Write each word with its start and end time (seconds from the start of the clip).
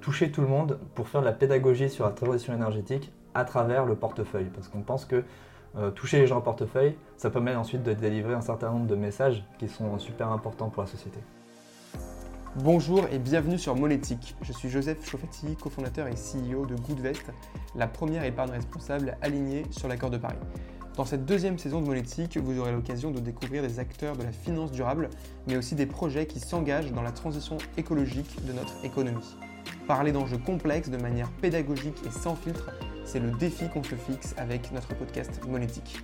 toucher 0.00 0.30
tout 0.30 0.40
le 0.40 0.46
monde 0.46 0.78
pour 0.94 1.08
faire 1.08 1.20
de 1.20 1.26
la 1.26 1.32
pédagogie 1.32 1.90
sur 1.90 2.04
la 2.04 2.12
transition 2.12 2.54
énergétique 2.54 3.12
à 3.34 3.44
travers 3.44 3.84
le 3.84 3.94
portefeuille. 3.94 4.50
Parce 4.54 4.68
qu'on 4.68 4.82
pense 4.82 5.04
que 5.04 5.24
toucher 5.94 6.18
les 6.18 6.26
gens 6.26 6.38
au 6.38 6.42
portefeuille, 6.42 6.96
ça 7.16 7.30
permet 7.30 7.54
ensuite 7.54 7.82
de 7.82 7.92
délivrer 7.92 8.34
un 8.34 8.40
certain 8.40 8.70
nombre 8.70 8.86
de 8.86 8.96
messages 8.96 9.44
qui 9.58 9.68
sont 9.68 9.98
super 9.98 10.30
importants 10.30 10.68
pour 10.68 10.82
la 10.82 10.88
société. 10.88 11.18
Bonjour 12.56 13.06
et 13.10 13.18
bienvenue 13.18 13.56
sur 13.56 13.74
Monétique. 13.74 14.36
Je 14.42 14.52
suis 14.52 14.68
Joseph 14.68 15.08
Chauffetti, 15.08 15.56
cofondateur 15.56 16.06
et 16.06 16.12
CEO 16.12 16.66
de 16.66 16.74
Goodvest, 16.74 17.32
la 17.74 17.86
première 17.86 18.24
épargne 18.24 18.50
responsable 18.50 19.16
alignée 19.22 19.64
sur 19.70 19.88
l'accord 19.88 20.10
de 20.10 20.18
Paris. 20.18 20.36
Dans 20.94 21.06
cette 21.06 21.24
deuxième 21.24 21.56
saison 21.56 21.80
de 21.80 21.86
Monétique, 21.86 22.36
vous 22.36 22.60
aurez 22.60 22.72
l'occasion 22.72 23.10
de 23.10 23.20
découvrir 23.20 23.62
des 23.62 23.78
acteurs 23.78 24.18
de 24.18 24.24
la 24.24 24.32
finance 24.32 24.70
durable, 24.70 25.08
mais 25.46 25.56
aussi 25.56 25.74
des 25.74 25.86
projets 25.86 26.26
qui 26.26 26.40
s'engagent 26.40 26.92
dans 26.92 27.00
la 27.00 27.12
transition 27.12 27.56
écologique 27.78 28.44
de 28.44 28.52
notre 28.52 28.84
économie. 28.84 29.34
Parler 29.86 30.12
d'enjeux 30.12 30.38
complexes 30.38 30.88
de 30.88 30.96
manière 30.96 31.30
pédagogique 31.40 31.96
et 32.06 32.10
sans 32.10 32.36
filtre, 32.36 32.70
c'est 33.04 33.20
le 33.20 33.30
défi 33.30 33.68
qu'on 33.68 33.82
se 33.82 33.94
fixe 33.94 34.34
avec 34.38 34.72
notre 34.72 34.94
podcast 34.94 35.40
Monétique. 35.48 36.00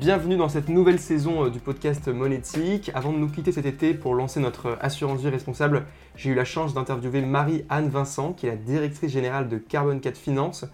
Bienvenue 0.00 0.36
dans 0.36 0.48
cette 0.48 0.70
nouvelle 0.70 0.98
saison 0.98 1.44
euh, 1.44 1.50
du 1.50 1.60
podcast 1.60 2.08
Monétique. 2.08 2.90
Avant 2.94 3.12
de 3.12 3.18
nous 3.18 3.28
quitter 3.28 3.52
cet 3.52 3.66
été 3.66 3.92
pour 3.92 4.14
lancer 4.14 4.40
notre 4.40 4.78
assurance 4.80 5.20
vie 5.20 5.28
responsable, 5.28 5.84
j'ai 6.16 6.30
eu 6.30 6.34
la 6.34 6.46
chance 6.46 6.72
d'interviewer 6.72 7.20
Marie-Anne 7.20 7.90
Vincent, 7.90 8.32
qui 8.32 8.46
est 8.46 8.50
la 8.50 8.56
directrice 8.56 9.12
générale 9.12 9.50
de 9.50 9.58
Carbon 9.58 9.98
4 9.98 10.16
Finance, 10.16 10.64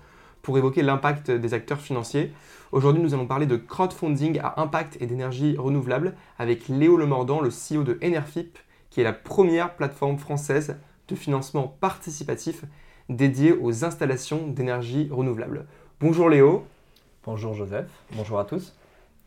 pour 0.41 0.57
évoquer 0.57 0.83
l'impact 0.83 1.33
des 1.33 1.53
acteurs 1.53 1.81
financiers. 1.81 2.33
Aujourd'hui, 2.71 3.03
nous 3.03 3.13
allons 3.13 3.27
parler 3.27 3.47
de 3.47 3.57
crowdfunding 3.57 4.39
à 4.39 4.61
impact 4.61 4.97
et 5.01 5.07
d'énergie 5.07 5.57
renouvelable 5.59 6.15
avec 6.39 6.69
Léo 6.69 6.97
Lemordant, 6.97 7.41
le 7.41 7.51
CEO 7.51 7.83
de 7.83 7.99
Enerfip, 8.05 8.57
qui 8.89 9.01
est 9.01 9.05
la 9.05 9.13
première 9.13 9.75
plateforme 9.75 10.19
française 10.19 10.77
de 11.09 11.15
financement 11.15 11.77
participatif 11.81 12.65
dédiée 13.09 13.53
aux 13.53 13.85
installations 13.85 14.47
d'énergie 14.47 15.09
renouvelable. 15.11 15.67
Bonjour 16.01 16.29
Léo. 16.29 16.67
Bonjour 17.25 17.55
Joseph. 17.55 17.91
Bonjour 18.13 18.39
à 18.39 18.45
tous. 18.45 18.75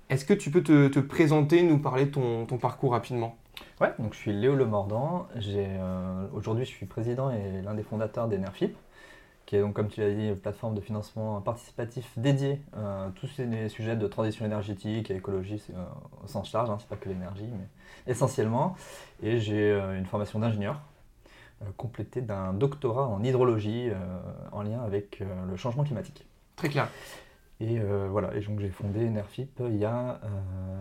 Est-ce 0.09 0.25
que 0.25 0.33
tu 0.33 0.51
peux 0.51 0.61
te, 0.61 0.99
présenter, 0.99 1.63
nous 1.63 1.79
parler 1.79 2.05
de 2.05 2.11
ton, 2.45 2.57
parcours 2.57 2.91
rapidement? 2.91 3.35
Ouais, 3.79 3.93
donc 3.97 4.13
je 4.13 4.19
suis 4.19 4.33
Léo 4.33 4.55
Lemordant. 4.55 5.27
Euh, 5.35 6.27
Aujourd'hui, 6.33 6.65
je 6.65 6.69
suis 6.69 6.85
président 6.85 7.31
et 7.31 7.61
l'un 7.63 7.73
des 7.73 7.83
fondateurs 7.83 8.27
d'Enerfip, 8.27 8.75
qui 9.45 9.55
est 9.55 9.61
donc, 9.61 9.73
comme 9.73 9.87
tu 9.87 10.01
l'as 10.01 10.11
dit, 10.11 10.27
une 10.27 10.35
plateforme 10.35 10.75
de 10.75 10.81
financement 10.81 11.41
participatif 11.41 12.11
dédiée 12.17 12.61
à 12.73 13.09
tous 13.15 13.27
ces 13.27 13.69
sujets 13.69 13.95
de 13.95 14.07
transition 14.07 14.45
énergétique 14.45 15.09
et 15.09 15.15
écologie 15.15 15.61
euh, 15.71 15.83
au 16.23 16.27
sens 16.27 16.53
large, 16.53 16.69
hein, 16.69 16.77
c'est 16.79 16.89
pas 16.89 16.97
que 16.97 17.09
l'énergie, 17.09 17.49
mais 17.51 18.11
essentiellement. 18.11 18.75
Et 19.23 19.39
j'ai 19.39 19.71
euh, 19.71 19.97
une 19.97 20.05
formation 20.05 20.39
d'ingénieur 20.39 20.81
complétée 21.77 22.21
d'un 22.21 22.53
doctorat 22.53 23.07
en 23.07 23.23
hydrologie 23.23 23.89
en 24.51 24.63
lien 24.63 24.81
avec 24.81 25.21
le 25.49 25.55
changement 25.57 25.83
climatique. 25.83 26.25
Très 26.55 26.69
clair. 26.69 26.89
Et 27.61 27.79
euh, 27.79 28.07
voilà, 28.09 28.35
et 28.35 28.39
donc 28.39 28.59
j'ai 28.59 28.69
fondé 28.69 29.07
Nerfip 29.07 29.61
il 29.69 29.77
y 29.77 29.85
a 29.85 30.19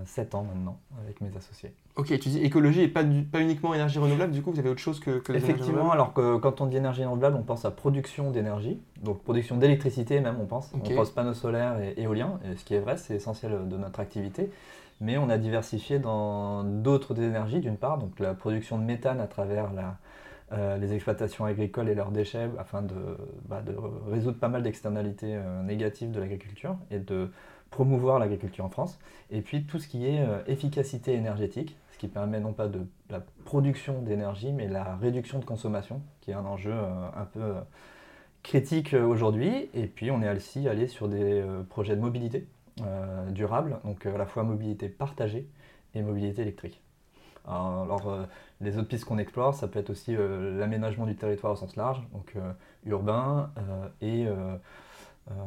7 0.07 0.35
euh, 0.35 0.39
ans 0.39 0.45
maintenant 0.45 0.79
avec 1.05 1.21
mes 1.21 1.29
associés. 1.37 1.75
Ok, 1.97 2.07
tu 2.19 2.31
dis 2.31 2.39
écologie 2.43 2.81
et 2.81 2.89
pas, 2.89 3.05
pas 3.31 3.41
uniquement 3.41 3.75
énergie 3.75 3.99
renouvelable, 3.99 4.33
du 4.33 4.41
coup 4.41 4.51
vous 4.51 4.59
avez 4.59 4.71
autre 4.71 4.81
chose 4.81 4.99
que, 4.99 5.19
que 5.19 5.35
Effectivement, 5.35 5.91
alors 5.91 6.15
que 6.15 6.39
quand 6.39 6.63
on 6.63 6.67
dit 6.67 6.79
énergie 6.79 7.05
renouvelable, 7.05 7.37
on 7.37 7.43
pense 7.43 7.67
à 7.67 7.71
production 7.71 8.31
d'énergie, 8.31 8.81
donc 9.03 9.23
production 9.23 9.59
d'électricité 9.59 10.21
même 10.21 10.37
on 10.41 10.47
pense. 10.47 10.73
On 10.73 10.79
pense 10.79 11.11
panneaux 11.11 11.35
solaires 11.35 11.79
et 11.83 12.01
éoliens, 12.01 12.41
et 12.51 12.57
ce 12.57 12.65
qui 12.65 12.75
est 12.75 12.81
vrai, 12.81 12.97
c'est 12.97 13.15
essentiel 13.15 13.69
de 13.69 13.77
notre 13.77 14.01
activité. 14.01 14.51
Mais 15.03 15.19
on 15.19 15.29
a 15.29 15.37
diversifié 15.37 15.99
dans 15.99 16.65
d'autres 16.65 17.21
énergies 17.21 17.61
d'une 17.61 17.77
part, 17.77 17.99
donc 17.99 18.19
la 18.19 18.33
production 18.33 18.79
de 18.79 18.85
méthane 18.85 19.21
à 19.21 19.27
travers 19.27 19.73
la, 19.75 19.99
euh, 20.53 20.77
les 20.79 20.93
exploitations 20.93 21.45
agricoles 21.45 21.89
et 21.89 21.95
leurs 21.95 22.11
déchets 22.11 22.51
afin 22.59 22.83
de, 22.83 22.95
bah, 23.49 23.63
résoudre 24.11 24.39
pas 24.39 24.49
mal 24.49 24.65
d'externalités 24.65 25.37
euh, 25.37 25.63
négatives 25.63 26.11
de 26.11 26.19
l'agriculture 26.19 26.77
et 26.91 26.99
de 26.99 27.31
promouvoir 27.71 28.19
l'agriculture 28.19 28.65
en 28.65 28.69
France. 28.69 28.99
Et 29.31 29.43
puis 29.43 29.63
tout 29.65 29.79
ce 29.79 29.87
qui 29.87 30.07
est 30.07 30.21
euh, 30.21 30.43
efficacité 30.49 31.15
énergétique, 31.15 31.77
ce 31.93 31.99
qui 31.99 32.09
permet 32.09 32.41
non 32.41 32.53
pas 32.53 32.67
de 32.67 32.81
la 33.11 33.21
production 33.45 34.03
d'énergie, 34.03 34.53
mais 34.53 34.67
la 34.67 34.97
réduction 34.97 35.39
de 35.39 35.45
consommation, 35.45 36.03
qui 36.21 36.33
est 36.33 36.35
un 36.35 36.47
enjeu 36.47 36.75
un 36.75 37.25
peu 37.27 37.55
critique 38.43 38.95
aujourd'hui. 38.95 39.69
Et 39.75 39.87
puis 39.87 40.11
on 40.11 40.21
est 40.21 40.35
aussi 40.35 40.67
allé 40.67 40.89
sur 40.89 41.09
des 41.09 41.45
projets 41.69 41.97
de 41.97 42.01
mobilité 42.01 42.47
durable, 43.29 43.81
donc 43.85 44.07
à 44.07 44.17
la 44.17 44.25
fois 44.25 44.45
mobilité 44.45 44.89
partagée 44.89 45.47
et 45.95 46.03
mobilité 46.03 46.41
électrique. 46.43 46.81
Alors, 47.47 48.09
euh, 48.09 48.25
les 48.61 48.77
autres 48.77 48.89
pistes 48.89 49.05
qu'on 49.05 49.19
explore, 49.19 49.55
ça 49.55 49.69
peut 49.69 49.79
être 49.79 49.91
aussi 49.91 50.15
euh, 50.15 50.59
l'aménagement 50.59 51.07
du 51.07 51.17
territoire 51.17 51.55
au 51.55 51.57
sens 51.57 51.77
large, 51.77 52.03
donc 52.13 52.33
euh, 52.37 52.53
urbain, 52.87 53.51
et 54.01 54.27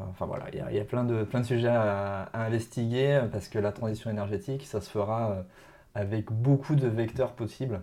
enfin 0.09 0.25
voilà, 0.25 0.45
il 0.53 0.75
y, 0.75 0.79
a 0.79 0.85
plein 0.85 1.03
de, 1.03 1.23
plein 1.23 1.41
de 1.41 1.45
sujets 1.45 1.67
à, 1.67 2.29
investiguer 2.33 3.21
parce 3.31 3.49
que 3.49 3.59
la 3.59 3.71
transition 3.71 4.09
énergétique, 4.09 4.65
ça 4.65 4.79
se 4.79 4.89
fera 4.89 5.43
avec 5.93 6.31
beaucoup 6.31 6.75
de 6.75 6.87
vecteurs 6.87 7.33
possibles, 7.33 7.81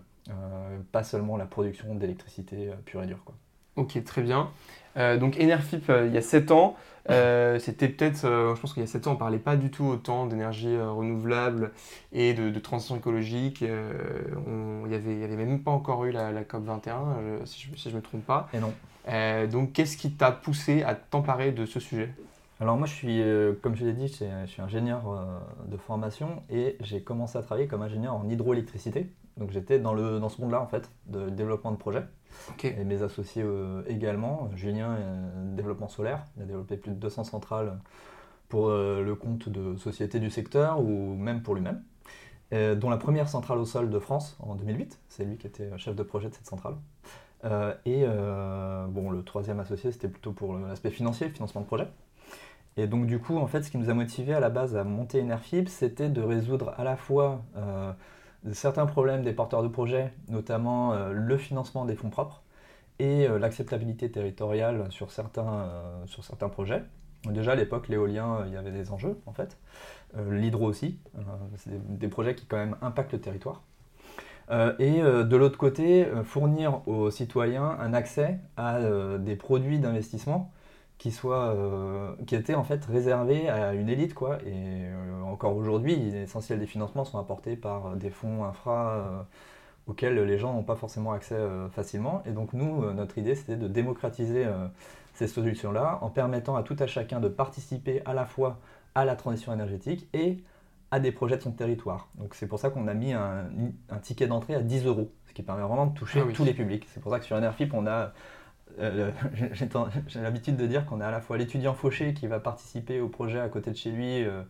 pas 0.93 1.03
seulement 1.03 1.37
la 1.37 1.47
production 1.47 1.95
d'électricité 1.95 2.71
pure 2.87 3.03
et 3.03 3.07
dure. 3.07 3.23
Quoi. 3.25 3.35
Ok, 3.77 4.03
très 4.05 4.23
bien. 4.23 4.51
Donc 4.97 5.39
Enerfip, 5.41 5.91
il 6.07 6.13
y 6.13 6.19
a 6.19 6.23
7 6.23 6.51
ans, 6.51 6.77
euh, 7.09 7.59
c'était 7.59 7.89
peut-être, 7.89 8.25
euh, 8.25 8.55
je 8.55 8.61
pense 8.61 8.75
qu'il 8.75 8.83
y 8.83 8.85
a 8.85 8.89
7 8.89 9.07
ans, 9.07 9.13
on 9.13 9.15
ne 9.15 9.19
parlait 9.19 9.39
pas 9.39 9.57
du 9.57 9.71
tout 9.71 9.85
autant 9.85 10.27
d'énergie 10.27 10.75
euh, 10.75 10.91
renouvelable 10.91 11.73
et 12.13 12.35
de, 12.35 12.59
transition 12.59 12.97
écologique. 12.97 13.63
Il 13.63 14.89
n'y 14.89 14.95
avait, 14.95 15.19
y 15.19 15.25
avait 15.25 15.37
même 15.37 15.63
pas 15.63 15.71
encore 15.71 16.05
eu 16.05 16.13
la, 16.13 16.45
COP 16.45 16.65
21, 16.65 17.45
si 17.45 17.69
je 17.75 17.89
ne 17.89 17.97
me 17.97 18.03
trompe 18.03 18.25
pas. 18.25 18.49
Et 18.53 18.59
non. 18.59 18.73
donc, 19.49 19.73
qu'est-ce 19.73 19.97
qui 19.97 20.13
t'a 20.13 20.31
poussé 20.31 20.83
à 20.83 20.95
t'emparer 20.95 21.53
de 21.53 21.67
ce 21.67 21.81
sujet? 21.81 22.13
Alors 22.61 22.77
moi, 22.77 22.87
je 22.87 22.93
suis, 22.93 23.23
comme 23.63 23.75
je 23.75 23.87
l'ai 23.87 23.95
dit, 23.95 24.09
je 24.09 24.47
suis 24.47 24.61
ingénieur 24.61 25.03
de 25.67 25.77
formation 25.79 26.43
et 26.51 26.77
j'ai 26.81 27.01
commencé 27.01 27.39
à 27.39 27.43
travailler 27.43 27.67
comme 27.67 27.83
ingénieur 27.83 28.15
en 28.15 28.29
hydroélectricité. 28.29 29.11
Donc 29.39 29.51
j'étais 29.53 29.79
dans, 29.79 29.95
dans 29.95 30.29
ce 30.29 30.41
monde-là, 30.43 30.61
en 30.61 30.67
fait, 30.67 30.91
de 31.07 31.31
développement 31.31 31.73
de 31.73 31.79
Et 32.65 32.85
mes 32.85 33.03
associés 33.03 33.43
euh, 33.45 33.83
également. 33.87 34.51
Julien, 34.55 34.93
euh, 34.93 35.57
développement 35.57 35.89
solaire. 35.89 36.25
Il 36.37 36.43
a 36.43 36.47
développé 36.47 36.77
plus 36.77 36.91
de 36.91 36.97
200 36.97 37.25
centrales 37.25 37.79
pour 38.49 38.69
euh, 38.69 39.03
le 39.03 39.15
compte 39.15 39.49
de 39.49 39.77
sociétés 39.77 40.21
du 40.21 40.31
secteur 40.31 40.81
ou 40.81 41.15
même 41.15 41.43
pour 41.43 41.55
lui-même. 41.55 41.83
dont 42.53 42.91
la 42.91 42.97
première 42.97 43.29
centrale 43.29 43.59
au 43.59 43.65
sol 43.65 43.91
de 43.91 43.99
France 43.99 44.37
en 44.41 44.55
2008. 44.55 44.99
C'est 45.09 45.25
lui 45.25 45.37
qui 45.37 45.47
était 45.47 45.71
chef 45.79 45.95
de 45.95 46.03
projet 46.03 46.29
de 46.29 46.35
cette 46.35 46.47
centrale. 46.47 46.75
et 47.85 48.05
bon, 48.89 49.11
le 49.11 49.23
troisième 49.23 49.61
associé, 49.61 49.93
c'était 49.93 50.09
plutôt 50.09 50.33
pour 50.33 50.55
l'aspect 50.55 50.91
financier, 50.91 51.29
le 51.29 51.33
financement 51.33 51.61
de 51.61 51.67
projet. 51.67 51.87
Et 52.77 52.89
donc 52.89 53.07
du 53.07 53.21
coup, 53.21 53.37
en 53.39 53.47
fait, 53.47 53.63
ce 53.63 53.71
qui 53.71 53.79
nous 53.79 53.89
a 53.89 53.95
motivé 53.95 54.35
à 54.35 54.41
la 54.41 54.51
base 54.51 54.75
à 54.77 54.83
monter 54.83 55.23
Enerfib, 55.23 55.69
c'était 55.69 56.09
de 56.09 56.23
résoudre 56.23 56.75
à 56.77 56.83
la 56.83 56.97
fois 56.97 57.43
certains 58.53 58.87
problèmes 58.87 59.23
des 59.23 59.33
porteurs 59.33 59.63
de 59.63 59.69
projets, 59.69 60.13
notamment 60.29 60.93
euh, 60.93 61.13
le 61.13 61.37
financement 61.37 61.85
des 61.85 61.95
fonds 61.95 62.11
propres 62.11 62.43
et 62.99 63.27
euh, 63.27 63.39
l'acceptabilité 63.39 64.11
territoriale 64.11 64.87
sur 64.91 65.11
certains, 65.13 65.47
euh, 65.47 66.07
sur 66.07 66.25
certains 66.25 66.49
projets. 66.49 66.83
déjà 67.27 67.53
à 67.53 67.55
l'époque, 67.55 67.89
l'éolien, 67.89 68.45
il 68.47 68.53
y 68.53 68.57
avait 68.57 68.73
des 68.73 68.91
enjeux 68.91 69.19
en 69.27 69.33
fait. 69.33 69.59
L'hydro 70.29 70.67
aussi, 70.67 70.99
c'est 71.57 71.71
des, 71.99 72.09
projets 72.09 72.35
qui 72.35 72.45
quand 72.45 72.57
même 72.57 72.75
impactent 72.83 73.13
le 73.13 73.21
territoire. 73.21 73.63
et 74.81 75.01
de 75.01 75.37
l'autre 75.37 75.57
côté, 75.57 76.05
fournir 76.25 76.83
aux 76.89 77.13
citoyens 77.13 77.77
un 77.79 77.95
accès 77.95 78.41
à 78.57 78.81
des 79.19 79.37
produits 79.37 79.79
d'investissement 79.79 80.51
qui 81.01 81.13
soit 81.13 81.55
euh, 81.55 82.15
qui 82.27 82.35
était 82.35 82.55
en 82.55 82.63
fait 82.63 82.85
réservé 82.85 83.49
à 83.49 83.73
une 83.73 83.89
élite 83.89 84.13
quoi. 84.13 84.37
Et 84.45 84.85
euh, 84.85 85.23
encore 85.23 85.57
aujourd'hui 85.57 85.97
l'essentiel 85.97 86.59
des 86.59 86.67
financements 86.67 87.07
sont 87.07 87.19
apportés 87.19 87.57
par 87.57 87.97
des 87.97 88.11
fonds 88.11 88.45
infra 88.45 88.91
euh, 88.91 89.23
auxquels 89.87 90.23
les 90.23 90.39
gens 90.39 90.53
n'ont 90.53 90.63
pas 90.63 90.77
forcément 90.77 91.13
accès 91.13 91.39
facilement. 91.73 92.23
Et 92.27 92.33
donc 92.33 92.53
nous 92.53 92.85
notre 92.93 93.17
idée 93.17 93.35
c'était 93.35 93.57
de 93.57 93.67
démocratiser 93.67 94.45
ces 95.15 95.27
solutions 95.27 95.73
là 95.73 95.99
en 96.03 96.11
permettant 96.11 96.55
à 96.55 96.63
tout 96.63 96.77
à 96.79 96.87
chacun 96.87 97.19
de 97.19 97.29
participer 97.29 98.03
à 98.05 98.13
la 98.13 98.27
fois 98.27 98.59
à 98.95 99.07
la 99.07 99.17
transition 99.17 99.55
énergétique 99.55 100.07
et 100.13 100.45
à 100.91 101.01
des 101.01 101.13
projets 101.13 101.39
de 101.39 101.43
son 101.43 101.53
territoire. 101.53 102.09
Donc 102.17 102.35
c'est 102.35 102.47
pour 102.47 102.59
ça 102.59 102.69
qu'on 102.69 102.87
a 102.89 102.95
mis 102.95 103.15
un, 103.15 103.49
ticket 104.03 104.27
d'entrée 104.27 104.55
à 104.55 104.61
10 104.61 104.85
euros 104.85 105.11
ce 105.27 105.33
qui 105.33 105.43
permet 105.43 105.63
vraiment 105.63 105.87
de 105.87 105.95
toucher 105.95 106.23
ah 106.23 106.31
tous 106.35 106.45
les 106.45 106.53
publics. 106.53 106.87
C'est 106.93 107.01
pour 107.01 107.11
ça 107.11 107.19
que 107.19 107.25
sur 107.25 107.41
NRFIP 107.41 107.73
on 107.73 107.87
a 107.87 108.13
euh, 108.79 109.11
j'ai 110.07 110.21
l'habitude 110.21 110.57
de 110.57 110.67
dire 110.67 110.87
qu'on 110.87 111.01
est 111.01 111.05
à 111.05 111.11
la 111.11 111.21
fois 111.21 111.37
l'étudiant 111.37 111.75
fauché 111.75 112.15
qui 112.15 112.27
va 112.27 112.41
participer 112.41 113.01
au 113.01 113.09
projet 113.09 113.41
à 113.41 113.49
côté 113.49 113.71
de 113.71 113.77
chez 113.77 113.91
lui 113.91 114.25
euh, 114.25 114.43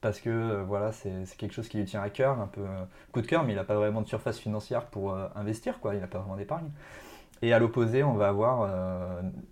parce 0.00 0.20
que 0.20 0.30
euh, 0.30 0.64
voilà, 0.64 0.92
c'est 0.92 1.24
quelque 1.36 1.54
chose 1.54 1.68
qui 1.68 1.78
lui 1.78 1.84
tient 1.84 2.02
à 2.02 2.10
cœur, 2.10 2.40
un 2.40 2.46
peu 2.46 2.62
coup 3.12 3.20
de 3.20 3.26
cœur, 3.26 3.44
mais 3.44 3.52
il 3.52 3.56
n'a 3.56 3.64
pas 3.64 3.76
vraiment 3.76 4.02
de 4.02 4.08
surface 4.08 4.38
financière 4.38 4.86
pour 4.86 5.16
investir, 5.36 5.78
quoi, 5.80 5.94
il 5.94 6.00
n'a 6.00 6.08
pas 6.08 6.18
vraiment 6.18 6.36
d'épargne. 6.36 6.68
Et 7.44 7.52
à 7.52 7.58
l'opposé, 7.58 8.04
on 8.04 8.14
va 8.14 8.28
avoir 8.28 8.68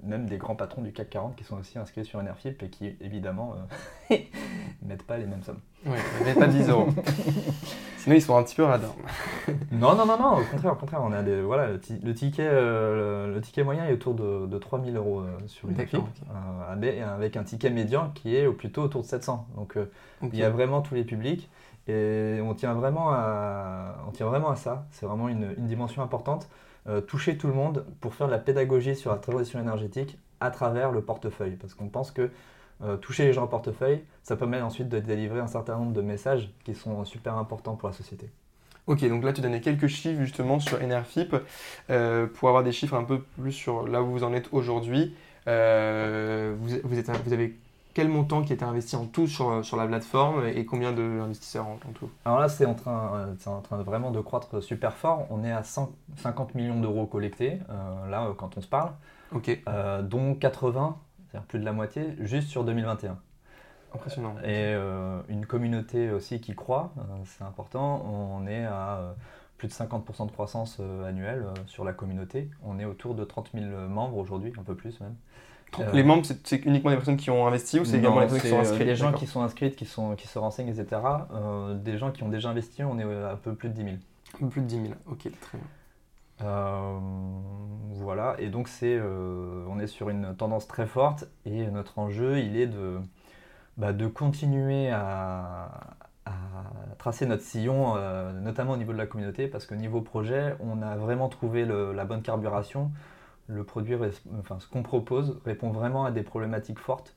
même 0.02 0.26
des 0.26 0.38
grands 0.38 0.54
patrons 0.54 0.82
du 0.82 0.92
CAC 0.92 1.10
40 1.10 1.36
qui 1.36 1.44
sont 1.44 1.56
aussi 1.56 1.78
inscrits 1.78 2.04
sur 2.04 2.22
NRFIP 2.22 2.62
et 2.62 2.68
qui, 2.68 2.96
évidemment, 3.00 3.54
ne 4.10 4.16
mettent 4.86 5.04
pas 5.04 5.18
les 5.18 5.26
mêmes 5.26 5.42
sommes. 5.42 5.60
Oui, 5.86 5.98
ne 6.20 6.24
mettent 6.24 6.38
pas 6.38 6.46
10 6.46 6.68
euros. 6.68 6.88
Sinon, 8.00 8.16
ils 8.16 8.22
sont 8.22 8.36
un 8.36 8.42
petit 8.42 8.56
peu 8.56 8.64
radins. 8.64 8.94
non, 9.72 9.94
non, 9.94 10.06
non, 10.06 10.18
non, 10.18 10.38
au 10.38 10.44
contraire, 10.44 10.72
au 10.72 10.76
contraire. 10.76 11.00
On 11.04 11.12
a 11.12 11.22
des, 11.22 11.42
voilà, 11.42 11.68
le, 11.68 11.78
ticket, 12.14 12.48
le, 12.50 13.38
ticket 13.42 13.62
moyen 13.62 13.86
est 13.86 13.92
autour 13.92 14.14
de, 14.14 14.46
de 14.46 14.58
3000 14.58 14.96
euros 14.96 15.22
sur 15.46 15.68
une 15.68 15.78
équipe, 15.78 16.00
avec 16.70 17.36
un 17.36 17.44
ticket 17.44 17.70
médian 17.70 18.10
qui 18.14 18.36
est 18.36 18.48
plutôt 18.48 18.82
autour 18.82 19.02
de 19.02 19.06
700. 19.06 19.46
Donc, 19.56 19.76
il 20.32 20.38
y 20.38 20.42
a 20.42 20.50
vraiment 20.50 20.80
tous 20.80 20.94
les 20.94 21.04
publics. 21.04 21.48
Et 21.88 22.40
on 22.42 22.54
tient 22.54 22.74
vraiment 22.74 23.10
à, 23.12 23.96
on 24.06 24.12
tient 24.12 24.26
vraiment 24.26 24.50
à 24.50 24.56
ça. 24.56 24.86
C'est 24.90 25.06
vraiment 25.06 25.28
une, 25.28 25.54
dimension 25.58 26.02
importante. 26.02 26.48
Euh, 26.88 27.00
toucher 27.00 27.36
tout 27.36 27.46
le 27.46 27.52
monde 27.52 27.84
pour 28.00 28.14
faire 28.14 28.26
de 28.26 28.32
la 28.32 28.38
pédagogie 28.38 28.96
sur 28.96 29.10
la 29.10 29.18
transition 29.18 29.60
énergétique 29.60 30.18
à 30.40 30.50
travers 30.50 30.92
le 30.92 31.02
portefeuille. 31.02 31.56
Parce 31.56 31.74
qu'on 31.74 31.88
pense 31.88 32.10
que 32.10 32.30
euh, 32.82 32.96
toucher 32.96 33.24
les 33.24 33.32
gens 33.32 33.44
au 33.44 33.48
portefeuille, 33.48 34.02
ça 34.22 34.36
permet 34.36 34.60
ensuite 34.60 34.88
de 34.88 34.98
délivrer 34.98 35.40
un 35.40 35.46
certain 35.46 35.76
nombre 35.76 35.92
de 35.92 36.02
messages 36.02 36.50
qui 36.64 36.74
sont 36.74 37.04
super 37.04 37.36
importants 37.36 37.74
pour 37.76 37.88
la 37.88 37.94
société. 37.94 38.30
Ok, 38.86 39.06
donc 39.08 39.22
là 39.24 39.32
tu 39.32 39.40
donnais 39.40 39.60
quelques 39.60 39.86
chiffres 39.86 40.20
justement 40.20 40.58
sur 40.58 40.80
NRFIP 40.80 41.36
euh, 41.90 42.26
pour 42.26 42.48
avoir 42.48 42.64
des 42.64 42.72
chiffres 42.72 42.94
un 42.94 43.04
peu 43.04 43.20
plus 43.20 43.52
sur 43.52 43.86
là 43.86 44.02
où 44.02 44.06
vous 44.06 44.24
en 44.24 44.32
êtes 44.32 44.48
aujourd'hui. 44.52 45.14
vous, 45.46 46.78
vous, 46.84 47.02
vous 47.24 47.32
avez 47.32 47.56
quel 47.94 48.08
montant 48.08 48.42
qui 48.42 48.52
était 48.52 48.64
investi 48.64 48.96
en 48.96 49.06
tout 49.06 49.26
sur, 49.26 49.64
sur 49.64 49.76
la 49.76 49.86
plateforme 49.86 50.46
et 50.46 50.64
combien 50.64 50.92
d'investisseurs 50.92 51.66
en, 51.66 51.74
en, 51.74 51.92
tout? 51.92 52.08
Alors 52.24 52.38
là, 52.38 52.48
c'est 52.48 52.66
en, 52.66 52.74
train, 52.74 53.26
euh, 53.46 53.50
en 53.50 53.60
train 53.60 53.82
vraiment 53.82 54.10
de 54.10 54.20
croître 54.20 54.62
super 54.62 54.94
fort. 54.94 55.26
On 55.30 55.44
est 55.44 55.52
à 55.52 55.62
150 55.62 56.54
millions 56.54 56.80
d'euros 56.80 57.06
collectés, 57.06 57.58
euh, 57.68 58.08
là, 58.08 58.26
euh, 58.26 58.32
quand 58.34 58.56
on 58.56 58.60
se 58.60 58.68
parle, 58.68 58.92
Ok. 59.34 59.60
dont 60.04 60.34
80, 60.34 60.96
c'est-à-dire 61.30 61.46
plus 61.46 61.58
de 61.58 61.64
la 61.64 61.72
moitié, 61.72 62.14
juste 62.20 62.48
sur 62.48 62.64
2021. 62.64 63.18
Impressionnant. 63.94 64.36
Et 64.44 64.72
une 65.28 65.46
communauté 65.46 66.10
aussi 66.10 66.40
qui 66.40 66.54
croît, 66.54 66.92
c'est 67.24 67.42
important. 67.42 68.06
On 68.06 68.46
est 68.46 68.64
à 68.64 69.14
plus 69.56 69.66
de 69.66 69.72
50% 69.72 70.26
de 70.26 70.30
croissance 70.30 70.80
annuelle 71.04 71.44
sur 71.66 71.84
la 71.84 71.92
communauté. 71.92 72.48
On 72.64 72.78
est 72.78 72.84
autour 72.84 73.14
de 73.14 73.24
30 73.24 73.50
000 73.52 73.66
membres 73.88 74.16
aujourd'hui, 74.18 74.52
un 74.58 74.62
peu 74.62 74.76
plus 74.76 75.00
même. 75.00 75.16
Euh, 75.78 75.92
les 75.92 76.02
membres, 76.02 76.26
c'est 76.44 76.64
uniquement 76.64 76.90
des 76.90 76.96
personnes 76.96 77.16
qui 77.16 77.30
ont 77.30 77.46
investi 77.46 77.78
ou 77.78 77.84
c'est 77.84 77.98
également 77.98 78.20
des 78.20 78.26
personnes 78.26 78.40
qui 78.40 78.48
sont 78.48 78.58
inscrites 78.58 78.86
Des 78.86 78.96
gens 78.96 79.12
qui 79.12 79.26
sont 79.26 79.42
inscrites, 79.42 79.76
qui, 79.76 79.86
sont, 79.86 80.14
qui 80.16 80.26
se 80.26 80.38
renseignent, 80.38 80.68
etc. 80.68 81.00
Euh, 81.32 81.74
des 81.74 81.96
gens 81.96 82.10
qui 82.10 82.22
ont 82.22 82.28
déjà 82.28 82.50
investi, 82.50 82.82
on 82.82 82.98
est 82.98 83.04
à 83.04 83.38
peu 83.40 83.54
plus 83.54 83.68
de 83.68 83.74
10 83.74 83.82
000. 83.84 83.94
Un 84.34 84.38
peu 84.38 84.48
plus 84.48 84.62
de 84.62 84.66
10 84.66 84.74
000, 84.74 84.86
ok, 85.06 85.18
très 85.18 85.58
bien. 85.58 85.66
Euh, 86.42 86.98
voilà, 87.92 88.36
et 88.38 88.48
donc 88.48 88.68
c'est, 88.68 88.98
on 89.00 89.78
est 89.78 89.86
sur 89.86 90.08
une 90.08 90.34
tendance 90.36 90.66
très 90.66 90.86
forte 90.86 91.26
et 91.44 91.66
notre 91.66 91.98
enjeu, 91.98 92.38
il 92.38 92.56
est 92.56 92.66
de, 92.66 92.98
bah, 93.76 93.92
continuer 94.08 94.90
à, 94.90 95.96
tracer 96.98 97.26
notre 97.26 97.42
sillon, 97.42 97.94
notamment 98.42 98.72
au 98.72 98.76
niveau 98.76 98.92
de 98.92 98.98
la 98.98 99.06
communauté, 99.06 99.48
parce 99.48 99.66
que 99.66 99.74
niveau 99.74 100.00
projet, 100.02 100.54
on 100.60 100.82
a 100.82 100.96
vraiment 100.96 101.28
trouvé 101.28 101.64
la 101.64 102.04
bonne 102.04 102.22
carburation 102.22 102.90
ce 104.58 104.68
qu'on 104.68 104.82
propose 104.82 105.38
répond 105.44 105.70
vraiment 105.70 106.04
à 106.04 106.10
des 106.10 106.22
problématiques 106.22 106.78
fortes 106.78 107.14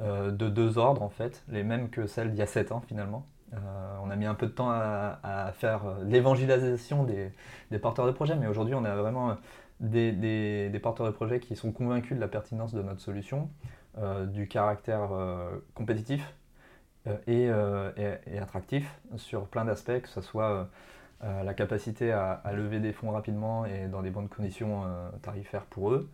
euh, 0.00 0.30
de 0.30 0.48
deux 0.48 0.78
ordres 0.78 1.02
en 1.02 1.08
fait, 1.08 1.42
les 1.48 1.62
mêmes 1.62 1.90
que 1.90 2.06
celles 2.06 2.30
d'il 2.30 2.38
y 2.38 2.42
a 2.42 2.46
7 2.46 2.72
ans 2.72 2.82
finalement. 2.86 3.24
Euh, 3.52 3.96
on 4.02 4.10
a 4.10 4.16
mis 4.16 4.26
un 4.26 4.34
peu 4.34 4.46
de 4.46 4.52
temps 4.52 4.70
à, 4.70 5.52
faire 5.54 5.86
euh, 5.86 6.04
l'évangélisation 6.04 7.04
des, 7.04 7.78
porteurs 7.78 8.06
de 8.06 8.12
projets, 8.12 8.36
mais 8.36 8.46
aujourd'hui 8.46 8.74
on 8.74 8.84
a 8.84 8.94
vraiment 8.94 9.36
des, 9.80 10.80
porteurs 10.82 11.06
de 11.06 11.12
projets 11.12 11.40
qui 11.40 11.56
sont 11.56 11.72
convaincus 11.72 12.16
de 12.16 12.20
la 12.20 12.28
pertinence 12.28 12.72
de 12.74 12.82
notre 12.82 13.00
solution, 13.00 13.50
du 14.28 14.46
caractère 14.46 15.10
compétitif 15.74 16.34
et, 17.26 17.50
attractif 18.40 19.00
sur 19.16 19.46
plein 19.46 19.64
d'aspects, 19.64 20.00
que 20.00 20.08
ce 20.08 20.20
soit 20.20 20.68
euh, 21.22 21.42
la 21.42 21.52
capacité 21.52 22.12
à, 22.12 22.40
lever 22.54 22.80
des 22.80 22.94
fonds 22.94 23.10
rapidement 23.10 23.66
et 23.66 23.88
dans 23.88 24.00
des 24.00 24.08
bonnes 24.08 24.28
conditions 24.28 24.84
euh, 24.86 25.10
tarifaires 25.20 25.66
pour 25.66 25.92
eux. 25.92 26.08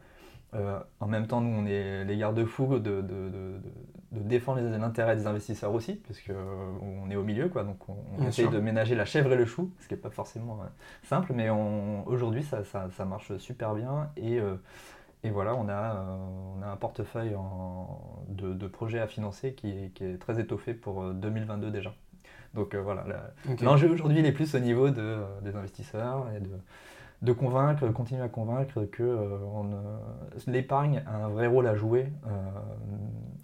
Euh, 0.57 0.79
en 1.01 1.07
même 1.07 1.27
temps, 1.27 1.41
nous, 1.41 1.51
on 1.51 1.67
est 1.67 2.05
les 2.05 2.17
garde-fous 2.17 2.79
de, 2.79 3.05
défendre 4.11 4.61
les 4.61 4.83
intérêts 4.83 5.17
des 5.17 5.27
investisseurs 5.27 5.73
aussi, 5.73 5.95
puisqu'on 5.95 7.11
est 7.11 7.17
au 7.17 7.23
milieu, 7.23 7.49
quoi, 7.49 7.65
donc 7.65 7.79
on, 7.89 8.27
essaye 8.27 8.49
de 8.49 8.59
ménager 8.59 8.95
la 8.95 9.05
chèvre 9.05 9.33
et 9.33 9.37
le 9.37 9.45
chou, 9.45 9.73
ce 9.81 9.89
qui 9.89 9.95
n'est 9.95 10.01
pas 10.01 10.11
forcément 10.11 10.61
simple, 11.03 11.33
mais 11.35 11.51
aujourd'hui, 11.51 12.43
ça, 12.43 13.05
marche 13.05 13.37
super 13.39 13.75
bien. 13.75 14.11
Et, 14.17 14.41
voilà, 15.31 15.55
on 15.55 15.69
a, 15.69 16.07
un 16.65 16.77
portefeuille 16.77 17.37
de, 18.29 18.67
projets 18.67 19.01
à 19.01 19.07
financer 19.07 19.53
qui 19.53 19.71
est 20.01 20.19
très 20.19 20.41
étoffé 20.41 20.75
pour 20.75 21.13
2022 21.13 21.71
déjà. 21.71 21.93
Donc 22.57 22.75
euh, 22.75 22.81
voilà, 22.81 23.05
l'enjeu 23.61 23.91
aujourd'hui 23.91 24.21
il 24.21 24.27
est 24.27 24.33
plus 24.33 24.55
au 24.55 24.59
niveau 24.59 24.89
de, 24.89 25.01
euh, 25.01 25.41
des 25.43 25.55
investisseurs 25.57 26.27
et 26.35 26.41
de, 26.41 26.51
de 27.23 27.33
convaincre, 27.33 27.89
continuer 27.89 28.23
à 28.23 28.29
convaincre 28.29 28.85
que 28.85 29.03
euh, 29.03 29.39
l'épargne 30.47 31.03
a 31.07 31.25
un 31.25 31.29
vrai 31.29 31.47
rôle 31.47 31.67
à 31.67 31.75
jouer 31.75 32.13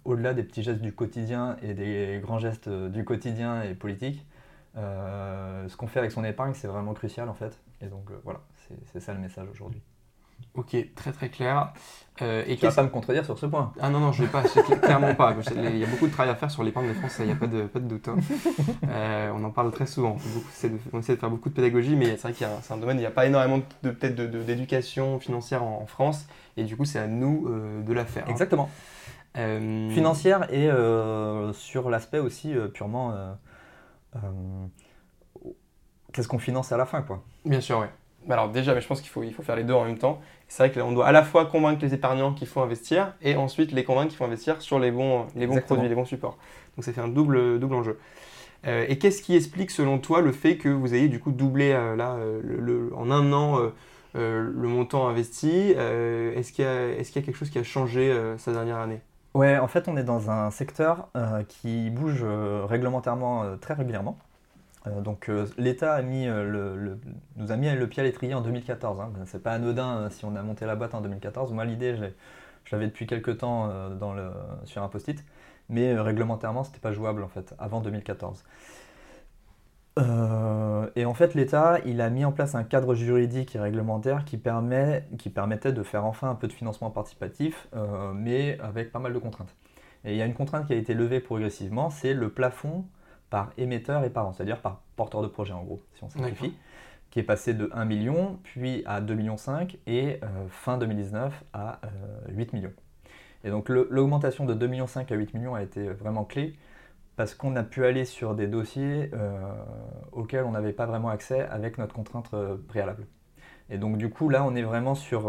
au-delà 0.05 0.33
des 0.33 0.43
petits 0.43 0.63
gestes 0.63 0.81
du 0.81 0.93
quotidien 0.93 1.57
et 1.61 1.73
des 1.73 2.19
grands 2.21 2.39
gestes 2.39 2.69
du 2.69 3.03
quotidien 3.03 3.63
et 3.63 3.73
politique. 3.73 4.25
ce 4.75 5.75
qu'on 5.75 5.87
fait 5.87 5.99
avec 5.99 6.11
son 6.11 6.23
épargne, 6.23 6.53
c'est 6.53 6.67
vraiment 6.67 6.93
crucial 6.93 7.29
en 7.29 7.33
fait. 7.33 7.57
Et 7.81 7.87
donc 7.87 8.11
voilà, 8.23 8.41
c'est 8.91 8.99
ça 8.99 9.13
le 9.13 9.19
message 9.19 9.47
aujourd'hui. 9.49 9.81
Ok, 10.55 10.75
très 10.95 11.11
très 11.11 11.29
clair. 11.29 11.73
Euh, 12.21 12.43
et 12.45 12.57
tu 12.57 12.65
vas 12.65 12.71
pas 12.71 12.83
me 12.83 12.89
contredire 12.89 13.25
sur 13.25 13.39
ce 13.39 13.47
point 13.47 13.73
Ah 13.79 13.89
non, 13.89 13.99
non, 13.99 14.11
je 14.11 14.21
ne 14.21 14.27
vais 14.27 14.31
pas, 14.31 14.43
clairement 14.43 15.15
pas. 15.15 15.35
Il 15.55 15.77
y 15.77 15.83
a 15.83 15.87
beaucoup 15.87 16.05
de 16.05 16.11
travail 16.11 16.31
à 16.31 16.35
faire 16.35 16.51
sur 16.51 16.63
l'épargne 16.63 16.89
de 16.89 16.93
France, 16.93 17.15
il 17.19 17.25
n'y 17.25 17.31
a 17.31 17.35
pas 17.35 17.47
de, 17.47 17.63
pas 17.63 17.79
de 17.79 17.87
doute. 17.87 18.07
Hein. 18.07 18.17
Euh, 18.87 19.31
on 19.33 19.43
en 19.43 19.49
parle 19.49 19.71
très 19.71 19.87
souvent. 19.87 20.17
On 20.91 20.99
essaie 20.99 21.15
de 21.15 21.19
faire 21.19 21.29
beaucoup 21.29 21.49
de 21.49 21.55
pédagogie, 21.55 21.95
mais 21.95 22.17
c'est 22.17 22.21
vrai 22.21 22.33
qu'il 22.33 22.47
c'est 22.61 22.73
un 22.73 22.77
domaine, 22.77 22.97
il 22.97 23.01
n'y 23.01 23.07
a 23.07 23.11
pas 23.11 23.25
énormément 23.25 23.59
de, 23.81 23.89
peut-être 23.89 24.15
d'éducation 24.15 25.19
financière 25.19 25.63
en, 25.63 25.85
France, 25.87 26.27
et 26.57 26.63
du 26.63 26.77
coup, 26.77 26.85
c'est 26.85 26.99
à 26.99 27.07
nous 27.07 27.47
euh, 27.47 27.81
de 27.81 27.93
la 27.93 28.05
faire. 28.05 28.25
Hein. 28.27 28.31
Exactement. 28.31 28.69
Financière 29.35 30.53
et 30.53 30.69
sur 31.53 31.89
l'aspect 31.89 32.19
aussi 32.19 32.53
purement. 32.73 33.15
Qu'est-ce 36.11 36.27
qu'on 36.27 36.39
finance 36.39 36.71
à 36.71 36.77
la 36.77 36.85
fin, 36.85 37.01
quoi 37.01 37.23
Bien 37.43 37.61
sûr, 37.61 37.79
oui. 37.79 37.87
Alors 38.29 38.49
déjà, 38.49 38.73
mais 38.73 38.81
je 38.81 38.87
pense 38.87 39.01
qu'il 39.01 39.09
faut, 39.09 39.23
il 39.23 39.33
faut 39.33 39.43
faire 39.43 39.55
les 39.55 39.63
deux 39.63 39.73
en 39.73 39.85
même 39.85 39.97
temps. 39.97 40.21
C'est 40.47 40.67
vrai 40.67 40.71
qu'on 40.71 40.91
doit 40.91 41.07
à 41.07 41.11
la 41.11 41.23
fois 41.23 41.45
convaincre 41.45 41.83
les 41.83 41.93
épargnants 41.93 42.33
qu'il 42.33 42.47
faut 42.47 42.61
investir 42.61 43.13
et 43.21 43.35
ensuite 43.35 43.71
les 43.71 43.83
convaincre 43.83 44.09
qu'il 44.09 44.17
faut 44.17 44.25
investir 44.25 44.61
sur 44.61 44.79
les 44.79 44.91
bons, 44.91 45.25
les 45.35 45.47
bons 45.47 45.59
produits, 45.59 45.89
les 45.89 45.95
bons 45.95 46.05
supports. 46.05 46.37
Donc 46.77 46.85
ça 46.85 46.93
fait 46.93 47.01
un 47.01 47.07
double, 47.07 47.59
double 47.59 47.75
enjeu. 47.75 47.99
Euh, 48.65 48.85
et 48.87 48.97
qu'est-ce 48.97 49.21
qui 49.21 49.35
explique 49.35 49.71
selon 49.71 49.99
toi 49.99 50.21
le 50.21 50.31
fait 50.31 50.57
que 50.57 50.69
vous 50.69 50.93
ayez 50.93 51.09
du 51.09 51.19
coup 51.19 51.31
doublé 51.31 51.71
euh, 51.71 51.95
là, 51.95 52.13
euh, 52.13 52.39
le, 52.43 52.91
en 52.95 53.11
un 53.11 53.33
an 53.33 53.59
le 54.15 54.67
montant 54.67 55.07
investi 55.07 55.71
Est-ce 55.71 56.53
qu'il 56.53 56.63
y, 56.63 56.67
est 56.67 57.15
y, 57.15 57.19
a 57.19 57.21
quelque 57.21 57.35
chose 57.35 57.49
qui 57.49 57.57
a 57.57 57.63
changé 57.63 58.15
cette 58.37 58.53
dernière 58.53 58.77
année 58.77 59.01
Ouais, 59.33 59.57
en 59.57 59.67
fait 59.67 59.87
on 59.87 59.97
est 59.97 60.03
dans 60.03 60.29
un 60.29 60.51
secteur 60.51 61.09
qui 61.47 61.89
bouge 61.89 62.23
réglementairement 62.23 63.57
très 63.59 63.73
régulièrement. 63.73 64.19
Euh, 64.87 65.01
donc 65.01 65.29
euh, 65.29 65.47
l'État 65.57 65.93
a 65.93 66.01
mis 66.01 66.27
euh, 66.27 66.95
nous 67.37 67.51
a 67.51 67.55
mis 67.55 67.69
le 67.73 67.87
pied 67.87 68.01
à 68.01 68.03
l'étrier 68.03 68.33
en 68.33 68.41
2014. 68.41 68.99
Hein. 68.99 69.11
C'est 69.25 69.41
pas 69.41 69.53
anodin 69.53 70.09
si 70.09 70.25
on 70.25 70.35
a 70.35 70.41
monté 70.43 70.65
la 70.65 70.75
boîte 70.75 70.93
en 70.93 71.01
2014. 71.01 71.53
Moi 71.53 71.65
l'idée, 71.65 71.95
je 71.95 72.75
l'avais 72.75 72.87
depuis 72.87 73.07
quelques 73.07 73.37
temps 73.37 73.67
le, 73.67 74.31
sur 74.65 74.83
un 74.83 74.87
post-it, 74.89 75.23
mais 75.69 75.95
réglementairement 75.99 76.63
c'était 76.63 76.79
pas 76.79 76.91
jouable 76.91 77.23
en 77.23 77.29
fait 77.29 77.53
avant 77.59 77.81
2014. 77.81 78.43
et 80.95 81.05
en 81.05 81.13
fait, 81.13 81.35
l'État, 81.35 81.77
il 81.85 82.01
a 82.01 82.09
mis 82.09 82.25
en 82.25 82.31
place 82.31 82.55
un 82.55 82.63
cadre 82.63 82.95
juridique 82.95 83.55
et 83.55 83.59
réglementaire 83.59 84.25
qui, 84.25 84.37
permet, 84.37 85.05
qui 85.19 85.29
permettait 85.29 85.71
de 85.71 85.83
faire 85.83 86.05
enfin 86.05 86.31
un 86.31 86.35
peu 86.35 86.47
de 86.47 86.53
financement 86.53 86.89
participatif, 86.89 87.67
mais 88.15 88.57
avec 88.59 88.91
pas 88.91 88.99
mal 88.99 89.13
de 89.13 89.19
contraintes. 89.19 89.53
Et 90.03 90.13
il 90.13 90.17
y 90.17 90.21
a 90.21 90.25
une 90.25 90.33
contrainte 90.33 90.67
qui 90.67 90.73
a 90.73 90.75
été 90.75 90.93
levée 90.93 91.19
progressivement, 91.19 91.89
c'est 91.89 92.13
le 92.13 92.29
plafond 92.29 92.85
par 93.33 93.49
émetteur 93.57 94.03
et 94.03 94.11
par 94.11 94.27
an, 94.27 94.31
c'est-à-dire 94.31 94.61
par 94.61 94.83
porteur 94.95 95.23
de 95.23 95.27
projet 95.27 95.53
en 95.53 95.63
gros, 95.63 95.81
si 95.95 96.03
on 96.03 96.09
simplifie, 96.09 96.53
qui 97.09 97.17
est 97.17 97.23
passé 97.23 97.55
de 97.55 97.67
1 97.73 97.83
million, 97.85 98.37
puis 98.43 98.83
à 98.85 99.01
2,5 99.01 99.15
millions 99.15 99.35
et 99.87 100.19
euh, 100.21 100.27
fin 100.49 100.77
2019 100.77 101.43
à 101.51 101.81
8 102.29 102.53
euh, 102.53 102.55
millions. 102.55 102.73
Et 103.43 103.49
donc 103.49 103.69
l'augmentation 103.69 104.45
de 104.45 104.53
2,5 104.53 104.67
millions 104.67 104.85
à 104.85 105.15
8 105.15 105.33
millions 105.33 105.55
a 105.55 105.63
été 105.63 105.89
vraiment 105.89 106.25
clé 106.25 106.53
parce 107.15 107.33
qu'on 107.33 107.55
a 107.55 107.63
pu 107.63 107.83
aller 107.85 108.05
sur 108.05 108.35
des 108.35 108.45
dossiers 108.45 109.09
euh, 109.15 109.41
auxquels 110.11 110.43
on 110.43 110.51
n'avait 110.51 110.71
pas 110.71 110.85
vraiment 110.85 111.09
accès 111.09 111.41
avec 111.41 111.79
notre 111.79 111.95
contrainte 111.95 112.29
préalable. 112.67 113.07
Et 113.71 113.79
donc 113.79 113.97
du 113.97 114.11
coup 114.11 114.29
là 114.29 114.43
on 114.43 114.53
est 114.53 114.61
vraiment 114.61 114.93
sur 114.93 115.23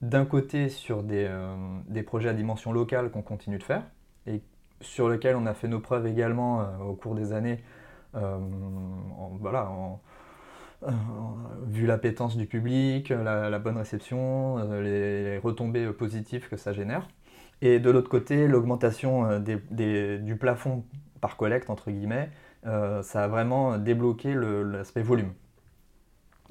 d'un 0.00 0.24
côté 0.24 0.68
sur 0.68 1.04
des, 1.04 1.30
des, 1.86 2.02
projets 2.02 2.30
à 2.30 2.34
dimension 2.34 2.72
locale 2.72 3.12
qu'on 3.12 3.22
continue 3.22 3.58
de 3.58 3.62
faire 3.62 3.84
et 4.26 4.42
sur 4.82 5.08
lequel 5.08 5.36
on 5.36 5.46
a 5.46 5.54
fait 5.54 5.68
nos 5.68 5.80
preuves 5.80 6.06
également 6.06 6.60
euh, 6.60 6.78
au 6.78 6.94
cours 6.94 7.14
des 7.14 7.32
années, 7.32 7.62
euh, 8.14 8.38
voilà, 9.40 9.70
euh, 10.82 10.90
vu 11.66 11.86
l'appétence 11.86 12.36
du 12.36 12.46
public, 12.46 13.08
la, 13.10 13.58
bonne 13.58 13.78
réception, 13.78 14.58
les, 14.80 15.38
retombées 15.38 15.90
positives 15.92 16.48
que 16.48 16.56
ça 16.56 16.72
génère. 16.72 17.08
Et 17.62 17.78
de 17.78 17.90
l'autre 17.90 18.10
côté, 18.10 18.48
l'augmentation 18.48 19.38
du 19.38 20.36
plafond 20.36 20.84
par 21.20 21.36
collecte, 21.36 21.70
entre 21.70 21.92
guillemets, 21.92 22.30
ça 22.64 23.24
a 23.24 23.28
vraiment 23.28 23.78
débloqué 23.78 24.34
l'aspect 24.34 25.02
volume. 25.02 25.32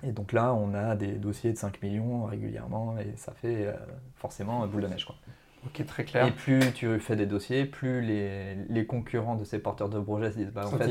Et 0.03 0.13
donc 0.13 0.31
là, 0.31 0.53
on 0.53 0.73
a 0.73 0.95
des 0.95 1.11
dossiers 1.11 1.51
de 1.51 1.57
5 1.57 1.81
millions 1.81 2.25
régulièrement 2.25 2.97
et 2.97 3.17
ça 3.17 3.33
fait 3.33 3.67
forcément 4.15 4.65
boule 4.67 4.83
de 4.83 4.87
neige. 4.87 5.05
Quoi. 5.05 5.15
Ok, 5.65 5.85
très 5.85 6.03
clair. 6.03 6.25
Et 6.25 6.31
plus 6.31 6.59
tu 6.73 6.99
fais 6.99 7.15
des 7.15 7.27
dossiers, 7.27 7.65
plus 7.65 8.01
les, 8.01 8.55
les 8.69 8.85
concurrents 8.85 9.35
de 9.35 9.43
ces 9.43 9.59
porteurs 9.59 9.89
de 9.89 9.99
projets 9.99 10.31
se 10.31 10.37
disent 10.37 10.51
bah, 10.51 10.63
en 10.65 10.71
fait, 10.71 10.87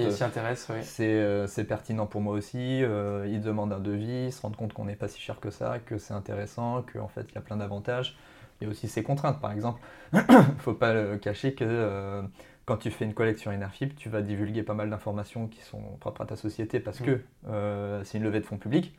euh, 1.00 1.46
c'est 1.48 1.64
pertinent 1.64 2.06
pour 2.06 2.20
moi 2.20 2.34
aussi. 2.34 2.82
Euh, 2.84 3.26
ils 3.28 3.40
demandent 3.40 3.72
un 3.72 3.80
devis, 3.80 4.26
ils 4.26 4.32
se 4.32 4.40
rendent 4.42 4.56
compte 4.56 4.72
qu'on 4.72 4.84
n'est 4.84 4.96
pas 4.96 5.08
si 5.08 5.20
cher 5.20 5.40
que 5.40 5.50
ça, 5.50 5.78
que 5.84 5.98
c'est 5.98 6.14
intéressant, 6.14 6.84
qu'en 6.92 7.08
fait 7.08 7.26
il 7.30 7.34
y 7.34 7.38
a 7.38 7.40
plein 7.40 7.56
d'avantages. 7.56 8.16
Il 8.60 8.64
y 8.64 8.66
a 8.68 8.70
aussi 8.70 8.88
ses 8.88 9.02
contraintes, 9.02 9.40
par 9.40 9.52
exemple. 9.52 9.80
Il 10.12 10.18
ne 10.28 10.42
faut 10.58 10.74
pas 10.74 10.92
le 10.92 11.16
cacher 11.16 11.54
que 11.54 11.64
euh, 11.66 12.22
quand 12.64 12.76
tu 12.76 12.90
fais 12.90 13.06
une 13.06 13.14
collecte 13.14 13.40
sur 13.40 13.50
Enerfip, 13.50 13.96
tu 13.96 14.08
vas 14.08 14.22
divulguer 14.22 14.62
pas 14.62 14.74
mal 14.74 14.90
d'informations 14.90 15.48
qui 15.48 15.62
sont 15.62 15.82
propres 15.98 16.20
à 16.22 16.26
ta 16.26 16.36
société 16.36 16.78
parce 16.78 17.00
mm. 17.00 17.04
que 17.04 18.04
c'est 18.04 18.18
une 18.18 18.24
levée 18.24 18.38
de 18.38 18.44
fonds 18.44 18.58
publics 18.58 18.94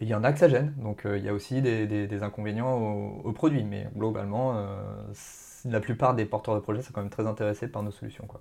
il 0.00 0.08
y 0.08 0.14
en 0.14 0.24
a 0.24 0.32
que 0.32 0.38
ça 0.38 0.48
gêne, 0.48 0.74
donc 0.78 1.06
euh, 1.06 1.18
il 1.18 1.24
y 1.24 1.28
a 1.28 1.34
aussi 1.34 1.60
des, 1.60 2.22
inconvénients 2.22 2.76
au, 2.76 3.32
produit, 3.32 3.64
mais 3.64 3.88
globalement, 3.96 4.54
euh, 4.56 4.76
la 5.64 5.80
plupart 5.80 6.14
des 6.14 6.24
porteurs 6.24 6.54
de 6.54 6.60
projets 6.60 6.82
sont 6.82 6.92
quand 6.92 7.00
même 7.00 7.10
très 7.10 7.26
intéressés 7.26 7.68
par 7.68 7.82
nos 7.82 7.90
solutions. 7.90 8.24
Quoi. 8.26 8.40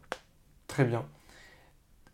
Très 0.67 0.85
bien. 0.85 1.03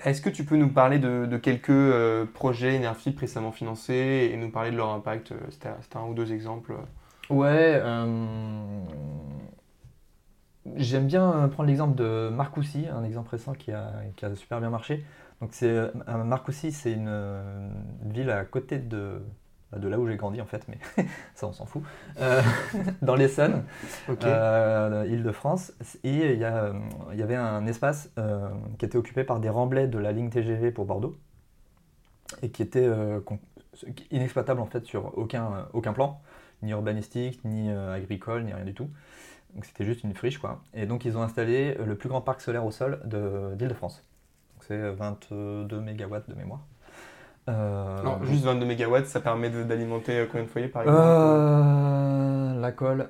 Est-ce 0.03 0.21
que 0.21 0.29
tu 0.29 0.43
peux 0.43 0.57
nous 0.57 0.69
parler 0.69 0.99
de, 0.99 1.37
quelques 1.37 1.69
euh, 1.69 2.25
projets 2.25 2.77
Enerfip 2.77 3.19
récemment 3.19 3.51
financés 3.51 4.31
et 4.33 4.37
nous 4.37 4.49
parler 4.49 4.71
de 4.71 4.77
leur 4.77 4.89
impact 4.89 5.33
C'était 5.49 5.69
un 5.95 6.07
ou 6.07 6.13
deux 6.13 6.33
exemples? 6.33 6.73
Ouais, 7.29 7.81
j'aime 10.75 11.07
bien 11.07 11.49
prendre 11.49 11.67
l'exemple 11.67 11.95
de 11.95 12.29
Marcoussi, 12.29 12.85
un 12.87 13.03
exemple 13.03 13.29
récent 13.29 13.53
qui 13.53 13.71
a, 13.71 13.91
qui 14.15 14.25
a 14.25 14.35
super 14.35 14.59
bien 14.59 14.69
marché. 14.69 15.05
Donc 15.43 15.49
c'est 15.51 15.67
euh, 15.67 15.91
Marcoussis, 16.23 16.71
c'est 16.71 16.93
une, 16.93 17.73
ville 18.05 18.29
à 18.29 18.45
côté 18.45 18.79
de, 18.79 19.21
bah, 19.73 19.77
de 19.77 19.89
là 19.89 19.99
où 19.99 20.07
j'ai 20.07 20.15
grandi 20.15 20.39
en 20.39 20.45
fait, 20.45 20.65
mais 20.69 20.77
ça 21.35 21.47
on 21.47 21.51
s'en 21.51 21.65
fout, 21.65 21.83
euh, 22.21 22.41
dans 23.01 23.15
l'Essonne, 23.15 23.65
euh, 24.23 25.05
Île-de-France. 25.05 25.73
Et 26.05 26.31
il 26.31 26.37
y, 26.37 27.17
y, 27.17 27.21
avait 27.21 27.35
un 27.35 27.67
espace 27.67 28.09
qui 28.79 28.85
était 28.85 28.97
occupé 28.97 29.25
par 29.25 29.41
des 29.41 29.49
remblais 29.49 29.87
de 29.87 29.99
la 29.99 30.13
ligne 30.13 30.29
TGV 30.29 30.71
pour 30.71 30.85
Bordeaux 30.85 31.17
et 32.41 32.49
qui 32.49 32.61
était 32.61 32.89
inexploitable 34.11 34.61
en 34.61 34.65
fait 34.65 34.85
sur 34.85 35.17
aucun, 35.17 35.67
aucun 35.73 35.91
plan, 35.91 36.21
ni 36.61 36.71
urbanistique, 36.71 37.43
ni 37.43 37.69
agricole, 37.69 38.45
ni 38.45 38.53
rien 38.53 38.63
du 38.63 38.73
tout. 38.73 38.89
Donc 39.55 39.65
c'était 39.65 39.83
juste 39.83 40.05
une 40.05 40.13
friche 40.13 40.37
quoi. 40.37 40.63
Et 40.73 40.85
donc 40.85 41.03
ils 41.03 41.17
ont 41.17 41.21
installé 41.21 41.73
le 41.85 41.95
plus 41.97 42.07
grand 42.07 42.21
parc 42.21 42.39
solaire 42.39 42.65
au 42.65 42.71
sol 42.71 43.01
d'Île-de-France 43.57 44.05
c'est 44.67 44.91
22 44.91 45.79
MW 45.79 46.17
de 46.27 46.35
mémoire. 46.35 46.61
Euh, 47.49 48.01
non, 48.03 48.23
juste 48.23 48.45
22 48.45 48.65
MW, 48.65 49.03
ça 49.05 49.19
permet 49.19 49.49
d'alimenter 49.49 50.19
euh, 50.19 50.25
combien 50.25 50.43
de 50.43 50.49
foyers 50.49 50.69
par 50.69 50.83
exemple 50.83 51.01
euh, 51.01 52.61
La 52.61 52.71
colle, 52.71 53.09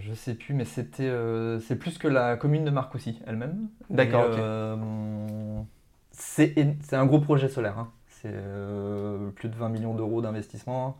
je 0.00 0.14
sais 0.14 0.34
plus, 0.34 0.54
mais 0.54 0.64
c'était 0.64 1.12
c'est 1.60 1.76
plus 1.76 1.98
que 1.98 2.08
la 2.08 2.36
commune 2.36 2.64
de 2.64 2.70
Marcoussis 2.70 3.20
elle-même. 3.26 3.68
D'accord. 3.90 4.30
c'est 6.12 6.54
un 6.92 7.06
gros 7.06 7.20
projet 7.20 7.48
solaire. 7.48 7.78
Hein. 7.78 7.90
C'est 8.08 8.34
plus 9.34 9.50
de 9.50 9.54
20 9.54 9.68
millions 9.68 9.94
d'euros 9.94 10.22
d'investissement. 10.22 10.96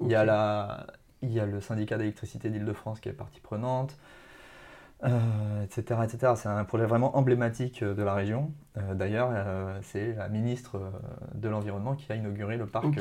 Il, 0.00 0.08
y 0.08 0.16
a 0.16 0.24
la, 0.24 0.88
il 1.22 1.32
y 1.32 1.38
a 1.38 1.46
le 1.46 1.60
syndicat 1.60 1.98
d'électricité 1.98 2.50
d'Île-de-France 2.50 2.98
qui 2.98 3.08
est 3.08 3.12
partie 3.12 3.40
prenante. 3.40 3.96
Euh, 5.04 5.64
etc. 5.64 6.32
C'est 6.36 6.48
un 6.48 6.64
projet 6.64 6.86
vraiment 6.86 7.16
emblématique 7.16 7.82
euh, 7.82 7.94
de 7.94 8.02
la 8.02 8.14
région. 8.14 8.52
Euh, 8.76 8.94
d'ailleurs, 8.94 9.30
c'est 9.82 10.14
la 10.14 10.28
ministre 10.28 10.80
de 11.34 11.48
l'Environnement 11.48 11.94
qui 11.94 12.10
a 12.10 12.16
inauguré 12.16 12.56
le 12.56 12.66
parc 12.66 12.98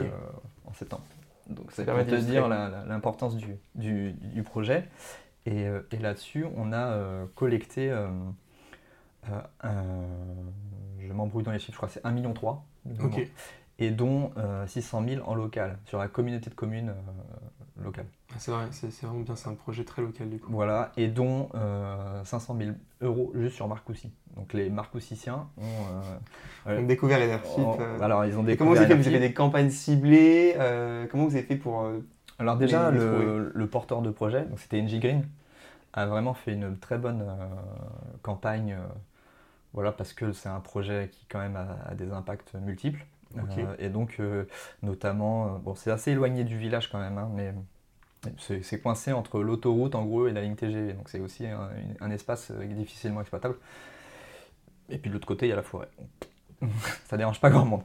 en 0.66 0.74
septembre. 0.74 1.04
Donc 1.50 1.72
ça 1.72 1.84
permet 1.84 2.06
de 2.06 2.18
dire 2.18 2.48
l'importance 2.48 3.36
du, 3.36 3.58
du, 3.76 4.44
projet. 4.44 4.88
Et, 5.46 5.66
et 5.92 5.98
là-dessus, 5.98 6.46
on 6.56 6.72
a 6.72 7.26
collecté, 7.36 7.94
je 9.24 11.14
m'embrouille 11.14 11.44
dans 11.44 11.52
les 11.52 11.60
chiffres, 11.60 11.74
je 11.74 11.78
crois 11.78 11.90
que 11.90 11.94
c'est 11.94 12.04
1,3 12.04 12.12
million. 12.12 12.34
Et 13.80 13.92
dont 13.92 14.32
600 14.68 15.04
000 15.08 15.30
en 15.30 15.36
local, 15.36 15.80
sur 15.86 16.00
la 16.00 16.08
communauté 16.08 16.50
de 16.50 16.56
communes 16.56 16.94
locale. 17.82 18.06
Ah, 18.34 18.40
c'est 18.40 18.52
vrai, 18.52 18.66
c'est 18.72 19.02
vraiment 19.04 19.20
bien, 19.20 19.36
c'est 19.36 19.50
un 19.50 19.54
projet 19.54 19.84
très 19.84 20.02
local 20.02 20.30
du 20.30 20.40
coup. 20.40 20.52
Voilà, 20.52 20.92
et 20.98 21.08
dont 21.08 21.50
500 22.24 22.56
euh, 22.56 22.66
000 22.66 22.76
euros 23.02 23.32
juste 23.36 23.56
sur 23.56 23.68
Marcoussis. 23.68 24.12
Donc 24.36 24.54
les 24.54 24.70
Marcoussiciens 24.70 25.48
ont, 25.58 26.68
euh, 26.68 26.80
ont 26.80 26.84
découvert 26.84 27.22
Enerfip. 27.22 27.60
Euh. 27.80 28.00
alors 28.02 28.26
ils 28.26 28.38
ont 28.38 28.44
découvert. 28.44 28.58
comment 28.58 28.72
vous 28.72 28.78
avez 28.78 28.88
fait? 28.88 28.96
Vous 28.96 29.08
avez 29.08 29.20
des 29.20 29.34
campagnes 29.34 29.70
ciblées 29.70 30.56
Comment 31.12 31.26
vous 31.26 31.36
avez 31.36 31.46
fait 31.46 31.56
pour. 31.56 31.88
alors 32.40 32.58
déjà, 32.58 32.92
le, 32.92 33.68
porteur 33.68 34.02
de 34.02 34.10
projet, 34.10 34.44
donc 34.44 34.60
c'était 34.60 34.82
NG 34.82 35.00
Green, 35.00 35.28
a 35.94 36.06
vraiment 36.06 36.34
fait 36.34 36.54
une 36.54 36.78
très 36.78 36.98
bonne 36.98 37.26
campagne. 38.22 38.78
voilà, 39.74 39.92
parce 39.92 40.14
que 40.14 40.34
c'est 40.34 40.50
un 40.50 40.60
projet 40.60 41.10
qui 41.12 41.26
quand 41.30 41.40
même 41.40 41.56
a 41.58 41.94
des 41.96 42.12
impacts 42.12 42.56
multiples. 42.56 43.06
Euh, 43.38 43.76
et 43.80 43.90
donc, 43.90 44.18
euh, 44.20 44.46
notamment, 44.82 45.46
euh, 45.46 45.58
bon, 45.60 45.76
c'est 45.76 45.92
assez 45.92 46.12
éloigné 46.12 46.44
du 46.44 46.58
village 46.58 46.90
quand 46.90 47.00
même, 47.00 47.18
hein, 47.18 47.30
mais 47.34 47.54
c'est 48.38 48.82
coincé 48.82 49.12
entre 49.12 49.42
l'autoroute 49.42 49.96
en 49.96 50.06
gros 50.06 50.28
et 50.28 50.32
la 50.32 50.42
ligne 50.42 50.56
TGV. 50.56 50.94
Donc, 50.94 51.10
c'est 51.10 51.20
aussi 51.20 51.46
un, 51.48 52.12
espace 52.12 52.52
difficilement 52.52 53.22
exploitable. 53.22 53.56
Et 54.90 54.98
puis 54.98 55.10
de 55.10 55.14
l'autre 55.14 55.28
côté, 55.28 55.46
il 55.46 55.50
y 55.50 55.54
a 55.54 55.56
la 55.56 55.64
forêt. 55.64 55.88
ça 57.06 57.18
dérange 57.18 57.42
pas 57.42 57.50
grand 57.50 57.66
monde. 57.66 57.84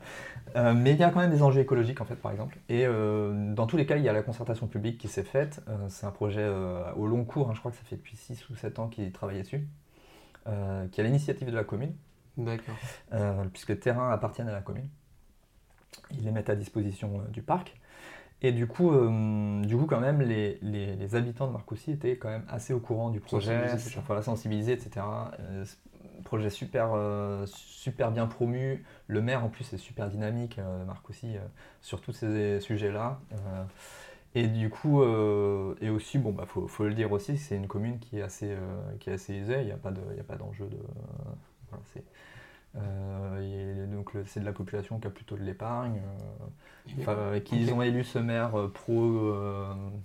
mais 0.54 0.92
il 0.92 0.98
y 0.98 1.02
a 1.02 1.10
quand 1.10 1.20
même 1.20 1.30
des 1.30 1.42
enjeux 1.42 1.60
écologiques 1.60 2.00
en 2.00 2.04
fait, 2.04 2.16
par 2.16 2.32
exemple. 2.32 2.58
Et 2.68 2.86
dans 2.86 3.66
tous 3.66 3.76
les 3.76 3.86
cas, 3.86 3.96
il 3.96 4.02
y 4.02 4.08
a 4.08 4.12
la 4.12 4.22
concertation 4.22 4.66
publique 4.66 4.98
qui 4.98 5.08
s'est 5.08 5.24
faite. 5.24 5.60
c'est 5.88 6.06
un 6.06 6.10
projet 6.10 6.48
au 6.96 7.06
long 7.06 7.24
cours, 7.24 7.50
hein, 7.50 7.54
je 7.54 7.60
crois 7.60 7.70
que 7.70 7.76
ça 7.76 7.84
fait 7.84 7.96
depuis 7.96 8.16
6 8.16 8.50
ou 8.50 8.56
7 8.56 8.78
ans 8.78 8.88
qu'il 8.88 9.10
travaille 9.12 9.40
dessus, 9.40 9.66
qui 10.44 11.00
a 11.00 11.04
l'initiative 11.04 11.50
de 11.50 11.56
la 11.56 11.64
commune. 11.64 11.94
D'accord. 12.36 12.76
puisque 13.52 13.70
les 13.70 13.78
terrains 13.80 14.10
appartiennent 14.10 14.48
à 14.48 14.52
la 14.52 14.60
commune 14.60 14.88
ils 16.10 16.24
les 16.24 16.30
mettent 16.30 16.50
à 16.50 16.56
disposition 16.56 17.20
euh, 17.20 17.28
du 17.30 17.42
parc. 17.42 17.74
Et 18.40 18.52
du 18.52 18.66
coup, 18.66 18.92
euh, 18.92 19.62
du 19.64 19.76
coup 19.76 19.86
quand 19.86 20.00
même, 20.00 20.22
les, 20.22 20.58
les, 20.62 21.14
habitants 21.16 21.48
de 21.48 21.52
Marcoussis 21.52 21.92
étaient 21.92 22.16
quand 22.16 22.28
même 22.28 22.44
assez 22.48 22.72
au 22.72 22.78
courant 22.78 23.10
du 23.10 23.20
projet, 23.20 23.58
enfin 23.98 24.14
la 24.14 24.22
sensibiliser, 24.22 24.72
etc. 24.72 25.04
Euh, 25.40 25.64
projet 26.24 26.50
super, 26.50 26.90
super 27.46 28.10
bien 28.10 28.26
promu. 28.26 28.84
Le 29.06 29.22
maire, 29.22 29.44
en 29.44 29.48
plus, 29.48 29.72
est 29.72 29.78
super 29.78 30.08
dynamique, 30.08 30.60
Marcoussis, 30.86 31.36
sur 31.80 32.00
tous 32.00 32.12
ces 32.12 32.60
sujets-là. 32.60 33.20
et 34.34 34.46
du 34.46 34.68
coup, 34.68 35.02
et 35.02 35.90
aussi, 35.90 36.18
bon, 36.18 36.32
bah, 36.32 36.44
faut, 36.46 36.66
faut 36.68 36.84
le 36.84 36.94
dire 36.94 37.10
aussi, 37.12 37.38
c'est 37.38 37.56
une 37.56 37.68
commune 37.68 37.98
qui 37.98 38.18
est 38.18 38.22
assez, 38.22 38.54
qui 39.00 39.10
est 39.10 39.14
assez 39.14 39.34
aisée, 39.34 39.60
il 39.60 39.66
n'y 39.66 39.72
a 39.72 39.76
pas 39.76 40.36
d'enjeu 40.36 40.66
de... 40.66 40.78
Voilà, 41.70 41.84
euh, 41.96 42.00
donc 44.14 44.24
c'est 44.26 44.40
de 44.40 44.44
la 44.44 44.52
population 44.52 44.98
qui 44.98 45.06
a 45.06 45.10
plutôt 45.10 45.36
de 45.36 45.42
l'épargne, 45.42 46.00
euh, 47.06 47.40
qu'ils 47.40 47.72
ont 47.72 47.82
élu 47.82 48.04
ce 48.04 48.18
maire 48.18 48.58
euh, 48.58 48.68
pro, 48.68 49.34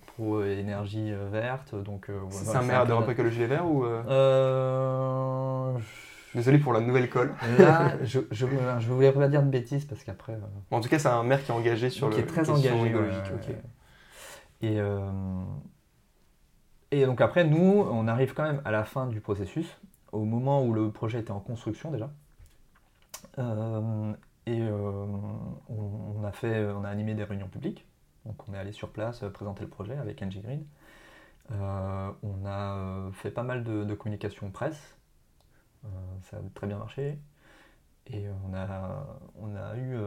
pro 0.07 0.43
énergie 0.43 1.13
verte. 1.31 1.75
Donc 1.75 2.10
c'est 2.29 2.55
un 2.55 2.63
maire 2.63 2.86
d'Europe 2.86 3.10
Écologie 3.10 3.39
Les 3.39 3.48
Verts 3.48 3.65
ou 3.65 3.86
Désolé 6.36 6.57
pour 6.57 6.74
la 6.74 6.79
nouvelle 6.79 7.12
colle. 7.12 7.31
Là, 7.60 7.93
je, 8.03 8.22
je, 8.31 8.48
je 8.79 8.88
voulais 8.88 9.12
pas 9.12 9.27
dire 9.27 9.43
de 9.43 9.50
bêtises 9.50 9.86
parce 9.86 10.03
qu'après. 10.03 10.36
en 10.72 10.81
tout 10.81 10.89
cas, 10.89 10.98
c'est 10.98 11.07
un 11.07 11.22
maire 11.22 11.43
qui 11.43 11.51
est 11.51 11.53
engagé 11.53 11.91
sur 11.91 12.10
le. 12.10 12.15
Qui 12.15 12.22
est 12.22 12.25
très 12.25 12.50
engagé. 12.50 12.88
écologique. 12.88 13.51
Et, 14.63 14.79
et 16.91 17.05
donc 17.05 17.22
après, 17.22 17.43
nous, 17.43 17.86
on 17.88 18.07
arrive 18.07 18.33
quand 18.33 18.43
même 18.43 18.62
à 18.65 18.72
la 18.72 18.83
fin 18.83 19.05
du 19.05 19.22
processus, 19.22 19.77
au 20.12 20.25
moment 20.25 20.65
où 20.65 20.74
le 20.74 20.89
projet 20.89 21.19
était 21.19 21.31
en 21.31 21.39
construction 21.39 21.91
déjà. 21.91 22.10
Euh, 23.39 24.13
et 24.46 24.62
euh, 24.62 25.06
on, 25.70 26.24
a 26.24 26.32
fait, 26.32 26.65
on 26.65 26.84
a 26.84 26.89
animé 26.89 27.13
des 27.13 27.24
réunions 27.24 27.48
publiques. 27.48 27.86
Donc 28.25 28.48
on 28.48 28.53
est 28.53 28.58
allé 28.58 28.72
sur 28.72 28.89
place 28.92 29.24
euh, 29.24 29.30
présenter 29.30 29.63
le 29.63 29.70
projet 29.70 29.98
avec 29.98 30.22
NG 30.22 30.42
Green. 30.42 30.65
on 31.50 32.46
a 32.46 33.10
fait 33.13 33.32
pas 33.32 33.44
mal 33.44 33.63
de, 33.63 33.94
communication 33.96 34.50
presse. 34.51 34.98
ça 36.24 36.38
a 36.38 36.39
très 36.53 36.68
bien 36.68 36.77
marché. 36.77 37.20
Et 38.08 38.25
on 38.46 38.53
a, 38.53 39.06
on 39.39 39.56
a 39.56 39.77
eu 39.77 39.98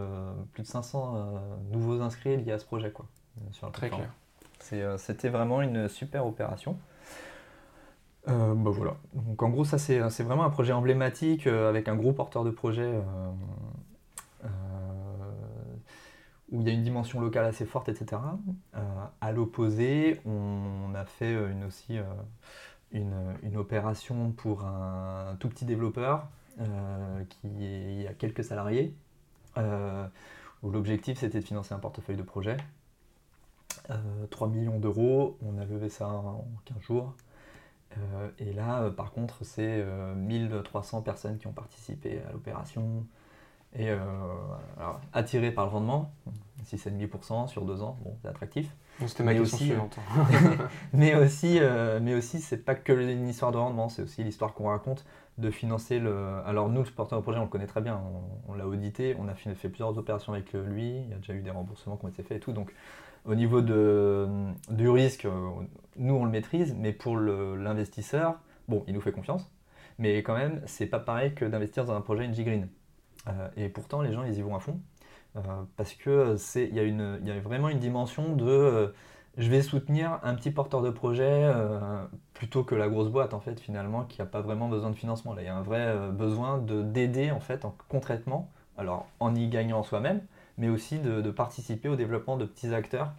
plus 0.52 0.62
de 0.62 0.68
500 0.68 1.40
nouveaux 1.70 2.02
inscrits 2.02 2.36
liés 2.36 2.52
à 2.52 2.58
ce 2.58 2.66
projet. 2.66 2.90
Quoi, 2.90 3.06
sur 3.52 3.72
Très 3.72 3.88
clair. 3.88 4.10
C'était 4.98 5.28
vraiment 5.30 5.62
une 5.62 5.88
super 5.88 6.26
opération. 6.26 6.78
Euh, 8.28 8.54
bah 8.54 8.70
voilà. 8.70 8.96
Donc 9.14 9.42
en 9.42 9.50
gros, 9.50 9.64
ça 9.64 9.78
c'est 9.78 9.98
vraiment 10.22 10.44
un 10.44 10.50
projet 10.50 10.72
emblématique 10.72 11.46
euh, 11.46 11.68
avec 11.68 11.88
un 11.88 11.94
gros 11.94 12.12
porteur 12.12 12.44
de 12.44 12.50
projet 12.50 12.82
euh, 12.82 14.50
où 16.50 16.60
il 16.60 16.66
y 16.66 16.70
a 16.70 16.74
une 16.74 16.82
dimension 16.82 17.20
locale 17.20 17.44
assez 17.44 17.64
forte, 17.66 17.88
etc. 17.88 18.22
à 19.20 19.32
l'opposé, 19.32 20.20
on, 20.24 20.94
a 20.94 21.04
fait 21.04 21.32
une, 21.32 21.64
aussi 21.64 21.98
une, 22.92 23.56
opération 23.56 24.30
pour 24.30 24.64
un 24.64 25.36
tout 25.40 25.48
petit 25.48 25.64
développeur 25.64 26.28
qui 27.28 28.06
a 28.08 28.14
quelques 28.14 28.44
salariés, 28.44 28.94
où 29.56 30.70
l'objectif 30.70 31.18
c'était 31.18 31.40
de 31.40 31.44
financer 31.44 31.74
un 31.74 31.80
portefeuille 31.80 32.16
de 32.16 32.22
projets. 32.22 32.58
3 34.30 34.48
millions 34.48 34.78
d'euros, 34.78 35.36
on 35.42 35.58
a 35.58 35.64
levé 35.64 35.88
ça 35.88 36.06
en 36.06 36.46
15 36.64 36.80
jours. 36.80 37.14
Et 38.38 38.52
là, 38.52 38.90
par 38.90 39.12
contre, 39.12 39.44
c'est 39.44 39.84
1300 40.16 41.02
personnes 41.02 41.38
qui 41.38 41.46
ont 41.46 41.52
participé 41.52 42.20
à 42.28 42.32
l'opération. 42.32 43.06
Et 43.78 43.90
attiré 45.12 45.50
par 45.50 45.66
le 45.66 45.70
rendement, 45.72 46.12
6,5% 46.64 47.48
sur 47.48 47.64
deux 47.64 47.82
ans, 47.82 47.98
bon, 48.02 48.16
c'est 48.22 48.28
attractif. 48.28 48.74
C'était 49.06 49.24
ma 49.24 49.34
question 49.34 49.58
aussi, 49.58 49.72
mais 50.94 51.14
aussi, 51.14 51.58
euh, 51.60 52.00
mais 52.02 52.14
aussi, 52.14 52.40
c'est 52.40 52.64
pas 52.64 52.74
que 52.74 52.92
une 52.92 53.28
histoire 53.28 53.52
de 53.52 53.58
rendement, 53.58 53.88
c'est 53.88 54.02
aussi 54.02 54.24
l'histoire 54.24 54.54
qu'on 54.54 54.68
raconte 54.68 55.04
de 55.36 55.50
financer 55.50 55.98
le. 55.98 56.40
Alors 56.46 56.70
nous, 56.70 56.82
le 56.82 56.90
porteur 56.90 57.18
de 57.18 57.22
projet, 57.22 57.38
on 57.38 57.42
le 57.42 57.48
connaît 57.48 57.66
très 57.66 57.82
bien, 57.82 58.00
on, 58.48 58.54
l'a 58.54 58.66
audité, 58.66 59.14
on 59.18 59.28
a 59.28 59.34
fait, 59.34 59.68
plusieurs 59.68 59.96
opérations 59.98 60.32
avec 60.32 60.52
lui, 60.54 61.02
il 61.02 61.10
y 61.10 61.12
a 61.12 61.16
déjà 61.16 61.34
eu 61.34 61.42
des 61.42 61.50
remboursements 61.50 61.98
qui 61.98 62.06
ont 62.06 62.08
été 62.08 62.22
faits 62.22 62.38
et 62.38 62.40
tout. 62.40 62.52
Donc 62.52 62.72
au 63.26 63.34
niveau 63.34 63.60
de, 63.60 64.28
du 64.70 64.88
risque, 64.88 65.24
euh, 65.24 65.50
nous 65.96 66.14
on 66.14 66.24
le 66.24 66.30
maîtrise, 66.30 66.74
mais 66.78 66.92
pour 66.92 67.16
l'investisseur, 67.18 68.40
bon, 68.68 68.84
il 68.86 68.94
nous 68.94 69.00
fait 69.00 69.12
confiance, 69.12 69.50
mais 69.98 70.18
quand 70.18 70.36
même, 70.36 70.62
c'est 70.66 70.86
pas 70.86 71.00
pareil 71.00 71.34
que 71.34 71.44
d'investir 71.44 71.84
dans 71.84 71.94
un 71.94 72.00
projet 72.00 72.26
NG 72.26 72.44
Green. 72.44 72.68
Euh, 73.28 73.48
et 73.56 73.68
pourtant, 73.68 74.02
les 74.02 74.12
gens, 74.12 74.24
ils 74.24 74.34
y 74.38 74.42
vont 74.42 74.54
à 74.54 74.60
fond. 74.60 74.80
Euh, 75.36 75.40
parce 75.76 75.92
que 75.94 76.36
il 76.56 76.74
y, 76.74 76.80
a 76.80 76.84
y 76.84 77.30
a 77.30 77.40
vraiment 77.40 77.68
une 77.68 77.78
dimension 77.78 78.34
de 78.34 78.94
je 79.36 79.50
vais 79.50 79.60
soutenir 79.60 80.18
un 80.22 80.34
petit 80.34 80.50
porteur 80.50 80.80
de 80.80 80.88
projet 80.88 81.52
plutôt 82.32 82.64
que 82.64 82.74
la 82.74 82.88
grosse 82.88 83.10
boîte 83.10 83.34
en 83.34 83.40
fait 83.40 83.60
finalement 83.60 84.04
qui 84.04 84.18
n'a 84.20 84.26
pas 84.26 84.40
vraiment 84.40 84.68
besoin 84.68 84.88
de 84.88 84.94
financement. 84.94 85.34
Là, 85.34 85.42
il 85.42 85.44
y 85.44 85.48
a 85.48 85.56
un 85.56 85.62
vrai 85.62 85.94
besoin 86.10 86.56
de 86.56 86.82
d'aider 86.82 87.30
en 87.32 87.40
fait 87.40 87.66
concrètement, 87.88 88.50
alors 88.78 89.06
en 89.20 89.34
y 89.34 89.46
gagnant 89.48 89.82
soi-même, 89.82 90.22
mais 90.58 90.68
aussi 90.68 90.98
de, 90.98 91.30
participer 91.30 91.88
au 91.88 91.96
développement 91.96 92.36
de 92.36 92.44
petits 92.44 92.74
acteurs 92.74 93.12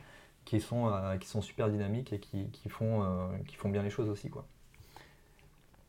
qui 0.45 0.61
sont, 0.61 0.91
qui 1.19 1.27
sont 1.27 1.41
super 1.41 1.69
dynamiques 1.69 2.13
et 2.13 2.19
qui, 2.19 2.49
qui 2.51 2.69
font, 2.69 3.05
qui 3.47 3.55
font 3.55 3.69
bien 3.69 3.83
les 3.83 3.89
choses 3.89 4.09
aussi 4.09 4.29
quoi. 4.29 4.45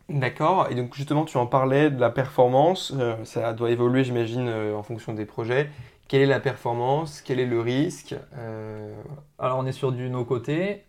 D'accord, 0.08 0.68
et 0.70 0.74
donc 0.74 0.94
justement 0.94 1.24
tu 1.24 1.36
en 1.36 1.46
parlais 1.46 1.90
de 1.90 2.00
la 2.00 2.10
performance, 2.10 2.94
ça 3.24 3.52
doit 3.52 3.70
évoluer 3.70 4.04
j'imagine 4.04 4.48
en 4.48 4.82
fonction 4.82 5.12
des 5.12 5.26
projets. 5.26 5.70
Quelle 6.08 6.22
est 6.22 6.26
la 6.26 6.40
performance? 6.40 7.20
Quel 7.20 7.38
est 7.38 7.46
le 7.46 7.60
risque? 7.60 8.14
Euh, 8.34 8.94
Alors 9.38 9.58
on 9.58 9.66
est 9.66 9.72
sur 9.72 9.92
du 9.92 10.08
no-côté, 10.08 10.84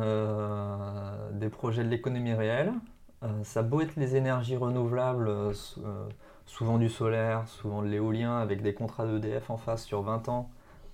euh, 0.00 1.30
des 1.32 1.48
projets 1.48 1.82
de 1.82 1.88
l'économie 1.88 2.32
réelle. 2.32 2.72
Euh, 3.24 3.42
ça 3.42 3.60
a 3.60 3.62
beau 3.64 3.80
être 3.80 3.96
les 3.96 4.14
énergies 4.14 4.56
renouvelables, 4.56 5.28
souvent 6.46 6.78
du 6.78 6.88
solaire, 6.88 7.46
souvent 7.48 7.82
de 7.82 7.88
l'éolien, 7.88 8.38
avec 8.38 8.62
des 8.62 8.74
contrats 8.74 9.06
d'EDF 9.06 9.50
en 9.50 9.56
face 9.56 9.84
sur 9.84 10.02
20 10.02 10.28
ans, 10.28 10.50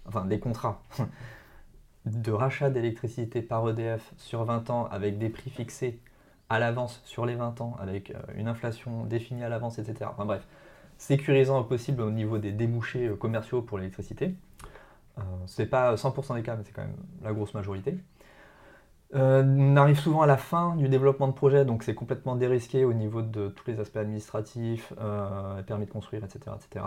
enfin 0.06 0.24
des 0.24 0.38
contrats 0.38 0.82
de 2.06 2.32
rachat 2.32 2.70
d'électricité 2.70 3.42
par 3.42 3.68
EDF 3.68 4.12
sur 4.16 4.44
20 4.44 4.70
ans 4.70 4.86
avec 4.90 5.18
des 5.18 5.28
prix 5.28 5.50
fixés 5.50 6.00
à 6.48 6.58
l'avance 6.58 7.02
sur 7.04 7.26
les 7.26 7.34
20 7.34 7.60
ans, 7.60 7.76
avec 7.78 8.12
une 8.34 8.48
inflation 8.48 9.04
définie 9.04 9.44
à 9.44 9.48
l'avance, 9.48 9.78
etc. 9.78 10.10
Enfin 10.10 10.24
bref, 10.24 10.46
sécurisant 10.98 11.60
au 11.60 11.64
possible 11.64 12.02
au 12.02 12.10
niveau 12.10 12.38
des 12.38 12.52
débouchés 12.52 13.06
euh, 13.06 13.16
commerciaux 13.16 13.62
pour 13.62 13.78
l'électricité. 13.78 14.34
Euh, 15.18 15.22
c'est 15.46 15.66
pas 15.66 15.94
100% 15.94 16.34
des 16.34 16.42
cas, 16.42 16.56
mais 16.56 16.64
c'est 16.64 16.72
quand 16.72 16.82
même 16.82 16.96
la 17.22 17.32
grosse 17.32 17.54
majorité. 17.54 17.96
Euh, 19.14 19.42
on 19.42 19.76
arrive 19.76 19.98
souvent 19.98 20.22
à 20.22 20.26
la 20.26 20.36
fin 20.36 20.76
du 20.76 20.88
développement 20.88 21.28
de 21.28 21.32
projet, 21.32 21.64
donc 21.64 21.82
c'est 21.82 21.94
complètement 21.94 22.36
dérisqué 22.36 22.84
au 22.84 22.92
niveau 22.92 23.22
de 23.22 23.48
tous 23.48 23.70
les 23.70 23.80
aspects 23.80 23.96
administratifs, 23.96 24.92
permis 25.66 25.86
de 25.86 25.90
construire, 25.90 26.24
etc. 26.24 26.56
etc. 26.56 26.84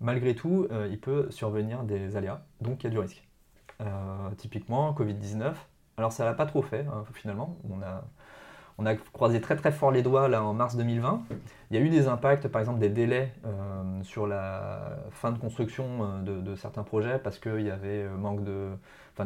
Malgré 0.00 0.34
tout, 0.34 0.68
il 0.90 1.00
peut 1.00 1.30
survenir 1.30 1.82
des 1.84 2.16
aléas, 2.16 2.42
donc 2.60 2.82
il 2.82 2.84
y 2.84 2.86
a 2.88 2.90
du 2.90 2.98
risque. 2.98 3.26
typiquement, 4.36 4.92
Covid-19, 4.92 5.54
alors 5.96 6.12
ça 6.12 6.24
l'a 6.24 6.34
pas 6.34 6.46
trop 6.46 6.62
fait 6.62 6.86
hein, 6.86 7.04
finalement. 7.12 7.58
On 7.70 7.82
a, 7.82 8.04
on 8.80 8.86
a 8.86 8.94
croisé 8.94 9.40
très 9.42 9.72
fort 9.72 9.90
les 9.90 10.02
doigts 10.02 10.28
là 10.28 10.42
en 10.42 10.54
mars 10.54 10.74
2020. 10.76 11.22
Il 11.70 11.76
y 11.76 11.80
a 11.80 11.82
eu 11.84 11.90
des 11.90 12.08
impacts, 12.08 12.48
par 12.48 12.60
exemple 12.60 12.80
des 12.80 12.88
délais 12.88 13.34
euh, 13.44 14.02
sur 14.02 14.26
la 14.26 14.96
fin 15.10 15.32
de 15.32 15.38
construction 15.38 15.84
euh, 16.26 16.40
de, 16.40 16.54
certains 16.56 16.82
projets 16.82 17.18
parce 17.18 17.38
qu'il 17.38 17.60
y 17.60 17.70
avait 17.70 18.04
euh, 18.04 18.16
manque 18.16 18.42
de, 18.42 18.70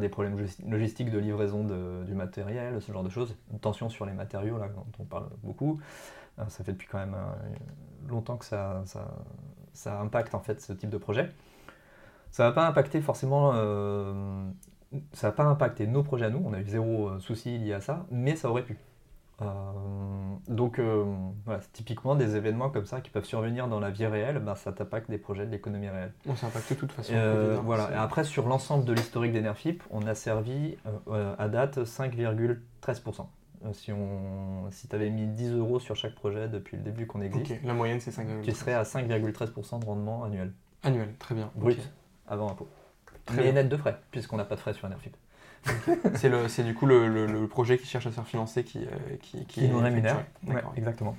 des 0.00 0.08
problèmes 0.08 0.36
logistiques 0.66 1.10
de 1.12 1.18
livraison 1.18 1.62
du 2.04 2.14
matériel, 2.14 2.82
ce 2.82 2.90
genre 2.90 3.04
de 3.04 3.08
choses. 3.08 3.36
Une 3.52 3.60
tension 3.60 3.88
sur 3.88 4.06
les 4.06 4.12
matériaux 4.12 4.58
là 4.58 4.66
dont 4.74 4.84
on 4.98 5.04
parle 5.04 5.28
beaucoup. 5.44 5.78
ça 6.48 6.64
fait 6.64 6.72
depuis 6.72 6.88
quand 6.88 6.98
même 6.98 7.16
longtemps 8.08 8.36
que 8.36 8.44
ça, 8.44 8.82
ça, 9.72 10.00
impacte 10.00 10.34
en 10.34 10.40
fait 10.40 10.60
ce 10.60 10.72
type 10.72 10.90
de 10.90 10.98
projet. 10.98 11.30
Ça 12.32 12.42
va 12.42 12.50
pas 12.50 12.66
impacter 12.66 13.00
forcément 13.00 13.52
ça 15.12 15.28
n'a 15.28 15.32
pas 15.32 15.44
impacté 15.44 15.86
nos 15.86 16.02
projets 16.02 16.24
à 16.24 16.30
nous, 16.30 16.42
on 16.44 16.52
a 16.54 16.58
eu 16.58 16.66
zéro 16.66 17.20
souci 17.20 17.56
lié 17.58 17.74
à 17.74 17.80
ça, 17.80 18.04
mais 18.10 18.34
ça 18.34 18.50
aurait 18.50 18.64
pu. 18.64 18.76
Euh, 19.42 19.46
donc 20.48 20.78
euh, 20.78 21.04
voilà, 21.44 21.60
typiquement 21.72 22.14
des 22.14 22.36
événements 22.36 22.70
comme 22.70 22.86
ça 22.86 23.00
qui 23.00 23.10
peuvent 23.10 23.24
survenir 23.24 23.66
dans 23.66 23.80
la 23.80 23.90
vie 23.90 24.06
réelle, 24.06 24.38
ben, 24.38 24.54
ça 24.54 24.72
t'impacte 24.72 25.10
des 25.10 25.18
projets 25.18 25.46
de 25.46 25.50
l'économie 25.50 25.88
réelle. 25.88 26.12
On 26.28 26.36
s'impacte 26.36 26.70
de 26.70 26.78
toute 26.78 26.92
façon. 26.92 27.12
Euh, 27.14 27.58
voilà. 27.64 27.90
Et 27.90 27.96
après, 27.96 28.24
sur 28.24 28.46
l'ensemble 28.46 28.84
de 28.84 28.92
l'historique 28.92 29.32
d'Enerfip, 29.32 29.82
on 29.90 30.06
a 30.06 30.14
servi 30.14 30.76
à 31.38 31.48
date 31.48 31.78
5,13%. 31.78 33.26
si 33.72 33.92
on, 33.92 34.70
si 34.70 34.86
tu 34.88 34.94
avais 34.94 35.10
mis 35.10 35.26
10 35.26 35.54
euros 35.54 35.80
sur 35.80 35.96
chaque 35.96 36.14
projet 36.14 36.48
depuis 36.48 36.76
le 36.76 36.82
début 36.82 37.06
qu'on 37.06 37.20
existe, 37.20 37.62
la 37.64 37.74
moyenne 37.74 38.00
c'est 38.00 38.12
5,13%. 38.12 38.42
Tu 38.42 38.52
serais 38.52 38.74
à 38.74 38.82
5,13% 38.84 39.80
de 39.80 39.84
rendement 39.84 40.24
annuel. 40.24 40.52
Annuel, 40.84 41.14
très 41.18 41.34
bien. 41.34 41.50
Brut, 41.56 41.80
avant 42.28 42.50
impôt. 42.50 42.68
Très 43.24 43.38
Mais 43.38 43.52
net 43.52 43.68
de 43.68 43.76
frais, 43.76 43.98
puisqu'on 44.10 44.36
n'a 44.36 44.44
pas 44.44 44.54
de 44.54 44.60
frais 44.60 44.74
sur 44.74 44.84
Enerfip 44.84 45.16
c'est 46.48 46.64
du 46.64 46.74
coup 46.74 46.86
le, 46.86 47.46
projet 47.46 47.78
qui 47.78 47.86
cherche 47.86 48.06
à 48.06 48.10
se 48.10 48.14
faire 48.14 48.26
financer 48.26 48.64
qui, 48.64 48.78
euh, 48.78 49.16
qui, 49.20 49.44
qui, 49.46 49.68
nous 49.68 49.78
rémunère. 49.78 50.24
exactement. 50.76 51.16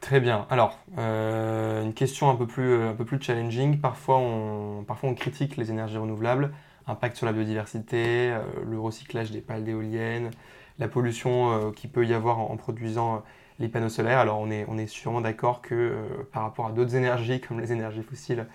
Très 0.00 0.20
bien. 0.20 0.46
Alors, 0.48 0.78
euh, 0.98 1.82
une 1.84 1.92
question 1.92 2.30
un 2.30 2.36
peu, 2.36 2.46
plus, 2.46 2.82
un 2.82 2.94
peu 2.94 3.04
plus 3.04 3.20
challenging. 3.20 3.78
Parfois 3.78 4.18
on, 4.18 4.82
parfois, 4.84 5.10
on 5.10 5.14
critique 5.14 5.56
les 5.56 5.70
énergies 5.70 5.98
renouvelables, 5.98 6.52
impact 6.86 7.16
sur 7.16 7.26
la 7.26 7.32
biodiversité, 7.32 8.30
euh, 8.30 8.40
le 8.64 8.80
recyclage 8.80 9.30
des 9.30 9.40
pales 9.40 9.64
d'éoliennes, 9.64 10.30
la 10.78 10.88
pollution 10.88 11.72
qui 11.72 11.88
peut 11.88 12.06
y 12.06 12.14
avoir 12.14 12.38
en 12.38 12.56
produisant 12.56 13.22
les 13.60 13.68
panneaux 13.68 13.88
solaires. 13.88 14.18
Alors 14.18 14.40
on 14.40 14.50
est, 14.50 14.86
sûrement 14.86 15.20
d'accord 15.20 15.62
que 15.62 15.74
euh, 15.74 15.94
par 16.32 16.42
rapport 16.42 16.66
à 16.66 16.72
d'autres 16.72 16.96
énergies 16.96 17.40
comme 17.40 17.60
les 17.60 17.72
énergies 17.72 18.02
fossiles, 18.02 18.46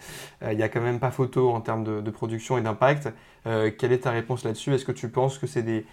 euh, 0.43 0.51
il 0.51 0.57
n'y 0.57 0.63
a 0.63 0.69
quand 0.69 0.81
même 0.81 0.99
pas 0.99 1.11
photo 1.11 1.51
en 1.51 1.61
termes 1.61 1.83
de, 1.83 2.11
production 2.11 2.57
et 2.57 2.61
d'impact. 2.61 3.09
Euh, 3.45 3.71
quelle 3.77 3.91
est 3.91 3.99
ta 3.99 4.11
réponse 4.11 4.43
là-dessus? 4.43 4.73
Est-ce 4.73 4.85
que 4.85 4.91
tu 4.91 5.09
penses 5.09 5.37
que 5.37 5.47
c'est 5.47 5.63
des, 5.63 5.85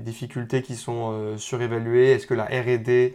difficultés 0.00 0.62
qui 0.62 0.76
sont 0.76 1.36
surévaluées? 1.36 2.12
Est-ce 2.12 2.26
que 2.26 2.34
la 2.34 2.44
RD 2.44 3.14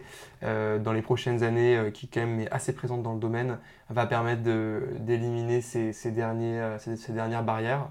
dans 0.82 0.92
les 0.92 1.02
prochaines 1.02 1.42
années, 1.42 1.90
qui 1.94 2.08
quand 2.08 2.26
même 2.26 2.46
assez 2.50 2.74
présente 2.74 3.02
dans 3.02 3.14
le 3.14 3.20
domaine, 3.20 3.58
va 3.88 4.06
permettre 4.06 4.42
d'éliminer 4.42 5.60
ces, 5.60 6.10
dernières 6.10 7.44
barrières? 7.44 7.88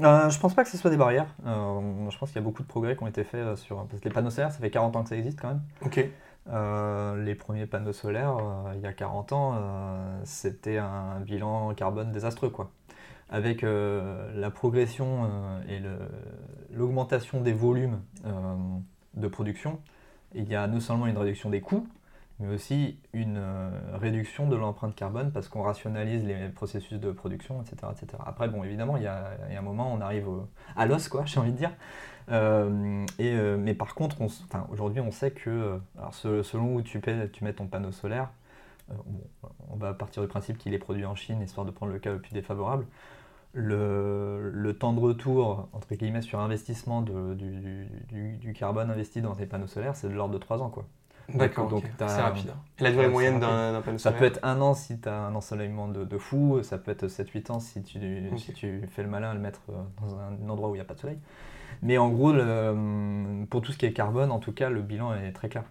Euh, 0.00 0.30
je 0.30 0.38
pense 0.38 0.54
pas 0.54 0.64
que 0.64 0.70
ce 0.70 0.78
soit 0.78 0.90
des 0.90 0.96
barrières. 0.96 1.26
je 1.44 2.18
pense 2.18 2.30
qu'il 2.30 2.36
y 2.36 2.38
a 2.38 2.42
beaucoup 2.42 2.62
de 2.62 2.68
progrès 2.68 2.96
qui 2.96 3.02
ont 3.02 3.08
été 3.08 3.24
faits 3.24 3.56
sur. 3.56 3.84
Parce 3.86 4.00
que 4.00 4.08
les 4.08 4.14
panneaux 4.14 4.30
solaires, 4.30 4.52
ça 4.52 4.58
fait 4.58 4.70
40 4.70 4.96
ans 4.96 5.02
que 5.02 5.08
ça 5.08 5.16
existe 5.16 5.40
quand 5.40 5.48
même. 5.48 5.62
Ok. 5.84 6.08
Euh, 6.50 7.22
les 7.22 7.34
premiers 7.34 7.66
panneaux 7.66 7.92
solaires, 7.92 8.36
euh, 8.38 8.72
il 8.74 8.80
y 8.80 8.86
a 8.86 8.92
40 8.92 9.32
ans, 9.32 9.54
euh, 9.56 10.20
c'était 10.24 10.78
un 10.78 11.20
bilan 11.20 11.74
carbone 11.74 12.10
désastreux. 12.10 12.50
Quoi. 12.50 12.70
Avec 13.30 13.60
la 13.62 14.50
progression 14.50 15.28
et 15.68 15.82
l'augmentation 16.72 17.42
des 17.42 17.52
volumes 17.52 18.00
de 19.12 19.28
production, 19.28 19.80
il 20.34 20.48
y 20.48 20.54
a 20.54 20.66
non 20.66 20.80
seulement 20.80 21.06
une 21.06 21.18
réduction 21.18 21.50
des 21.50 21.60
coûts, 21.60 21.86
mais 22.40 22.54
aussi 22.54 22.98
une 23.12 23.42
réduction 23.94 24.48
de 24.48 24.56
l'empreinte 24.56 24.94
carbone 24.94 25.32
parce 25.32 25.48
qu'on 25.48 25.62
rationalise 25.62 26.24
les 26.24 26.48
processus 26.48 27.00
de 27.00 27.10
production, 27.10 27.60
etc. 27.62 27.76
etc. 27.90 28.22
Après, 28.24 28.48
bon, 28.48 28.62
évidemment, 28.62 28.96
il 28.96 29.02
y, 29.02 29.06
a, 29.06 29.36
un 29.56 29.62
moment, 29.62 29.92
on 29.92 30.00
arrive 30.00 30.26
à 30.76 30.86
l'os, 30.86 31.08
quoi, 31.08 31.24
j'ai 31.26 31.40
envie 31.40 31.52
de 31.52 31.56
dire. 31.56 31.72
Euh, 32.30 33.06
et, 33.18 33.32
euh, 33.32 33.56
mais 33.56 33.74
par 33.74 33.94
contre, 33.94 34.16
aujourd'hui, 34.70 35.00
on 35.00 35.10
sait 35.10 35.30
que 35.30 35.78
euh, 36.24 36.42
selon 36.42 36.76
où 36.76 36.82
tu, 36.82 37.00
tu 37.32 37.44
mets 37.44 37.52
ton 37.52 37.66
panneau 37.66 37.92
solaire, 37.92 38.30
on 39.70 39.76
va 39.76 39.92
partir 39.92 40.22
du 40.22 40.28
principe 40.28 40.56
qu'il 40.56 40.72
est 40.72 40.78
produit 40.78 41.04
en 41.04 41.14
Chine, 41.14 41.42
histoire 41.42 41.66
de 41.66 41.70
prendre 41.70 41.92
le 41.92 41.98
cas 41.98 42.12
le 42.12 42.20
plus 42.20 42.32
défavorable. 42.32 42.86
Le, 43.52 44.72
temps 44.78 44.92
de 44.92 45.00
retour, 45.00 45.68
entre 45.72 45.94
guillemets, 45.94 46.22
sur 46.22 46.40
investissement 46.40 47.02
de, 47.02 47.34
du, 47.34 48.52
carbone 48.54 48.90
investi 48.90 49.20
dans 49.20 49.34
tes 49.34 49.46
panneaux 49.46 49.66
solaires, 49.66 49.96
c'est 49.96 50.08
de 50.08 50.14
l'ordre 50.14 50.34
de 50.34 50.38
3 50.38 50.62
ans. 50.62 50.70
Quoi. 50.70 50.86
D'accord, 51.34 51.68
donc 51.68 51.84
c'est 51.98 52.04
rapide. 52.04 52.52
Et 52.78 52.84
la 52.84 52.90
durée 52.90 53.08
moyenne 53.08 53.38
d'un 53.38 53.82
panneau 53.82 53.98
solaire 53.98 54.00
Ça 54.00 54.12
peut 54.12 54.24
être 54.24 54.40
un 54.42 54.60
an 54.60 54.74
si 54.74 54.98
tu 54.98 55.08
as 55.08 55.14
un 55.14 55.34
ensoleillement 55.34 55.88
de, 55.88 56.18
fou, 56.18 56.62
ça 56.62 56.78
peut 56.78 56.90
être 56.90 57.06
7-8 57.06 57.52
ans 57.52 57.60
si 57.60 57.82
tu, 57.82 58.30
si 58.36 58.52
tu 58.52 58.82
fais 58.90 59.02
le 59.02 59.08
malin 59.08 59.30
à 59.30 59.34
le 59.34 59.40
mettre 59.40 59.60
dans 60.00 60.18
un 60.18 60.48
endroit 60.48 60.70
où 60.70 60.74
il 60.74 60.78
n'y 60.78 60.82
a 60.82 60.84
pas 60.84 60.94
de 60.94 61.00
soleil. 61.00 61.18
Mais 61.82 61.98
en 61.98 62.08
gros, 62.08 62.32
pour 63.50 63.62
tout 63.62 63.72
ce 63.72 63.78
qui 63.78 63.86
est 63.86 63.92
carbone, 63.92 64.30
en 64.30 64.38
tout 64.38 64.52
cas, 64.52 64.70
le 64.70 64.80
bilan 64.80 65.14
est 65.14 65.32
très 65.32 65.48
clair. 65.48 65.64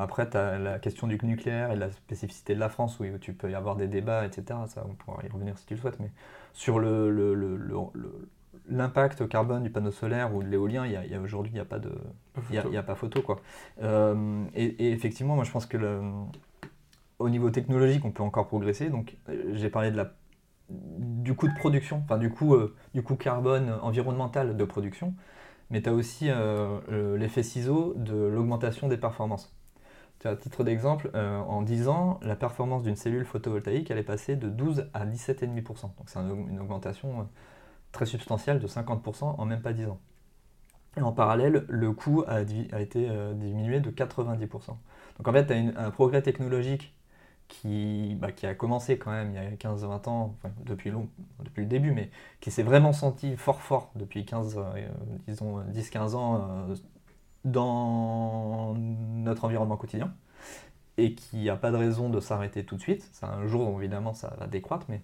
après, 0.00 0.28
tu 0.28 0.36
as 0.36 0.58
la 0.58 0.78
question 0.78 1.06
du 1.06 1.18
nucléaire 1.22 1.72
et 1.72 1.74
de 1.74 1.80
la 1.80 1.90
spécificité 1.90 2.54
de 2.54 2.60
la 2.60 2.68
France, 2.68 3.00
où 3.00 3.04
tu 3.18 3.32
peux 3.32 3.50
y 3.50 3.54
avoir 3.54 3.76
des 3.76 3.88
débats, 3.88 4.24
etc. 4.26 4.60
Ça, 4.66 4.84
on 4.88 4.94
pourra 4.94 5.22
y 5.24 5.28
revenir 5.28 5.56
si 5.58 5.66
tu 5.66 5.74
le 5.74 5.80
souhaites. 5.80 5.98
Mais 5.98 6.10
sur 6.52 6.78
l'impact 6.78 7.94
le, 7.94 8.12
carbone 9.28 9.62
du 9.62 9.70
panneau 9.70 9.90
solaire 9.90 10.34
ou 10.34 10.42
de 10.42 10.48
l'éolien, 10.48 10.86
il 10.86 10.92
y 10.92 11.14
a, 11.14 11.20
aujourd'hui, 11.20 11.52
il 11.52 11.54
n'y 11.54 11.60
a 11.60 11.64
pas 11.64 11.78
de, 11.78 11.92
il 12.50 12.56
y 12.56 12.76
a, 12.76 12.82
pas 12.82 12.94
photo 12.94 13.22
quoi. 13.22 13.40
et, 14.54 14.92
effectivement, 14.92 15.34
moi 15.34 15.44
je 15.44 15.50
pense 15.50 15.66
que 15.66 15.78
au 17.18 17.28
niveau 17.28 17.50
technologique, 17.50 18.04
on 18.04 18.10
peut 18.10 18.22
encore 18.22 18.48
progresser. 18.48 18.90
Donc, 18.90 19.16
j'ai 19.52 19.70
parlé 19.70 19.90
de 19.90 19.96
la 19.96 20.12
du 20.68 21.34
coût 21.34 21.48
de 21.48 21.54
production, 21.54 22.02
enfin 22.04 22.18
du 22.18 22.30
coût, 22.30 22.54
euh, 22.54 22.74
du 22.94 23.02
coût 23.02 23.16
carbone 23.16 23.78
environnemental 23.82 24.56
de 24.56 24.64
production, 24.64 25.14
mais 25.70 25.82
tu 25.82 25.88
as 25.88 25.92
aussi 25.92 26.28
euh, 26.30 27.18
l'effet 27.18 27.42
ciseau 27.42 27.94
de 27.96 28.14
l'augmentation 28.14 28.88
des 28.88 28.96
performances. 28.96 29.52
À 30.24 30.36
titre 30.36 30.62
d'exemple, 30.62 31.10
euh, 31.14 31.40
en 31.40 31.62
10 31.62 31.88
ans, 31.88 32.20
la 32.22 32.36
performance 32.36 32.84
d'une 32.84 32.94
cellule 32.94 33.24
photovoltaïque 33.24 33.90
elle 33.90 33.98
est 33.98 34.04
passée 34.04 34.36
de 34.36 34.48
12 34.48 34.88
à 34.94 35.04
17,5%. 35.04 35.64
Donc 35.64 35.92
c'est 36.06 36.20
une 36.20 36.60
augmentation 36.60 37.28
très 37.92 38.06
substantielle 38.06 38.58
de 38.58 38.66
50% 38.66 39.24
en 39.24 39.44
même 39.44 39.62
pas 39.62 39.72
10 39.72 39.86
ans. 39.86 40.00
Et 40.96 41.02
en 41.02 41.12
parallèle, 41.12 41.64
le 41.68 41.92
coût 41.92 42.24
a, 42.26 42.40
été 42.42 43.08
diminué 43.34 43.80
de 43.80 43.90
90%. 43.90 44.76
Donc 45.18 45.28
en 45.28 45.32
fait, 45.32 45.46
tu 45.46 45.52
as 45.52 45.80
un 45.80 45.90
progrès 45.90 46.20
technologique 46.20 46.94
qui, 47.52 48.16
bah, 48.18 48.32
qui 48.32 48.46
a 48.46 48.54
commencé 48.54 48.98
quand 48.98 49.10
même 49.10 49.30
il 49.30 49.34
y 49.34 49.38
a 49.38 49.50
15-20 49.50 50.08
ans, 50.08 50.36
depuis, 50.64 50.90
le 50.90 51.66
début, 51.66 51.92
mais 51.92 52.10
qui 52.40 52.50
s'est 52.50 52.62
vraiment 52.62 52.94
senti 52.94 53.36
fort 53.36 53.60
fort 53.60 53.90
depuis 53.94 54.24
15, 54.24 54.56
euh, 54.58 54.88
disons 55.28 55.60
10-15 55.64 56.14
ans 56.14 56.48
euh, 56.70 56.74
dans 57.44 58.74
notre 58.74 59.44
environnement 59.44 59.76
quotidien 59.76 60.14
et 60.96 61.14
qui 61.14 61.44
n'a 61.44 61.56
pas 61.56 61.70
de 61.70 61.76
raison 61.76 62.08
de 62.08 62.20
s'arrêter 62.20 62.64
tout 62.64 62.76
de 62.76 62.80
suite. 62.80 63.06
C'est 63.12 63.26
un 63.26 63.46
jour, 63.46 63.78
évidemment, 63.78 64.14
ça 64.14 64.34
va 64.38 64.46
décroître, 64.46 64.86
mais 64.88 65.00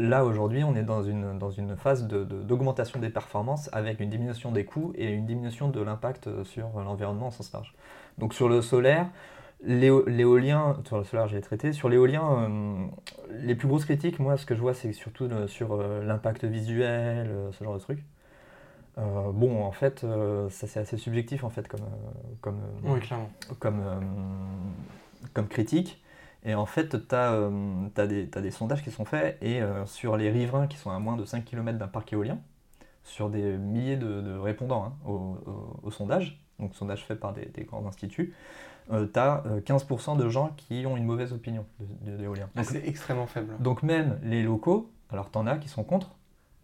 là, 0.00 0.24
aujourd'hui, 0.24 0.64
on 0.64 0.74
est 0.74 0.82
dans 0.82 1.02
une, 1.02 1.38
dans 1.38 1.50
une 1.50 1.76
phase 1.76 2.06
d'augmentation 2.06 2.98
de, 2.98 3.06
des 3.06 3.12
performances 3.12 3.68
avec 3.72 4.00
une 4.00 4.10
diminution 4.10 4.52
des 4.52 4.64
coûts 4.64 4.92
et 4.96 5.12
une 5.12 5.26
diminution 5.26 5.68
de 5.68 5.80
l'impact 5.80 6.28
sur 6.44 6.68
l'environnement 6.80 7.28
en 7.28 7.30
sens 7.30 7.52
large. 7.52 7.74
Donc 8.18 8.34
sur 8.34 8.48
le 8.48 8.62
solaire, 8.62 9.06
L'éolien, 9.62 10.76
sur 10.86 10.96
le 10.96 11.04
solaire, 11.04 11.28
j'ai 11.28 11.40
traité. 11.42 11.74
Sur 11.74 11.90
l'éolien, 11.90 12.24
euh, 12.32 12.86
les 13.42 13.54
plus 13.54 13.68
grosses 13.68 13.84
critiques, 13.84 14.18
moi, 14.18 14.38
ce 14.38 14.46
que 14.46 14.54
je 14.54 14.60
vois, 14.60 14.72
c'est 14.72 14.92
surtout 14.94 15.28
sur 15.48 15.72
euh, 15.72 16.02
l'impact 16.02 16.44
visuel, 16.44 17.28
euh, 17.28 17.52
ce 17.52 17.62
genre 17.62 17.74
de 17.74 17.78
trucs. 17.78 18.02
bon, 18.96 19.62
en 19.62 19.72
fait, 19.72 20.06
ça 20.50 20.66
c'est 20.66 20.80
assez 20.80 20.96
subjectif 20.96 21.44
en 21.44 21.50
fait 21.50 21.68
comme, 21.68 21.86
comme, 22.40 22.60
comme, 23.58 23.82
comme 25.34 25.48
critique. 25.48 25.99
Et 26.44 26.54
en 26.54 26.66
fait, 26.66 27.06
tu 27.08 27.14
as, 27.14 28.06
des, 28.06 28.26
des, 28.26 28.50
sondages 28.50 28.82
qui 28.82 28.90
sont 28.90 29.04
faits 29.04 29.36
et 29.42 29.60
sur 29.84 30.16
les 30.16 30.30
riverains 30.30 30.66
qui 30.66 30.78
sont 30.78 30.90
à 30.90 30.98
moins 30.98 31.16
de 31.16 31.24
5 31.24 31.44
km 31.44 31.78
d'un 31.78 31.86
parc 31.86 32.12
éolien, 32.12 32.38
sur 33.04 33.28
des 33.28 33.58
milliers 33.58 33.96
de, 33.96 34.38
répondants 34.38 34.84
hein, 34.84 34.92
au, 35.06 35.36
au, 35.82 35.90
sondage, 35.90 36.40
donc 36.58 36.74
sondage 36.74 37.04
fait 37.04 37.16
par 37.16 37.34
des, 37.34 37.44
des 37.46 37.64
grands 37.64 37.86
instituts, 37.86 38.34
tu 38.88 39.18
as 39.18 39.44
15% 39.66 40.16
de 40.16 40.28
gens 40.28 40.52
qui 40.56 40.84
ont 40.86 40.96
une 40.96 41.04
mauvaise 41.04 41.32
opinion 41.32 41.64
de, 41.78 42.16
l'éolien. 42.16 42.48
c'est 42.62 42.86
extrêmement 42.86 43.26
faible. 43.26 43.54
Donc 43.60 43.82
même 43.82 44.18
les 44.22 44.42
locaux, 44.42 44.90
alors 45.10 45.30
tu 45.30 45.38
en 45.38 45.46
as 45.46 45.58
qui 45.58 45.68
sont 45.68 45.84
contre, 45.84 46.10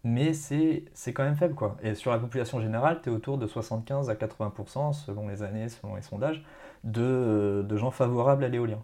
mais 0.03 0.33
c'est 0.33 0.83
quand 1.13 1.23
même 1.23 1.35
faible. 1.35 1.55
quoi. 1.55 1.77
Et 1.81 1.95
sur 1.95 2.11
la 2.11 2.19
population 2.19 2.61
générale, 2.61 2.99
tu 3.01 3.09
es 3.09 3.11
autour 3.11 3.37
de 3.37 3.47
75 3.47 4.09
à 4.09 4.15
80%, 4.15 4.93
selon 4.93 5.27
les 5.27 5.43
années, 5.43 5.69
selon 5.69 5.95
les 5.95 6.01
sondages, 6.01 6.43
de, 6.83 7.65
de 7.67 7.77
gens 7.77 7.91
favorables 7.91 8.43
à 8.43 8.49
l'éolien. 8.49 8.79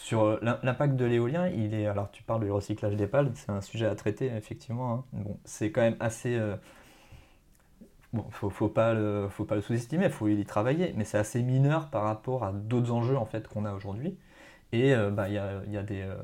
Sur 0.00 0.38
l'impact 0.42 0.94
de 0.94 1.04
l'éolien, 1.04 1.48
il 1.48 1.74
est. 1.74 1.86
Alors, 1.86 2.10
tu 2.12 2.22
parles 2.22 2.44
du 2.44 2.50
recyclage 2.50 2.94
des 2.94 3.08
pales, 3.08 3.32
c'est 3.34 3.50
un 3.50 3.60
sujet 3.60 3.86
à 3.86 3.94
traiter, 3.96 4.26
effectivement. 4.26 4.92
Hein. 4.92 5.04
Bon, 5.12 5.36
c'est 5.44 5.72
quand 5.72 5.80
même 5.80 5.96
assez. 6.00 6.36
Euh, 6.36 6.56
Bon, 8.14 8.24
faut, 8.30 8.48
faut 8.48 8.68
pas 8.68 8.94
le, 8.94 9.28
faut 9.28 9.44
pas 9.44 9.54
le 9.54 9.60
sous-estimer, 9.60 10.06
il 10.06 10.10
faut 10.10 10.28
y 10.28 10.44
travailler, 10.46 10.94
mais 10.96 11.04
c'est 11.04 11.18
assez 11.18 11.42
mineur 11.42 11.88
par 11.90 12.04
rapport 12.04 12.42
à 12.42 12.52
d'autres 12.52 12.90
enjeux 12.90 13.18
en 13.18 13.26
fait 13.26 13.48
qu'on 13.48 13.66
a 13.66 13.72
aujourd'hui. 13.74 14.16
Et 14.72 14.94
euh, 14.94 15.10
bah, 15.10 15.28
il 15.28 15.34
y, 15.34 15.38
a, 15.38 15.62
y, 15.66 15.76
a 15.76 15.82
des, 15.82 16.02
euh, 16.02 16.16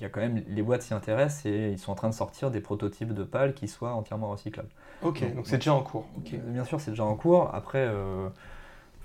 y 0.00 0.04
a 0.04 0.08
quand 0.10 0.20
même 0.20 0.42
les 0.46 0.62
boîtes 0.62 0.82
s'y 0.82 0.92
intéressent 0.92 1.46
et 1.46 1.70
ils 1.72 1.78
sont 1.78 1.92
en 1.92 1.94
train 1.94 2.10
de 2.10 2.14
sortir 2.14 2.50
des 2.50 2.60
prototypes 2.60 3.14
de 3.14 3.24
pales 3.24 3.54
qui 3.54 3.68
soient 3.68 3.94
entièrement 3.94 4.30
recyclables. 4.30 4.68
Ok, 5.00 5.34
donc 5.34 5.46
c'est 5.46 5.56
déjà 5.56 5.72
en 5.72 5.82
cours. 5.82 6.06
Bien 6.16 6.64
sûr, 6.64 6.80
c'est 6.80 6.90
déjà 6.90 7.04
en 7.04 7.16
cours. 7.16 7.54
Après, 7.54 7.86
euh, 7.86 8.28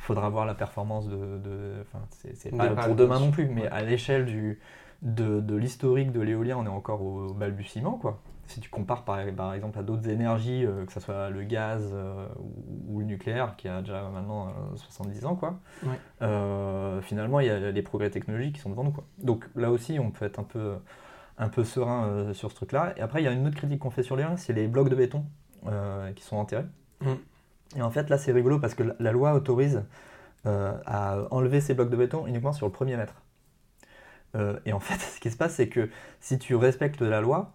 faudra 0.02 0.30
voir 0.30 0.46
la 0.46 0.54
performance 0.54 1.08
de. 1.08 1.38
de 1.38 1.86
c'est 2.34 2.56
pas 2.56 2.70
pour 2.70 2.96
demain 2.96 3.20
non 3.20 3.32
plus, 3.32 3.48
mais 3.48 3.68
à 3.68 3.82
l'échelle 3.82 4.26
du 4.26 4.60
de, 5.02 5.40
de 5.40 5.56
l'historique 5.56 6.12
de 6.12 6.22
l'éolien, 6.22 6.58
on 6.58 6.66
est 6.66 6.70
encore 6.70 7.02
au 7.02 7.34
balbutiement 7.34 7.94
quoi 7.94 8.22
si 8.52 8.60
tu 8.60 8.70
compares 8.70 9.04
par, 9.04 9.20
exemple 9.20 9.80
à 9.80 9.84
d'autres 9.84 10.10
énergies, 10.10 10.66
euh, 10.66 10.86
que 10.86 10.92
ce 10.92 11.00
soit 11.00 11.30
le 11.30 11.44
gaz 11.44 11.90
euh, 11.94 12.28
ou, 12.90 13.00
le 13.00 13.06
nucléaire, 13.06 13.56
qui 13.56 13.68
a 13.68 13.82
déjà 13.82 14.04
maintenant 14.10 14.54
70 14.76 15.24
euh, 15.24 15.28
ans, 15.28 15.36
quoi, 15.36 15.60
finalement, 17.02 17.40
il 17.40 17.48
y 17.48 17.50
a 17.50 17.72
des 17.72 17.82
progrès 17.82 18.10
technologiques 18.10 18.56
qui 18.56 18.62
sont 18.62 18.70
devant 18.70 18.84
nous. 18.84 18.92
Quoi. 18.92 19.06
Donc 19.20 19.48
là 19.56 19.72
aussi, 19.72 20.00
on 20.00 20.12
peut 20.12 20.26
être 20.26 20.40
un 20.40 20.44
peu, 20.44 20.76
un 21.38 21.50
peu 21.50 21.64
serein 21.64 22.34
sur 22.34 22.52
ce 22.52 22.56
truc-là. 22.56 22.94
Et 22.98 23.02
après, 23.02 23.22
il 23.22 23.26
y 23.26 23.28
a 23.28 23.32
une 23.32 23.48
autre 23.48 23.58
critique 23.58 23.80
qu'on 23.80 23.90
fait 23.90 24.04
sur 24.04 24.16
les 24.16 24.26
c'est 24.38 24.54
les 24.54 24.68
blocs 24.68 24.90
de 24.90 24.96
béton 24.96 25.26
qui 26.16 26.24
sont 26.24 26.38
enterrés. 26.38 26.66
Mm. 27.02 27.14
Et 27.76 27.82
en 27.82 27.92
fait, 27.92 28.10
là, 28.10 28.18
c'est 28.18 28.32
rigolo 28.32 28.60
parce 28.60 28.76
que 28.76 28.84
la 29.00 29.12
loi 29.12 29.34
autorise 29.34 29.84
à 30.46 31.18
enlever 31.30 31.62
ces 31.62 31.76
blocs 31.76 31.92
de 31.92 31.96
béton 31.96 32.26
uniquement 32.26 32.52
sur 32.52 32.66
le 32.66 32.72
premier 32.72 32.98
mètre. 32.98 33.14
et 34.66 34.74
en 34.74 34.80
fait, 34.80 35.00
ce 35.16 35.20
qui 35.20 35.30
se 35.30 35.38
passe, 35.38 35.56
c'est 35.56 35.70
que 35.70 35.90
si 36.20 36.40
tu 36.40 36.56
respectes 36.56 37.02
la 37.02 37.22
loi, 37.22 37.54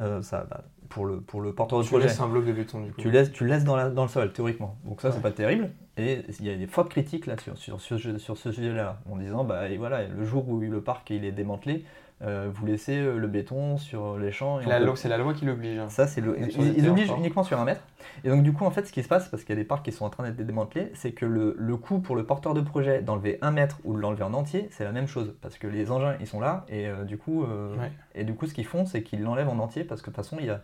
euh, 0.00 0.22
ça, 0.22 0.46
bah, 0.50 0.64
pour, 0.88 1.06
le, 1.06 1.20
pour 1.20 1.40
le 1.40 1.54
porteur 1.54 1.80
de 1.80 1.86
projet. 1.86 2.06
Tu 2.06 2.08
laisses 2.08 2.20
un 2.20 2.28
bloc 2.28 2.44
de 2.44 2.52
béton 2.52 2.80
du 2.80 2.92
coup. 2.92 3.00
Tu 3.00 3.10
laisses, 3.10 3.30
tu 3.32 3.46
laisses 3.46 3.64
dans, 3.64 3.76
la, 3.76 3.90
dans 3.90 4.02
le 4.02 4.08
sol, 4.08 4.32
théoriquement. 4.32 4.76
Donc 4.84 5.00
ça, 5.00 5.12
c'est 5.12 5.20
pas 5.20 5.30
terrible. 5.30 5.70
Et 5.96 6.24
il 6.40 6.46
y 6.46 6.50
a 6.50 6.56
des 6.56 6.66
fortes 6.66 6.88
critiques 6.88 7.26
là 7.26 7.36
sur, 7.38 7.56
sur, 7.58 7.80
sur, 7.80 8.20
sur 8.20 8.36
ce 8.36 8.52
sujet-là, 8.52 9.00
en 9.10 9.16
disant, 9.16 9.44
bah 9.44 9.68
et 9.68 9.76
voilà, 9.76 10.06
le 10.06 10.24
jour 10.24 10.48
où 10.48 10.60
le 10.60 10.80
parc 10.80 11.10
il 11.10 11.24
est 11.24 11.32
démantelé, 11.32 11.84
euh, 12.24 12.48
vous 12.52 12.66
laissez 12.66 12.98
euh, 12.98 13.16
le 13.16 13.26
béton 13.26 13.78
sur 13.78 14.16
les 14.16 14.30
champs. 14.30 14.60
C'est 14.94 15.08
la 15.08 15.18
loi 15.18 15.34
qui 15.34 15.44
l'oblige. 15.44 15.78
Hein. 15.78 15.88
Ça, 15.88 16.06
c'est 16.06 16.20
le... 16.20 16.38
Ils, 16.38 16.88
obligent 16.88 17.12
uniquement 17.16 17.42
sur 17.42 17.58
un 17.58 17.64
mètre. 17.64 17.82
Et 18.24 18.28
donc, 18.28 18.42
du 18.42 18.52
coup, 18.52 18.64
en 18.64 18.70
fait, 18.70 18.86
ce 18.86 18.92
qui 18.92 19.02
se 19.02 19.08
passe, 19.08 19.28
parce 19.28 19.42
qu'il 19.42 19.54
y 19.56 19.58
a 19.58 19.60
des 19.60 19.66
parcs 19.66 19.84
qui 19.84 19.92
sont 19.92 20.04
en 20.04 20.10
train 20.10 20.22
d'être 20.22 20.36
démantelés, 20.36 20.92
c'est 20.94 21.12
que 21.12 21.26
le, 21.26 21.56
le 21.58 21.76
coût 21.76 21.98
pour 21.98 22.14
le 22.14 22.24
porteur 22.24 22.54
de 22.54 22.60
projet 22.60 23.02
d'enlever 23.02 23.38
un 23.42 23.50
mètre 23.50 23.80
ou 23.84 23.94
de 23.96 24.00
l'enlever 24.00 24.22
en 24.22 24.34
entier, 24.34 24.68
c'est 24.70 24.84
la 24.84 24.92
même 24.92 25.08
chose. 25.08 25.34
Parce 25.40 25.58
que 25.58 25.66
les 25.66 25.90
engins, 25.90 26.14
ils 26.20 26.26
sont 26.26 26.40
là, 26.40 26.64
et 26.68 26.86
euh, 26.86 27.04
du 27.04 27.18
coup, 27.18 27.44
et 28.14 28.24
du 28.24 28.34
coup, 28.34 28.46
ce 28.46 28.54
qu'ils 28.54 28.66
font, 28.66 28.86
c'est 28.86 29.02
qu'ils 29.02 29.22
l'enlèvent 29.22 29.48
en 29.48 29.58
entier, 29.58 29.82
parce 29.82 30.00
que 30.00 30.10
de 30.10 30.14
toute 30.14 30.24
façon, 30.24 30.36
il 30.38 30.46
y 30.46 30.50
a, 30.50 30.62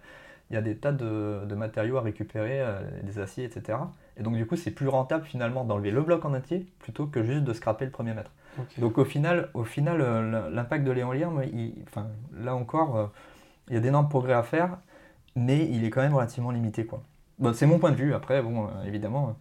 il 0.51 0.55
y 0.55 0.57
a 0.57 0.63
des 0.63 0.77
tas 0.77 0.93
de, 0.93 1.45
de 1.45 1.55
matériaux 1.55 1.97
à 1.97 2.03
récupérer, 2.03 2.63
des 3.03 3.19
aciers, 3.19 3.45
etc. 3.45 3.79
Et 4.17 4.23
donc, 4.23 4.35
du 4.37 4.47
coup, 4.47 4.57
c'est 4.57 4.71
plus 4.71 4.89
rentable 4.89 5.25
finalement 5.25 5.65
d'enlever 5.65 5.91
le 5.91 6.03
bloc 6.03 6.25
en 6.25 6.35
entier 6.35 6.67
plutôt 6.79 7.07
que 7.07 7.23
juste 7.25 7.45
de 7.45 7.53
scraper 7.53 7.85
le 7.85 7.91
premier 7.91 8.15
mètre. 8.15 8.31
Donc 8.79 8.99
au 8.99 9.05
final, 9.05 9.51
au 9.55 9.65
final 9.65 10.01
euh, 10.01 10.51
l'impact 10.51 10.85
de 10.85 10.93
l'éolien, 10.93 11.33
enfin, 11.87 12.07
là 12.33 12.55
encore, 12.55 12.97
euh, 12.97 13.07
il 13.69 13.75
y 13.75 13.77
a 13.77 13.81
d'énormes 13.81 14.09
progrès 14.09 14.35
à 14.35 14.43
faire, 14.43 14.79
mais 15.37 15.69
il 15.71 15.85
est 15.85 15.91
quand 15.91 16.01
même 16.01 16.15
relativement 16.15 16.51
limité. 16.51 16.87
Quoi. 16.87 17.03
Bon, 17.39 17.53
c'est 17.53 17.67
mon 17.67 17.79
point 17.79 17.91
de 17.91 17.97
vue, 17.97 18.15
après, 18.15 18.43
bon, 18.43 18.67
euh, 18.67 18.85
évidemment, 18.87 19.37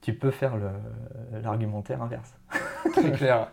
tu 0.00 0.14
peux 0.14 0.30
faire 0.30 0.54
l'argumentaire 1.42 2.02
inverse. 2.02 2.34
Très 2.92 3.12
clair. 3.12 3.48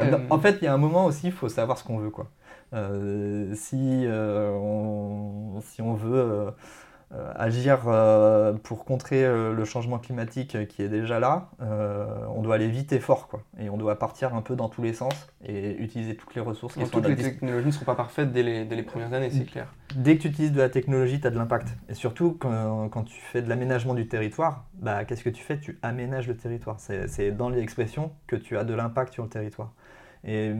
en 0.30 0.38
fait, 0.38 0.58
il 0.60 0.64
y 0.64 0.68
a 0.68 0.74
un 0.74 0.78
moment 0.78 1.04
aussi, 1.06 1.28
il 1.28 1.32
faut 1.32 1.48
savoir 1.48 1.78
ce 1.78 1.84
qu'on 1.84 1.98
veut. 1.98 2.10
Quoi. 2.10 2.28
si, 3.54 4.06
on, 4.08 5.60
si 5.62 5.82
on 5.82 5.94
veut 5.94 6.18
euh, 6.18 6.50
agir 7.36 7.84
euh, 7.86 8.52
pour 8.54 8.84
contrer 8.84 9.24
euh, 9.24 9.52
le 9.52 9.64
changement 9.64 9.98
climatique 9.98 10.66
qui 10.68 10.82
est 10.82 10.88
déjà 10.88 11.20
là, 11.20 11.50
on 11.60 12.42
doit 12.42 12.56
aller 12.56 12.68
vite 12.68 12.92
et 12.92 12.98
fort. 13.00 13.28
Quoi. 13.28 13.42
Et 13.60 13.70
on 13.70 13.76
doit 13.76 13.98
partir 13.98 14.34
un 14.34 14.42
peu 14.42 14.56
dans 14.56 14.68
tous 14.68 14.82
les 14.82 14.92
sens 14.92 15.12
et 15.44 15.76
utiliser 15.76 16.16
toutes 16.16 16.34
les 16.34 16.40
ressources 16.40 16.74
qui 16.74 16.84
sont 16.84 16.90
Toutes 16.90 17.06
les 17.06 17.16
technologies 17.16 17.66
ne 17.66 17.70
seront 17.70 17.84
pas 17.84 17.94
parfaites 17.94 18.32
dès 18.32 18.42
les, 18.42 18.64
dès 18.64 18.76
les 18.76 18.82
premières 18.82 19.12
années, 19.12 19.30
c'est 19.30 19.44
clair. 19.44 19.72
Dès 19.94 20.16
que 20.16 20.22
tu 20.22 20.28
utilises 20.28 20.52
de 20.52 20.60
la 20.60 20.68
technologie, 20.68 21.20
tu 21.20 21.26
as 21.26 21.30
de 21.30 21.38
l'impact. 21.38 21.68
Et 21.88 21.94
surtout, 21.94 22.36
quand, 22.40 22.88
quand 22.88 23.04
tu 23.04 23.20
fais 23.20 23.40
de 23.40 23.48
l'aménagement 23.48 23.94
du 23.94 24.08
territoire, 24.08 24.64
bah, 24.74 25.04
qu'est-ce 25.04 25.22
que 25.22 25.30
tu 25.30 25.42
fais? 25.42 25.60
Tu 25.60 25.78
aménages 25.82 26.26
le 26.26 26.36
territoire. 26.36 26.76
C'est 26.78 27.30
dans 27.30 27.48
l'expression 27.48 28.12
que 28.26 28.36
tu 28.36 28.58
as 28.58 28.64
de 28.64 28.74
l'impact 28.74 29.14
sur 29.14 29.22
le 29.22 29.30
territoire. 29.30 29.72
Et, 30.24 30.52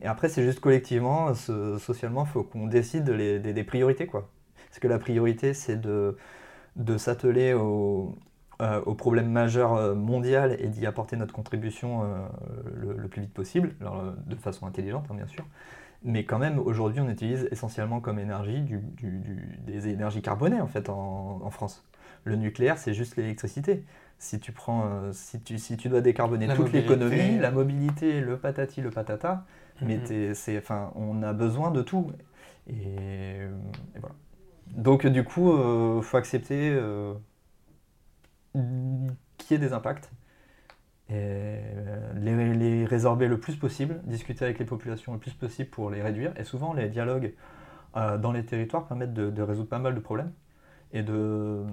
et 0.00 0.06
après, 0.06 0.30
c'est 0.30 0.42
juste 0.42 0.60
collectivement, 0.60 1.34
socialement, 1.34 2.24
il 2.24 2.30
faut 2.30 2.42
qu'on 2.42 2.66
décide 2.66 3.04
des, 3.04 3.38
des 3.38 3.64
priorités. 3.64 4.06
quoi. 4.06 4.28
Parce 4.70 4.78
que 4.78 4.88
la 4.88 4.98
priorité, 4.98 5.52
c'est 5.52 5.80
de, 5.80 6.16
de 6.76 6.96
s'atteler 6.96 7.52
au, 7.52 8.14
euh, 8.62 8.80
au, 8.86 8.94
problème 8.94 9.30
majeur 9.30 9.74
euh, 9.74 9.94
mondial 9.94 10.56
et 10.58 10.68
d'y 10.68 10.86
apporter 10.86 11.16
notre 11.16 11.34
contribution 11.34 12.04
euh, 12.04 12.96
le, 12.96 13.08
plus 13.08 13.22
vite 13.22 13.34
possible, 13.34 13.74
de 14.26 14.36
façon 14.36 14.66
intelligente, 14.66 15.06
hein, 15.10 15.14
bien 15.14 15.26
sûr. 15.26 15.44
Mais 16.02 16.24
quand 16.24 16.38
même, 16.38 16.58
aujourd'hui, 16.58 17.00
on 17.00 17.08
utilise 17.10 17.46
essentiellement 17.50 18.00
comme 18.00 18.18
énergie 18.18 18.64
des 19.66 19.88
énergies 19.88 20.22
carbonées 20.22 20.60
en 20.60 20.66
fait 20.66 20.88
en, 20.88 21.50
France. 21.50 21.84
Le 22.24 22.36
nucléaire, 22.36 22.78
c'est 22.78 22.94
juste 22.94 23.16
l'électricité. 23.16 23.84
Si 24.18 24.40
tu 24.40 24.52
prends, 24.52 24.84
euh, 24.86 25.12
si 25.12 25.40
tu, 25.40 25.58
si 25.58 25.76
tu 25.76 25.88
dois 25.88 26.00
décarboner 26.00 26.48
toute 26.54 26.72
l'économie, 26.72 27.38
la 27.38 27.50
mobilité, 27.50 28.20
le 28.20 28.36
patati, 28.36 28.80
le 28.80 28.90
patata, 28.90 29.44
mais 29.82 29.96
mhm. 29.96 30.34
c'est, 30.34 30.58
enfin, 30.58 30.92
on 30.94 31.22
a 31.22 31.32
besoin 31.32 31.70
de 31.70 31.82
tout. 31.82 32.10
Et, 32.68 33.40
voilà. 33.98 34.14
Donc 34.74 35.06
du 35.06 35.24
coup, 35.24 35.52
il 35.52 35.60
euh, 35.60 36.02
faut 36.02 36.16
accepter 36.16 36.70
euh, 36.72 37.14
qu'il 38.54 39.50
y 39.50 39.54
ait 39.54 39.58
des 39.58 39.72
impacts 39.72 40.10
et 41.08 41.14
euh, 41.14 42.12
les, 42.54 42.84
résorber 42.84 43.26
le 43.26 43.40
plus 43.40 43.56
possible, 43.56 44.00
discuter 44.04 44.44
avec 44.44 44.58
les 44.60 44.64
populations 44.64 45.12
le 45.12 45.18
plus 45.18 45.32
possible 45.32 45.70
pour 45.70 45.90
les 45.90 46.02
réduire. 46.02 46.32
Et 46.38 46.44
souvent, 46.44 46.72
les 46.72 46.88
dialogues 46.88 47.34
dans 47.94 48.30
les 48.30 48.44
territoires 48.44 48.86
permettent 48.86 49.14
de, 49.14 49.42
résoudre 49.42 49.68
pas 49.68 49.80
mal 49.80 49.96
de 49.96 50.00
problèmes 50.00 50.32
et 50.92 51.02
de, 51.02 51.64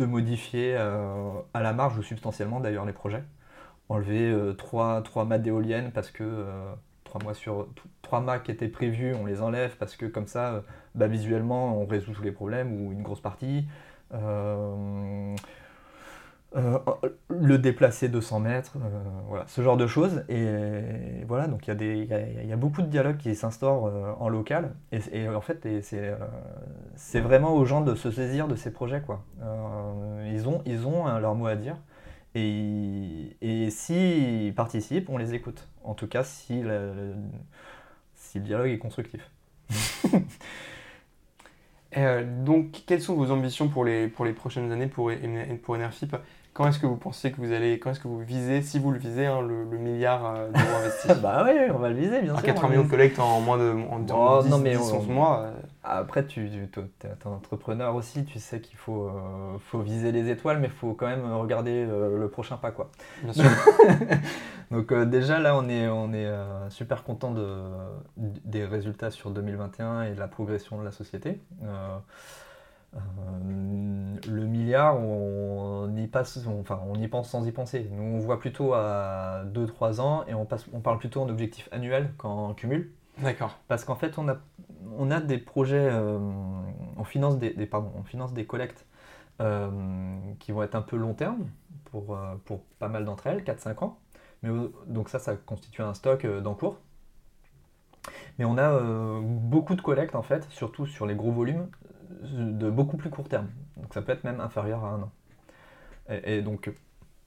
modifier 0.00 0.76
à 0.76 1.62
la 1.62 1.72
marge 1.74 1.98
ou 1.98 2.02
substantiellement 2.02 2.60
d'ailleurs 2.60 2.86
les 2.86 2.94
projets. 2.94 3.24
Enlever 3.90 4.54
3, 4.56 5.02
3 5.02 5.26
mâts 5.26 5.38
d'éoliennes 5.38 5.92
parce 5.92 6.10
que 6.10 6.46
3 7.14 7.22
mois 7.22 7.34
sur 7.34 7.68
3 8.02 8.20
mâts 8.20 8.40
qui 8.40 8.50
étaient 8.50 8.68
prévus, 8.68 9.14
on 9.14 9.24
les 9.24 9.40
enlève 9.40 9.76
parce 9.76 9.94
que 9.96 10.06
comme 10.06 10.26
ça, 10.26 10.64
bah, 10.96 11.06
visuellement, 11.06 11.80
on 11.80 11.86
résout 11.86 12.12
tous 12.12 12.22
les 12.22 12.32
problèmes 12.32 12.72
ou 12.72 12.92
une 12.92 13.02
grosse 13.02 13.20
partie. 13.20 13.66
Euh, 16.56 17.10
le 17.28 17.58
déplacer 17.58 18.08
200 18.08 18.38
mètres, 18.38 18.76
euh, 18.76 18.88
voilà, 19.28 19.44
ce 19.48 19.60
genre 19.60 19.76
de 19.76 19.86
choses. 19.86 20.24
Et, 20.28 21.24
voilà, 21.26 21.48
donc 21.48 21.66
il 21.66 21.82
y, 21.82 21.84
y, 21.84 22.46
y, 22.46 22.52
a 22.52 22.56
beaucoup 22.56 22.82
de 22.82 22.86
dialogues 22.86 23.16
qui 23.16 23.34
s'instaurent 23.34 23.86
euh, 23.86 24.12
en 24.20 24.28
local. 24.28 24.72
Et, 24.92 25.28
en 25.28 25.40
fait, 25.40 25.66
c'est 25.82 27.20
vraiment 27.20 27.54
aux 27.54 27.64
gens 27.64 27.80
de 27.80 27.94
se 27.94 28.10
saisir 28.10 28.46
de 28.48 28.54
ces 28.56 28.72
projets. 28.72 29.00
Quoi. 29.00 29.24
ils, 30.26 30.48
ont, 30.48 30.62
ils 30.66 30.86
ont 30.86 31.06
leur 31.18 31.34
mot 31.34 31.46
à 31.46 31.56
dire. 31.56 31.76
Et, 32.34 33.36
et 33.40 33.70
s'ils 33.70 34.54
participent, 34.54 35.08
on 35.08 35.18
les 35.18 35.34
écoute. 35.34 35.68
En 35.84 35.94
tout 35.94 36.08
cas, 36.08 36.24
si 36.24 36.60
le, 36.60 37.14
si 38.14 38.38
le 38.38 38.44
dialogue 38.44 38.70
est 38.70 38.78
constructif. 38.78 39.30
donc, 42.44 42.82
quelles 42.86 43.00
sont 43.00 43.14
vos 43.14 43.30
ambitions 43.30 43.68
pour 43.68 43.84
les, 43.84 44.08
pour 44.08 44.24
les 44.24 44.32
prochaines 44.32 44.72
années 44.72 44.88
pour, 44.88 45.12
pour 45.62 45.74
Enerfip? 45.74 46.16
Quand 46.54 46.68
est-ce 46.68 46.78
que 46.78 46.86
vous 46.86 46.96
pensez 46.96 47.32
que 47.32 47.40
vous 47.40 47.52
allez, 47.52 47.80
quand 47.80 47.90
est-ce 47.90 47.98
que 47.98 48.06
vous 48.06 48.20
visez, 48.20 48.62
si 48.62 48.78
vous 48.78 48.92
le 48.92 48.98
visez, 48.98 49.26
hein, 49.26 49.42
le, 49.42 49.64
milliard 49.76 50.24
euh, 50.24 50.50
d'euros 50.50 50.76
investis? 50.78 51.20
Bah 51.20 51.44
oui, 51.44 51.52
on 51.74 51.78
va 51.78 51.88
le 51.88 51.96
viser, 51.96 52.22
bien 52.22 52.32
sûr. 52.32 52.44
80 52.44 52.68
millions 52.68 52.84
de 52.84 52.90
collecte 52.90 53.18
en 53.18 53.40
moins 53.40 53.58
de 53.58 53.72
en, 53.90 54.06
oh, 54.14 54.42
10, 54.42 54.50
non, 54.50 54.58
mais 54.58 54.76
11 54.76 55.08
mois. 55.08 55.40
Euh. 55.40 55.52
Après, 55.84 56.26
tu, 56.26 56.50
tu 56.50 56.80
es 56.80 57.08
un 57.26 57.30
entrepreneur 57.30 57.94
aussi, 57.94 58.24
tu 58.24 58.38
sais 58.38 58.60
qu'il 58.60 58.76
faut, 58.76 59.08
euh, 59.08 59.58
faut 59.58 59.80
viser 59.80 60.12
les 60.12 60.30
étoiles, 60.30 60.58
mais 60.58 60.68
il 60.68 60.72
faut 60.72 60.94
quand 60.94 61.06
même 61.06 61.30
regarder 61.32 61.84
le 61.86 62.26
prochain 62.28 62.56
pas. 62.56 62.70
Quoi. 62.70 62.90
Bien 63.22 63.32
sûr. 63.32 63.44
Donc 64.70 64.92
déjà 64.94 65.38
là, 65.40 65.56
on 65.56 65.68
est, 65.68 65.86
on 65.88 66.12
est 66.12 66.28
super 66.70 67.04
content 67.04 67.32
de, 67.32 67.64
des 68.16 68.64
résultats 68.64 69.10
sur 69.10 69.30
2021 69.30 70.02
et 70.04 70.14
de 70.14 70.18
la 70.18 70.28
progression 70.28 70.78
de 70.78 70.84
la 70.84 70.92
société. 70.92 71.40
Euh, 72.94 73.00
le 74.28 74.46
milliard, 74.46 74.98
on 74.98 75.94
y, 75.96 76.06
passe, 76.06 76.38
enfin, 76.46 76.80
on 76.86 76.94
y 76.94 77.08
pense 77.08 77.30
sans 77.30 77.46
y 77.46 77.52
penser. 77.52 77.88
Nous, 77.90 78.02
on 78.02 78.18
voit 78.18 78.38
plutôt 78.38 78.74
à 78.74 79.44
2-3 79.52 80.00
ans 80.00 80.24
et 80.28 80.34
on, 80.34 80.44
passe, 80.44 80.66
on 80.72 80.80
parle 80.80 80.98
plutôt 80.98 81.22
en 81.22 81.28
objectif 81.28 81.68
annuel 81.72 82.12
qu'en 82.18 82.54
cumul. 82.54 82.92
D'accord. 83.18 83.58
Parce 83.68 83.84
qu'en 83.84 83.94
fait, 83.94 84.18
on 84.18 84.28
a, 84.28 84.36
on 84.98 85.10
a 85.10 85.20
des 85.20 85.38
projets, 85.38 85.88
euh, 85.90 86.18
on, 86.96 87.04
finance 87.04 87.38
des, 87.38 88.46
collectes 88.46 88.86
euh, 89.40 89.70
qui 90.38 90.52
vont 90.52 90.62
être 90.62 90.74
un 90.74 90.82
peu 90.82 90.96
long 90.96 91.14
terme 91.14 91.46
pour, 91.86 92.18
pour 92.44 92.60
pas 92.78 92.88
mal 92.88 93.04
d'entre 93.04 93.26
elles, 93.26 93.42
4-5 93.42 93.84
ans. 93.84 93.98
Mais, 94.42 94.50
donc 94.86 95.08
ça, 95.08 95.18
ça 95.18 95.36
constitue 95.36 95.82
un 95.82 95.94
stock 95.94 96.26
d'encours. 96.26 96.78
Mais 98.38 98.44
on 98.44 98.58
a 98.58 99.20
beaucoup 99.22 99.74
de 99.74 99.80
collectes 99.80 100.14
en 100.14 100.22
fait, 100.22 100.44
surtout 100.50 100.86
sur 100.86 101.06
les 101.06 101.14
gros 101.14 101.32
volumes, 101.32 101.68
de 102.22 102.70
beaucoup 102.70 102.96
plus 102.96 103.10
court 103.10 103.28
terme. 103.28 103.48
Donc 103.76 103.94
ça 103.94 104.02
peut 104.02 104.12
être 104.12 104.24
même 104.24 104.40
inférieur 104.40 104.84
à 104.84 104.90
un 104.90 105.02
an. 105.02 105.10
Et, 106.24 106.42
donc 106.42 106.70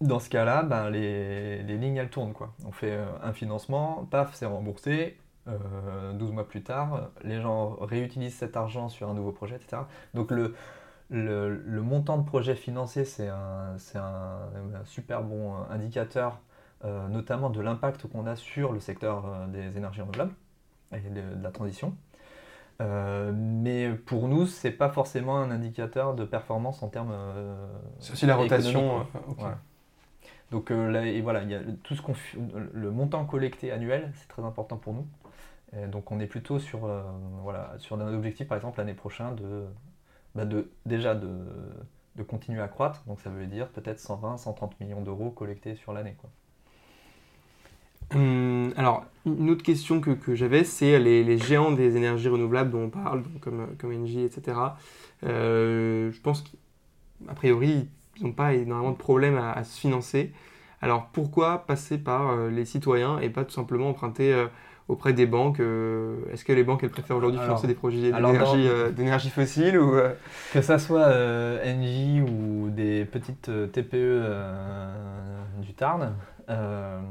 dans 0.02 0.20
ce 0.20 0.30
cas-là, 0.30 0.64
ben, 0.64 0.90
les, 0.90 1.64
lignes 1.64 1.98
elles 1.98 2.10
tournent. 2.10 2.34
Quoi. 2.34 2.54
On 2.66 2.72
fait 2.72 2.92
euh, 2.92 3.06
un 3.24 3.34
financement, 3.34 4.06
paf, 4.10 4.34
c'est 4.36 4.46
remboursé. 4.46 5.18
12 5.48 6.30
euh, 6.30 6.34
mois 6.34 6.48
plus 6.48 6.64
tard, 6.64 7.10
les 7.24 7.42
gens 7.42 7.78
réutilisent 7.82 8.36
cet 8.36 8.58
argent 8.58 8.90
sur 8.90 9.10
un 9.10 9.14
nouveau 9.14 9.32
projet, 9.32 9.56
etc. 9.56 9.84
Donc 10.14 10.32
le, 10.32 10.56
le, 11.10 11.82
montant 11.82 12.18
de 12.18 12.26
projet 12.26 12.56
financé, 12.56 13.06
c'est 13.06 13.30
un, 13.30 13.76
un, 13.96 14.86
super 14.86 15.24
bon 15.24 15.56
indicateur, 15.70 16.40
euh, 16.86 17.08
notamment 17.08 17.50
de 17.50 17.62
l'impact 17.62 18.08
qu'on 18.08 18.28
a 18.28 18.36
sur 18.36 18.72
le 18.72 18.80
secteur 18.80 19.48
des 19.48 19.78
énergies 19.78 20.02
renouvelables 20.02 20.34
et 20.94 21.00
de 21.00 21.22
la 21.42 21.52
transition. 21.52 21.96
Euh, 22.80 23.32
mais 23.36 23.90
pour 24.06 24.28
nous, 24.28 24.46
c'est 24.46 24.72
pas 24.72 24.90
forcément 24.90 25.38
un 25.38 25.50
indicateur 25.50 26.14
de 26.14 26.26
performance 26.26 26.84
en 26.84 26.90
termes. 26.90 27.12
Euh, 27.12 27.56
c'est 28.00 28.14
aussi 28.14 28.26
la 28.26 28.36
rotation. 28.36 29.06
Euh, 29.40 29.52
Donc 30.52 30.70
là, 30.70 31.06
et 31.06 31.22
voilà, 31.22 31.44
il 31.44 31.50
y 31.50 31.56
a 31.56 31.60
tout 31.84 31.96
ce 31.96 32.02
qu'on, 32.02 32.14
le 32.74 32.92
montant 32.92 33.26
collecté 33.26 33.72
annuel, 33.72 34.12
c'est 34.16 34.28
très 34.28 34.44
important 34.44 34.78
pour 34.78 34.94
nous. 34.94 35.08
Donc 35.74 36.12
on 36.12 36.20
est 36.20 36.28
plutôt 36.28 36.60
sur, 36.60 36.90
voilà, 37.44 37.74
sur 37.78 38.00
un 38.00 38.14
objectif, 38.14 38.48
par 38.48 38.58
exemple 38.58 38.80
l'année 38.80 38.94
prochaine, 38.94 39.36
de, 39.36 39.66
bah, 40.34 40.46
déjà 40.86 41.14
de, 41.16 41.28
continuer 42.28 42.62
à 42.62 42.68
croître. 42.68 43.04
Donc 43.06 43.20
ça 43.22 43.30
veut 43.30 43.46
dire 43.48 43.68
peut-être 43.70 44.00
120, 44.00 44.38
130 44.38 44.80
millions 44.80 45.02
d'euros 45.02 45.30
collectés 45.30 45.76
sur 45.76 45.94
l'année. 45.94 46.16
Hum, 48.14 48.74
alors, 48.78 49.06
une 49.26 49.50
autre 49.50 49.64
question 49.64 50.00
que, 50.00 50.12
que 50.12 50.34
j'avais, 50.34 50.64
c'est 50.64 51.00
les, 51.00 51.38
géants 51.38 51.72
des 51.72 51.98
énergies 51.98 52.30
renouvelables 52.30 52.72
dont 52.72 52.84
on 52.84 52.90
parle, 52.90 53.24
comme, 53.42 53.76
comme 53.78 53.94
Engie, 53.94 54.22
etc. 54.22 54.58
Euh, 55.24 56.12
je 56.12 56.22
pense 56.22 56.44
qu'a 56.44 57.34
priori, 57.34 57.90
ils 58.18 58.24
n'ont 58.24 58.32
pas 58.32 58.54
énormément 58.54 58.92
de 58.92 58.98
problèmes 58.98 59.38
à, 59.38 59.64
se 59.64 59.80
financer. 59.80 60.32
Alors, 60.82 61.08
pourquoi 61.12 61.66
passer 61.66 61.98
par 61.98 62.30
euh, 62.30 62.50
les 62.50 62.66
citoyens 62.66 63.20
et 63.20 63.30
pas 63.30 63.44
tout 63.44 63.52
simplement 63.52 63.90
emprunter 63.90 64.32
euh, 64.34 64.48
auprès 64.88 65.14
des 65.14 65.26
banques 65.26 65.60
Est-ce 65.60 66.46
que 66.46 66.54
les 66.54 66.64
banques 66.64 66.84
elles 66.84 66.90
préfèrent 66.90 67.18
aujourd'hui 67.18 67.40
financer 67.40 67.68
des 67.68 67.74
projets 67.74 68.12
d'énergie 68.92 69.30
fossile 69.30 69.78
ou, 69.80 69.96
Que 70.54 70.62
ça 70.62 70.80
soit 70.80 71.08
Engie 71.66 72.22
ou 72.22 72.70
des 72.70 73.06
petites 73.06 73.52
TPE 73.72 74.22
du 75.62 75.74
Tarn 75.74 76.14
euh, 76.50 77.02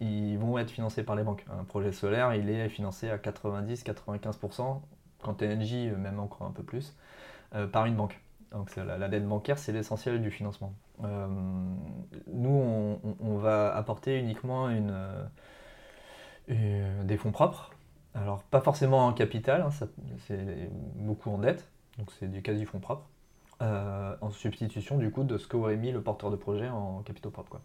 ils 0.00 0.38
vont 0.38 0.58
être 0.58 0.70
financés 0.70 1.02
par 1.02 1.16
les 1.16 1.24
banques. 1.24 1.44
Un 1.50 1.64
projet 1.64 1.92
solaire, 1.92 2.34
il 2.34 2.48
est 2.50 2.68
financé 2.68 3.10
à 3.10 3.16
90-95%, 3.16 4.80
quand 5.22 5.34
TNJ, 5.34 5.92
même 5.96 6.20
encore 6.20 6.46
un 6.46 6.52
peu 6.52 6.62
plus, 6.62 6.96
euh, 7.54 7.66
par 7.66 7.86
une 7.86 7.96
banque. 7.96 8.20
Donc 8.52 8.76
la, 8.76 9.08
dette 9.08 9.26
bancaire, 9.26 9.58
c'est 9.58 9.72
l'essentiel 9.72 10.22
du 10.22 10.30
financement. 10.30 10.74
Euh, 11.02 11.26
nous, 12.32 12.98
on, 13.20 13.36
va 13.36 13.74
apporter 13.74 14.16
uniquement 14.16 14.70
une, 14.70 14.94
des 16.48 17.16
fonds 17.16 17.32
propres. 17.32 17.70
Alors, 18.14 18.42
pas 18.44 18.60
forcément 18.60 19.06
en 19.06 19.12
capital, 19.12 19.62
hein, 19.62 19.70
c'est 20.26 20.70
beaucoup 20.96 21.30
en 21.30 21.38
dette, 21.38 21.66
donc 21.98 22.10
c'est 22.18 22.30
du 22.30 22.42
quasi 22.42 22.64
fonds 22.64 22.78
propres, 22.78 23.08
en 23.60 24.30
substitution 24.30 24.98
du 24.98 25.10
coup 25.10 25.24
de 25.24 25.36
ce 25.38 25.48
qu'aurait 25.48 25.76
mis 25.76 25.90
le 25.90 26.00
porteur 26.00 26.30
de 26.30 26.36
projet 26.36 26.68
en 26.68 27.02
capitaux 27.02 27.30
propres. 27.30 27.50
Quoi. 27.50 27.60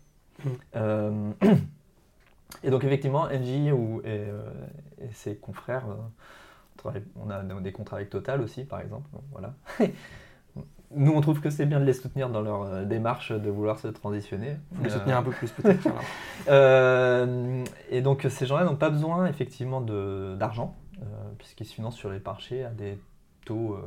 Euh, 0.76 1.32
et 2.64 2.70
donc 2.70 2.84
effectivement, 2.84 3.28
NJ 3.28 3.72
ou, 3.72 4.02
euh, 4.06 4.42
et, 5.02 5.12
ses 5.14 5.36
confrères, 5.36 5.86
euh, 6.86 7.00
on 7.16 7.30
a 7.30 7.44
des 7.44 7.72
contrats 7.72 7.98
avec 7.98 8.10
Total 8.10 8.42
aussi, 8.42 8.64
par 8.64 8.82
exemple. 8.82 9.10
Voilà. 9.32 9.54
Nous, 10.96 11.12
on 11.12 11.22
trouve 11.22 11.40
que 11.40 11.50
c'est 11.50 11.66
bien 11.66 11.80
de 11.80 11.86
les 11.86 11.94
soutenir 11.94 12.30
dans 12.30 12.42
leur 12.42 12.86
démarche 12.86 13.32
de 13.32 13.50
vouloir 13.50 13.78
se 13.78 13.88
transitionner. 13.88 14.58
Les 14.82 14.90
soutenir 14.90 15.18
un 15.18 15.24
peu 15.24 15.32
plus 15.32 15.52
peut-être. 15.52 15.88
et 17.92 18.02
donc 18.02 18.26
ces 18.28 18.46
gens-là 18.46 18.64
n'ont 18.64 18.76
pas 18.76 18.90
besoin 18.90 19.28
effectivement 19.28 19.82
d'argent, 19.82 20.76
puisqu'ils 21.38 21.66
se 21.66 21.76
financent 21.76 21.96
sur 21.96 22.10
les 22.10 22.20
marchés 22.20 22.64
à 22.64 22.70
des 22.70 23.00
taux 23.46 23.78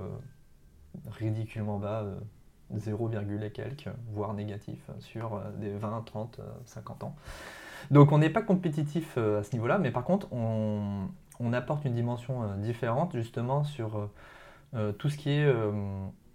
ridiculement 1.10 1.78
bas 1.78 2.04
0, 2.76 3.10
et 3.42 3.50
quelques, 3.50 3.88
voire 4.12 4.34
négatif 4.34 4.78
sur 5.00 5.34
euh, 5.34 5.40
des 5.58 5.70
20, 5.70 6.02
30, 6.04 6.40
50 6.64 7.04
ans. 7.04 7.16
Donc 7.90 8.12
on 8.12 8.18
n'est 8.18 8.30
pas 8.30 8.42
compétitif 8.42 9.14
euh, 9.16 9.40
à 9.40 9.42
ce 9.42 9.52
niveau-là, 9.52 9.78
mais 9.78 9.90
par 9.90 10.04
contre 10.04 10.32
on, 10.32 11.08
apporte 11.52 11.84
une 11.84 11.94
dimension 11.94 12.44
euh, 12.44 12.56
différente 12.56 13.14
justement 13.14 13.64
sur 13.64 14.08
tout 14.98 15.10
ce 15.10 15.18
qui 15.18 15.28
est 15.28 15.54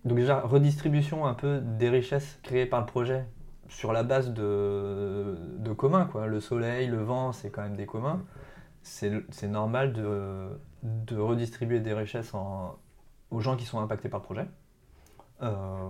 donc 0.08 0.18
déjà 0.18 0.40
redistribution 0.40 1.26
un 1.26 1.34
peu 1.34 1.60
des 1.60 1.90
richesses 1.90 2.40
créées 2.44 2.66
par 2.66 2.80
le 2.80 2.86
projet 2.86 3.26
sur 3.70 3.92
la 3.92 4.04
base 4.04 4.32
de, 4.34 5.74
communs. 5.78 6.06
Quoi. 6.06 6.28
Le 6.28 6.40
soleil, 6.40 6.88
le 6.88 7.04
vent, 7.04 7.34
c'est 7.34 7.50
quand 7.50 7.62
même 7.62 7.76
des 7.76 7.86
communs. 7.86 8.24
c'est 8.82 9.48
normal 9.48 9.94
de, 9.94 11.16
redistribuer 11.16 11.80
des 11.82 11.94
richesses 11.94 12.34
aux 13.32 13.40
gens 13.40 13.58
qui 13.58 13.66
sont 13.66 13.80
impactés 13.80 14.10
par 14.10 14.22
le 14.22 14.26
projet. 14.26 14.46
Euh, 15.44 15.90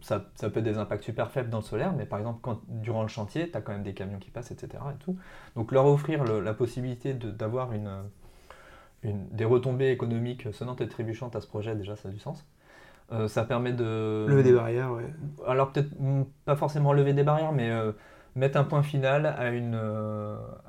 ça, 0.00 0.18
peut 0.18 0.58
être 0.58 0.64
des 0.64 0.78
impacts 0.78 1.04
super 1.04 1.30
faibles 1.30 1.48
dans 1.48 1.58
le 1.58 1.64
solaire, 1.64 1.92
mais 1.92 2.06
par 2.06 2.18
exemple, 2.18 2.40
quand, 2.42 2.60
durant 2.66 3.02
le 3.02 3.08
chantier, 3.08 3.50
tu 3.50 3.56
as 3.56 3.60
quand 3.60 3.72
même 3.72 3.84
des 3.84 3.94
camions 3.94 4.18
qui 4.18 4.30
passent, 4.30 4.50
etc. 4.50 4.82
Et 4.92 4.98
tout. 4.98 5.16
Donc 5.54 5.70
leur 5.70 5.86
offrir 5.86 6.24
la 6.24 6.54
possibilité 6.54 7.14
d'avoir 7.14 7.70
des 9.04 9.44
retombées 9.44 9.90
économiques 9.90 10.52
sonnantes 10.52 10.80
et 10.80 10.88
trébuchantes 10.88 11.36
à 11.36 11.40
ce 11.40 11.46
projet, 11.46 11.76
déjà, 11.76 11.94
ça 11.94 12.08
a 12.08 12.12
du 12.12 12.18
sens. 12.18 12.44
Euh, 13.12 13.28
ça 13.28 13.44
permet 13.44 13.72
de... 13.72 14.26
Lever 14.28 14.42
des 14.42 14.52
barrières, 14.52 14.92
ouais. 14.92 15.04
Alors 15.46 15.72
peut-être 15.72 15.90
pas 16.44 16.56
forcément 16.56 16.92
lever 16.92 17.12
des 17.12 17.24
barrières, 17.24 17.52
mais 17.52 17.70
euh, 17.70 17.92
mettre 18.36 18.56
un 18.56 18.64
point 18.64 18.82
final 18.82 19.26
à, 19.26 19.50
une, 19.50 19.78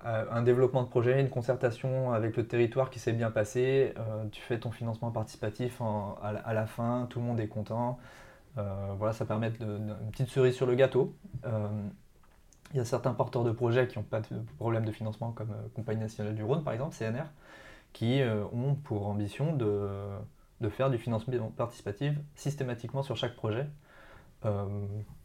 un 0.05 0.41
développement 0.41 0.83
de 0.83 0.89
projet, 0.89 1.21
une 1.21 1.29
concertation 1.29 2.11
avec 2.11 2.35
le 2.35 2.45
territoire 2.45 2.89
qui 2.89 2.99
s'est 2.99 3.13
bien 3.13 3.31
passé. 3.31 3.93
tu 4.31 4.41
fais 4.41 4.59
ton 4.59 4.71
financement 4.71 5.11
participatif 5.11 5.81
à, 6.21 6.53
la 6.53 6.65
fin, 6.65 7.07
tout 7.09 7.19
le 7.19 7.25
monde 7.25 7.39
est 7.39 7.47
content. 7.47 7.97
Euh, 8.57 8.93
voilà, 8.97 9.13
ça 9.13 9.25
permet 9.25 9.49
de, 9.51 9.65
une 9.65 10.11
petite 10.11 10.29
cerise 10.29 10.55
sur 10.55 10.65
le 10.65 10.75
gâteau. 10.75 11.15
Euh, 11.45 11.67
il 12.73 12.77
y 12.77 12.79
a 12.79 12.85
certains 12.85 13.13
porteurs 13.13 13.43
de 13.43 13.51
projets 13.51 13.87
qui 13.87 13.97
n'ont 13.97 14.03
pas 14.03 14.21
de 14.21 14.39
problème 14.57 14.85
de 14.85 14.91
financement, 14.91 15.31
comme 15.31 15.51
euh, 15.51 15.67
Compagnie 15.75 16.01
nationale 16.01 16.35
du 16.35 16.43
Rhône, 16.43 16.63
par 16.63 16.73
exemple, 16.73 16.95
CNR, 16.95 17.25
qui 17.93 18.21
ont 18.53 18.73
pour 18.73 19.05
ambition 19.05 19.55
de, 19.55 19.87
de, 20.61 20.69
faire 20.69 20.89
du 20.89 20.97
financement 20.97 21.49
participatif 21.51 22.13
systématiquement 22.35 23.03
sur 23.03 23.15
chaque 23.15 23.35
projet, 23.35 23.67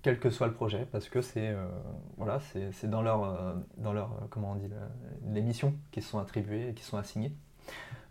quel 0.02 0.20
que 0.20 0.30
soit 0.30 0.46
le 0.46 0.54
projet, 0.54 0.86
parce 0.92 1.08
que 1.08 1.20
c'est 1.20 1.52
voilà, 2.16 2.38
c'est 2.40 2.88
dans 2.88 3.02
leur, 3.02 3.56
dans 3.76 3.92
leur 3.92 4.28
comment 4.30 4.52
on 4.52 4.54
dit, 4.54 4.68
les 5.32 5.42
missions 5.42 5.74
qui 5.90 6.02
sont 6.02 6.20
attribuées 6.20 6.68
et 6.68 6.74
qui 6.74 6.84
sont 6.84 6.98
assignées, 6.98 7.32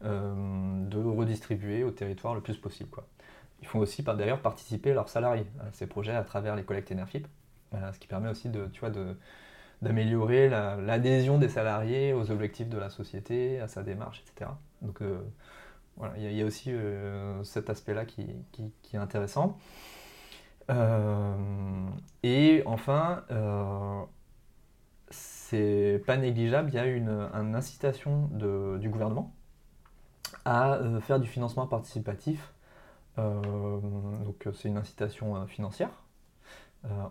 de 0.01 0.97
redistribuer 0.97 1.83
au 1.85 1.91
territoire 1.91 2.35
le 2.35 2.41
plus 2.41 2.57
possible. 2.57 2.89
Quoi. 2.89 3.07
Ils 3.61 3.67
font 3.67 3.79
aussi 3.79 4.03
d'ailleurs 4.03 4.41
participer 4.41 4.93
leurs 4.93 5.09
salariés 5.09 5.47
à 5.59 5.71
ces 5.71 5.87
projets 5.87 6.13
à 6.13 6.23
travers 6.23 6.55
les 6.55 6.63
collectes 6.63 6.91
Enerfip, 6.91 7.27
euh, 7.73 7.91
ce 7.91 7.99
qui 7.99 8.07
permet 8.07 8.29
aussi 8.29 8.49
de, 8.49 8.67
tu 8.67 8.79
vois, 8.79 8.91
d'améliorer 9.81 10.49
l'adhésion 10.49 11.37
des 11.37 11.49
salariés 11.49 12.13
aux 12.13 12.31
objectifs 12.31 12.69
de 12.69 12.77
la 12.77 12.89
société, 12.89 13.59
à 13.59 13.67
sa 13.67 13.83
démarche, 13.83 14.23
etc. 14.25 14.51
Donc 14.81 15.01
euh, 15.01 15.19
voilà, 15.97 16.17
il 16.17 16.31
y, 16.31 16.41
a 16.41 16.45
aussi 16.45 16.71
euh, 16.71 17.43
cet 17.43 17.69
aspect-là 17.69 18.05
qui, 18.05 18.27
est 18.93 18.97
intéressant. 18.97 19.57
et 22.23 22.63
enfin, 22.65 23.23
c'est 25.09 26.01
pas 26.05 26.17
négligeable, 26.17 26.69
il 26.69 26.75
y 26.75 26.79
a 26.79 26.85
une, 26.85 27.29
incitation 27.55 28.29
du 28.79 28.89
gouvernement 28.89 29.33
à 30.45 30.79
faire 31.01 31.19
du 31.19 31.27
financement 31.27 31.67
participatif 31.67 32.53
euh, 33.19 33.79
donc 34.25 34.45
euh, 34.45 34.53
c'est 34.53 34.67
une 34.67 34.77
incitation 34.77 35.35
euh, 35.35 35.45
financière. 35.45 35.89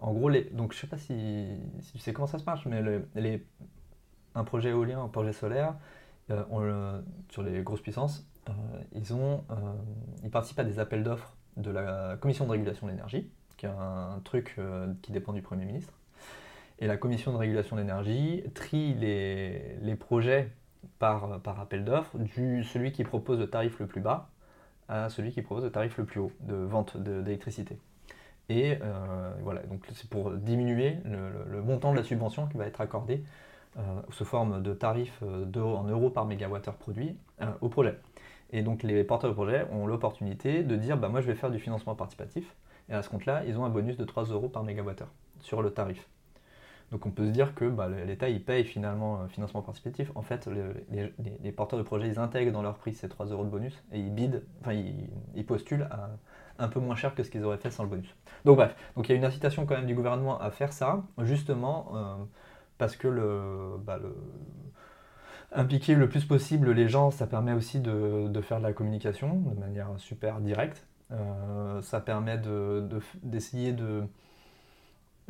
en 0.01 0.13
gros, 0.13 0.29
les, 0.29 0.45
donc 0.45 0.73
je 0.73 0.79
sais 0.79 0.87
pas 0.87 0.97
si, 0.97 1.49
tu 1.93 1.99
sais 1.99 2.13
comment 2.13 2.27
ça 2.27 2.39
se 2.39 2.45
marche, 2.45 2.65
mais 2.67 2.83
les, 3.15 3.45
un 4.35 4.45
projet 4.45 4.71
éolien, 4.71 5.03
un 5.03 5.09
projet 5.09 5.33
solaire, 5.33 5.75
sur 7.29 7.43
les 7.43 7.63
grosses 7.63 7.83
puissances, 7.83 8.27
ils, 8.93 9.15
ont, 9.15 9.45
ils 10.23 10.31
participent 10.31 10.59
à 10.59 10.65
des 10.65 10.79
appels 10.79 11.03
d'offres 11.03 11.35
de 11.57 11.71
la 11.71 12.17
Commission 12.21 12.47
de 12.47 12.51
régulation 12.51 12.87
de 12.87 12.93
l'énergie, 12.93 13.31
qui 13.57 13.67
est 13.67 13.71
un 13.71 14.21
truc 14.25 14.57
qui 15.03 15.13
dépend 15.13 15.33
du 15.33 15.43
Premier 15.43 15.65
ministre. 15.65 15.95
Et 16.79 16.87
la 16.87 16.97
Commission 16.97 17.33
de 17.33 17.39
régulation 17.39 17.77
de 17.77 17.81
l'énergie 17.81 18.45
trie 18.55 18.95
les, 18.95 19.97
projets 19.99 20.53
par, 20.99 21.41
appel 21.61 21.85
d'offres, 21.85 22.19
du 22.19 22.65
celui 22.65 22.93
qui 22.93 23.05
propose 23.05 23.39
le 23.39 23.49
tarif 23.49 23.79
le 23.79 23.87
plus 23.87 24.01
bas 24.01 24.29
à 24.89 25.09
celui 25.09 25.33
qui 25.33 25.43
propose 25.43 25.65
le 25.65 25.73
tarif 25.73 25.97
le 25.99 26.05
plus 26.05 26.21
haut 26.21 26.33
de 26.41 26.55
vente 26.55 26.97
d'électricité. 26.97 27.79
Et 28.49 28.79
euh, 28.81 29.33
voilà, 29.43 29.63
donc 29.63 29.85
c'est 29.93 30.09
pour 30.09 30.31
diminuer 30.31 30.99
le, 31.05 31.63
montant 31.63 31.93
de 31.93 31.97
la 31.97 32.05
subvention 32.05 32.47
qui 32.47 32.57
va 32.57 32.67
être 32.67 32.81
accordée 32.81 33.25
euh, 33.79 33.83
sous 34.11 34.25
forme 34.25 34.63
de 34.63 34.73
tarif 34.73 35.21
euh, 35.23 35.45
en 35.63 35.85
euros 35.85 36.11
par 36.11 36.27
mégawattheure 36.27 36.77
produit 36.77 37.17
au 37.61 37.69
projet. 37.69 37.99
Et 38.51 38.63
donc 38.63 38.83
les 38.83 39.03
porteurs 39.05 39.31
de 39.31 39.35
projet 39.35 39.67
ont 39.73 39.87
l'opportunité 39.87 40.63
de 40.63 40.77
dire 40.77 40.97
bah, 40.97 41.09
moi 41.09 41.21
je 41.21 41.27
vais 41.27 41.35
faire 41.35 41.51
du 41.51 41.59
financement 41.59 41.95
participatif. 41.95 42.55
Et 42.89 42.95
à 42.95 43.03
ce 43.03 43.09
compte-là, 43.09 43.43
ils 43.47 43.59
ont 43.59 43.65
un 43.65 43.69
bonus 43.69 43.97
de 43.97 44.05
3 44.05 44.25
euros 44.25 44.49
par 44.49 44.63
mégawattheure 44.63 45.13
sur 45.41 45.63
le 45.63 45.71
tarif. 45.71 46.09
Donc 46.93 47.05
on 47.05 47.11
peut 47.11 47.27
se 47.27 47.31
dire 47.31 47.55
que 47.55 47.65
bah, 47.65 47.89
l'État 47.89 48.29
il 48.29 48.43
paye 48.43 48.65
finalement 48.65 49.21
un 49.21 49.29
financement 49.29 49.63
participatif. 49.63 50.13
En 50.15 50.23
fait, 50.23 50.49
les, 50.93 51.53
porteurs 51.53 51.79
de 51.79 51.85
projets 51.85 52.09
ils 52.09 52.19
intègrent 52.19 52.53
dans 52.53 52.63
leur 52.63 52.77
prix 52.77 52.95
ces 52.95 53.09
3 53.09 53.27
euros 53.27 53.45
de 53.45 53.51
bonus 53.51 53.83
et 53.93 53.99
ils 53.99 54.15
bident, 54.15 54.43
enfin 54.61 54.73
ils, 54.73 55.45
postulent 55.45 55.89
à 55.91 56.11
un 56.59 56.69
peu 56.69 56.81
moins 56.81 56.95
cher 56.95 57.15
que 57.15 57.23
ce 57.23 57.31
qu'ils 57.31 57.45
auraient 57.45 57.59
fait 57.59 57.71
sans 57.71 57.83
le 57.83 57.89
bonus. 57.89 58.15
Donc 58.45 58.57
bref, 58.57 58.77
donc 58.95 59.09
il 59.09 59.13
y 59.13 59.15
a 59.15 59.19
une 59.19 59.25
incitation 59.25 59.67
quand 59.67 59.75
même 59.75 59.87
du 59.87 59.95
gouvernement 59.95 60.41
à 60.41 60.51
faire 60.51 60.73
ça, 60.73 61.03
justement 61.19 61.93
euh, 61.95 62.15
parce 62.79 62.97
que 62.97 63.09
le, 63.09 63.77
bah, 63.85 63.99
le, 64.01 64.15
impliquer 65.53 65.95
le 65.95 66.09
plus 66.09 66.25
possible 66.25 66.73
les 66.73 66.89
gens, 66.89 67.11
ça 67.11 67.27
permet 67.27 67.53
aussi 67.53 67.81
de, 67.81 68.41
faire 68.43 68.59
de 68.59 68.63
la 68.63 68.73
communication 68.73 69.37
de 69.41 69.59
manière 69.59 69.89
super 69.99 70.41
directe. 70.41 70.87
Euh, 71.13 71.81
ça 71.83 72.01
permet 72.01 72.41
d'essayer 73.23 73.73
de 73.73 74.03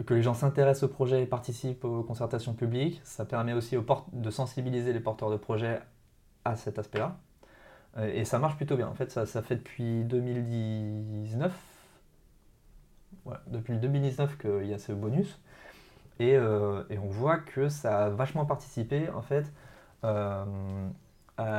que 0.04 0.12
les 0.12 0.22
gens 0.22 0.34
s'intéressent 0.34 0.90
au 0.90 0.92
projet 0.92 1.22
et 1.22 1.26
participent 1.26 1.84
aux 1.84 2.02
concertations 2.02 2.52
publiques. 2.52 3.00
Ça 3.04 3.24
permet 3.24 3.54
aussi 3.54 3.76
de 4.12 4.30
sensibiliser 4.30 4.92
les 4.92 5.00
porteurs 5.00 5.30
de 5.30 5.36
projets 5.36 5.80
à 6.44 6.56
cet 6.56 6.78
aspect-là. 6.78 7.16
Euh, 7.96 8.12
et 8.12 8.24
ça 8.24 8.38
marche 8.38 8.56
plutôt 8.56 8.76
bien. 8.76 8.88
En 8.88 8.94
fait, 8.94 9.10
ça, 9.10 9.42
fait 9.42 9.56
depuis 9.56 10.04
2019. 10.04 11.52
depuis 13.46 13.78
2019 13.78 14.36
qu'il 14.38 14.66
y 14.66 14.74
a 14.74 14.78
ce 14.78 14.92
bonus. 14.92 15.40
Euh, 16.20 16.84
et, 16.88 16.98
on 16.98 17.08
voit 17.08 17.38
que 17.38 17.68
ça 17.68 18.06
a 18.06 18.08
vachement 18.08 18.46
participé 18.46 19.10
en 19.10 19.20
fait 19.20 19.52
à 20.02 20.46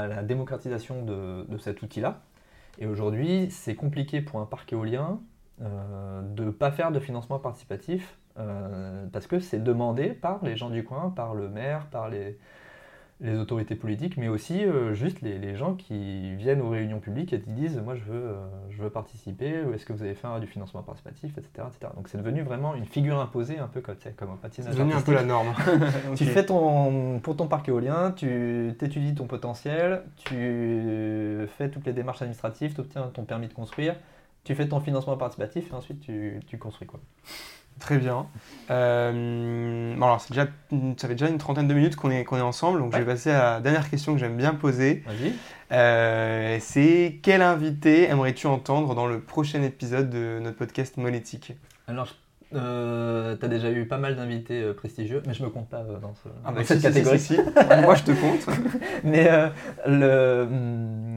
la 0.08 0.24
démocratisation 0.24 1.04
de, 1.04 1.58
cet 1.58 1.82
outil-là. 1.82 2.22
Et 2.80 2.88
aujourd'hui, 2.88 3.50
c'est 3.50 3.76
compliqué 3.76 4.22
pour 4.22 4.40
un 4.40 4.46
parc 4.46 4.72
éolien 4.72 5.20
de 5.60 6.44
ne 6.44 6.52
pas 6.52 6.72
faire 6.72 6.92
de 6.92 7.00
financement 7.00 7.40
participatif 7.40 8.18
euh, 8.40 9.08
parce 9.12 9.26
que 9.26 9.40
c'est 9.40 9.64
demandé 9.64 10.10
par 10.10 10.44
les 10.44 10.56
gens 10.56 10.70
du 10.70 10.84
coin, 10.84 11.10
par 11.10 11.34
le 11.34 11.50
maire, 11.50 11.88
par 11.88 12.10
les, 12.10 12.38
autorités 13.26 13.76
politiques, 13.76 14.18
mais 14.18 14.28
aussi 14.28 14.64
euh, 14.64 14.94
juste 14.94 15.22
les, 15.22 15.56
gens 15.56 15.74
qui 15.74 16.36
viennent 16.36 16.62
aux 16.62 16.70
réunions 16.70 17.00
publiques 17.00 17.34
et 17.34 17.40
qui 17.40 17.52
disent 17.52 17.82
moi 17.84 17.96
je 17.96 18.04
veux, 18.04 18.14
euh, 18.14 18.48
je 18.70 18.82
veux 18.82 18.92
participer, 18.92 19.64
ou 19.64 19.74
est-ce 19.74 19.86
que 19.86 19.94
vous 19.94 20.04
avez 20.04 20.14
fait 20.14 20.28
du 20.40 20.46
financement 20.46 20.84
participatif, 20.84 21.36
etc. 21.38 21.68
Donc 21.96 22.10
c'est 22.10 22.20
devenu 22.20 22.44
vraiment 22.44 22.76
une 22.76 22.86
figure 22.86 23.20
imposée, 23.20 23.58
un 23.58 23.68
peu 23.68 23.82
comme, 23.82 23.96
comme 24.16 24.32
un 24.32 24.36
patinage. 24.36 24.74
C'est 24.74 24.78
devenu 24.78 24.94
un 24.94 25.02
peu 25.02 25.14
la 25.14 25.24
norme. 25.24 25.54
tu 26.16 26.26
fais 26.26 26.46
ton, 26.46 27.20
pour 27.20 27.36
ton 27.36 27.48
parc 27.48 27.68
éolien, 27.70 28.12
tu 28.12 28.70
étudies 28.70 29.16
ton 29.16 29.26
potentiel, 29.26 30.04
tu 30.18 31.48
fais 31.58 31.70
toutes 31.72 31.86
les 31.86 31.94
démarches 31.94 32.22
administratives, 32.22 32.76
tu 32.76 32.82
obtiens 32.82 33.10
ton 33.14 33.24
permis 33.24 33.48
de 33.48 33.54
construire, 33.54 33.96
tu 34.44 34.54
fais 34.54 34.68
ton 34.68 34.80
financement 34.80 35.18
participatif 35.18 35.72
et 35.72 35.74
ensuite 35.74 36.02
tu, 36.02 36.40
tu 36.46 36.60
construis. 36.60 36.88
Quoi. 36.88 37.00
Très 37.80 37.98
bien. 37.98 38.28
Euh, 38.70 39.96
bon 39.96 40.06
alors, 40.06 40.24
déjà, 40.30 40.48
ça 40.98 41.08
fait 41.08 41.14
déjà 41.14 41.30
une 41.30 41.38
trentaine 41.38 41.68
de 41.68 41.74
minutes 41.74 41.96
qu'on 41.96 42.12
est, 42.12 42.24
qu'on 42.24 42.38
est 42.38 42.42
ensemble, 42.42 42.80
donc 42.80 42.94
je 42.94 42.98
vais 42.98 43.06
passer 43.06 43.32
à 43.32 43.56
la 43.56 43.62
dernière 43.62 43.90
question 43.90 44.14
que 44.14 44.20
j'aime 44.20 44.36
bien 44.36 44.54
poser. 44.54 45.04
Vas-y. 45.06 45.34
Euh, 45.72 46.58
c'est 46.60 47.20
quel 47.22 47.42
invité 47.42 48.10
aimerais-tu 48.10 48.48
entendre 48.48 48.96
dans 48.96 49.06
le 49.06 49.20
prochain 49.20 49.62
épisode 49.64 50.10
de 50.10 50.40
notre 50.42 50.58
podcast 50.58 50.98
Monétique? 50.98 51.54
Alors, 51.88 52.16
euh, 52.54 53.36
tu 53.36 53.46
as 53.46 53.50
déjà 53.50 53.72
eu 53.72 53.88
pas 53.88 53.98
mal 53.98 54.16
d'invités 54.16 54.62
euh, 54.62 54.74
prestigieux, 54.74 55.22
mais 55.28 55.34
je 55.34 55.44
me 55.44 55.50
compte 55.50 55.70
pas 55.70 55.84
dans, 55.84 56.14
ce, 56.16 56.30
ah 56.46 56.52
bah 56.52 56.64
cette 56.64 56.82
catégorie. 56.82 57.20
ci 57.20 57.38
Moi, 57.82 57.96
je 57.96 58.04
te 58.04 58.12
compte. 58.12 58.56
mais 59.04 59.30
le. 59.86 60.46
Hmm, 60.46 61.08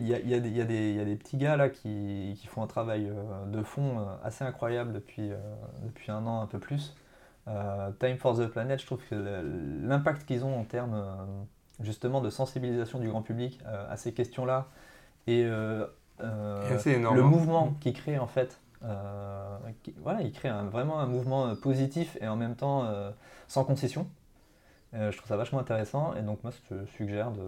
il 0.00 0.28
y, 0.28 0.34
a 0.34 1.04
des 1.04 1.16
petits 1.16 1.36
gars 1.36 1.56
là 1.56 1.68
qui, 1.68 2.38
font 2.46 2.62
un 2.62 2.66
travail 2.66 3.08
euh, 3.08 3.46
de 3.46 3.62
fond 3.62 3.98
euh, 3.98 4.04
assez 4.24 4.44
incroyable 4.44 4.92
depuis, 4.92 5.30
euh, 5.30 5.36
depuis 5.84 6.10
un 6.10 6.26
an, 6.26 6.40
un 6.40 6.46
peu 6.46 6.58
plus. 6.58 6.94
Time 7.98 8.16
for 8.16 8.38
the 8.38 8.46
Planet, 8.46 8.80
je 8.80 8.86
trouve 8.86 9.00
que 9.10 9.16
l'impact 9.82 10.24
qu'ils 10.24 10.44
ont 10.44 10.56
en 10.56 10.62
termes 10.62 11.04
justement 11.80 12.20
de 12.20 12.30
sensibilisation 12.30 13.00
du 13.00 13.08
grand 13.08 13.22
public 13.22 13.58
à 13.64 13.96
ces 13.96 14.12
questions-là 14.12 14.68
et 15.26 15.42
le 15.42 15.88
hein. 16.20 17.14
mouvement 17.22 17.74
qu'ils 17.80 17.94
créent 17.94 18.20
en 18.20 18.28
fait 18.28 18.60
voilà, 18.80 20.22
il 20.22 20.32
crée 20.32 20.50
vraiment 20.70 21.00
un 21.00 21.06
mouvement 21.06 21.54
positif 21.56 22.16
et 22.20 22.28
en 22.28 22.36
même 22.36 22.56
temps 22.56 22.90
sans 23.48 23.64
concession. 23.64 24.08
je 24.92 25.16
trouve 25.16 25.28
ça 25.28 25.36
vachement 25.36 25.58
intéressant 25.58 26.14
et 26.14 26.22
donc 26.22 26.42
moi 26.42 26.52
je 26.70 26.84
suggère 26.86 27.30
de, 27.30 27.46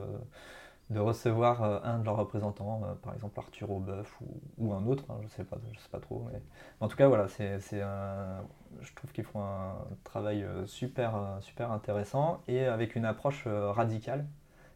de 0.93 1.01
recevoir 1.01 1.63
euh, 1.63 1.79
un 1.85 1.99
de 1.99 2.05
leurs 2.05 2.17
représentants, 2.17 2.83
euh, 2.85 2.95
par 2.95 3.15
exemple 3.15 3.39
Arthur 3.39 3.71
Aubeuf 3.71 4.19
ou, 4.59 4.73
un 4.73 4.87
autre, 4.87 5.05
hein, 5.11 5.17
je 5.21 5.25
ne 5.25 5.31
sais, 5.31 5.45
pas, 5.45 5.57
je 5.73 5.79
sais 5.79 5.89
pas 5.91 6.01
trop. 6.01 6.27
Mais... 6.33 6.41
En 6.81 6.89
tout 6.89 6.97
cas, 6.97 7.09
voilà, 7.09 7.29
c'est, 7.29 7.59
je 7.61 8.95
trouve 8.95 9.13
qu'ils 9.13 9.25
font 9.25 9.43
un 9.43 9.75
travail 10.05 10.45
euh, 10.45 10.67
super, 10.67 11.15
super 11.41 11.73
intéressant 11.73 12.43
et 12.47 12.65
avec 12.65 12.95
une 12.95 13.05
approche 13.05 13.47
radicale. 13.47 14.27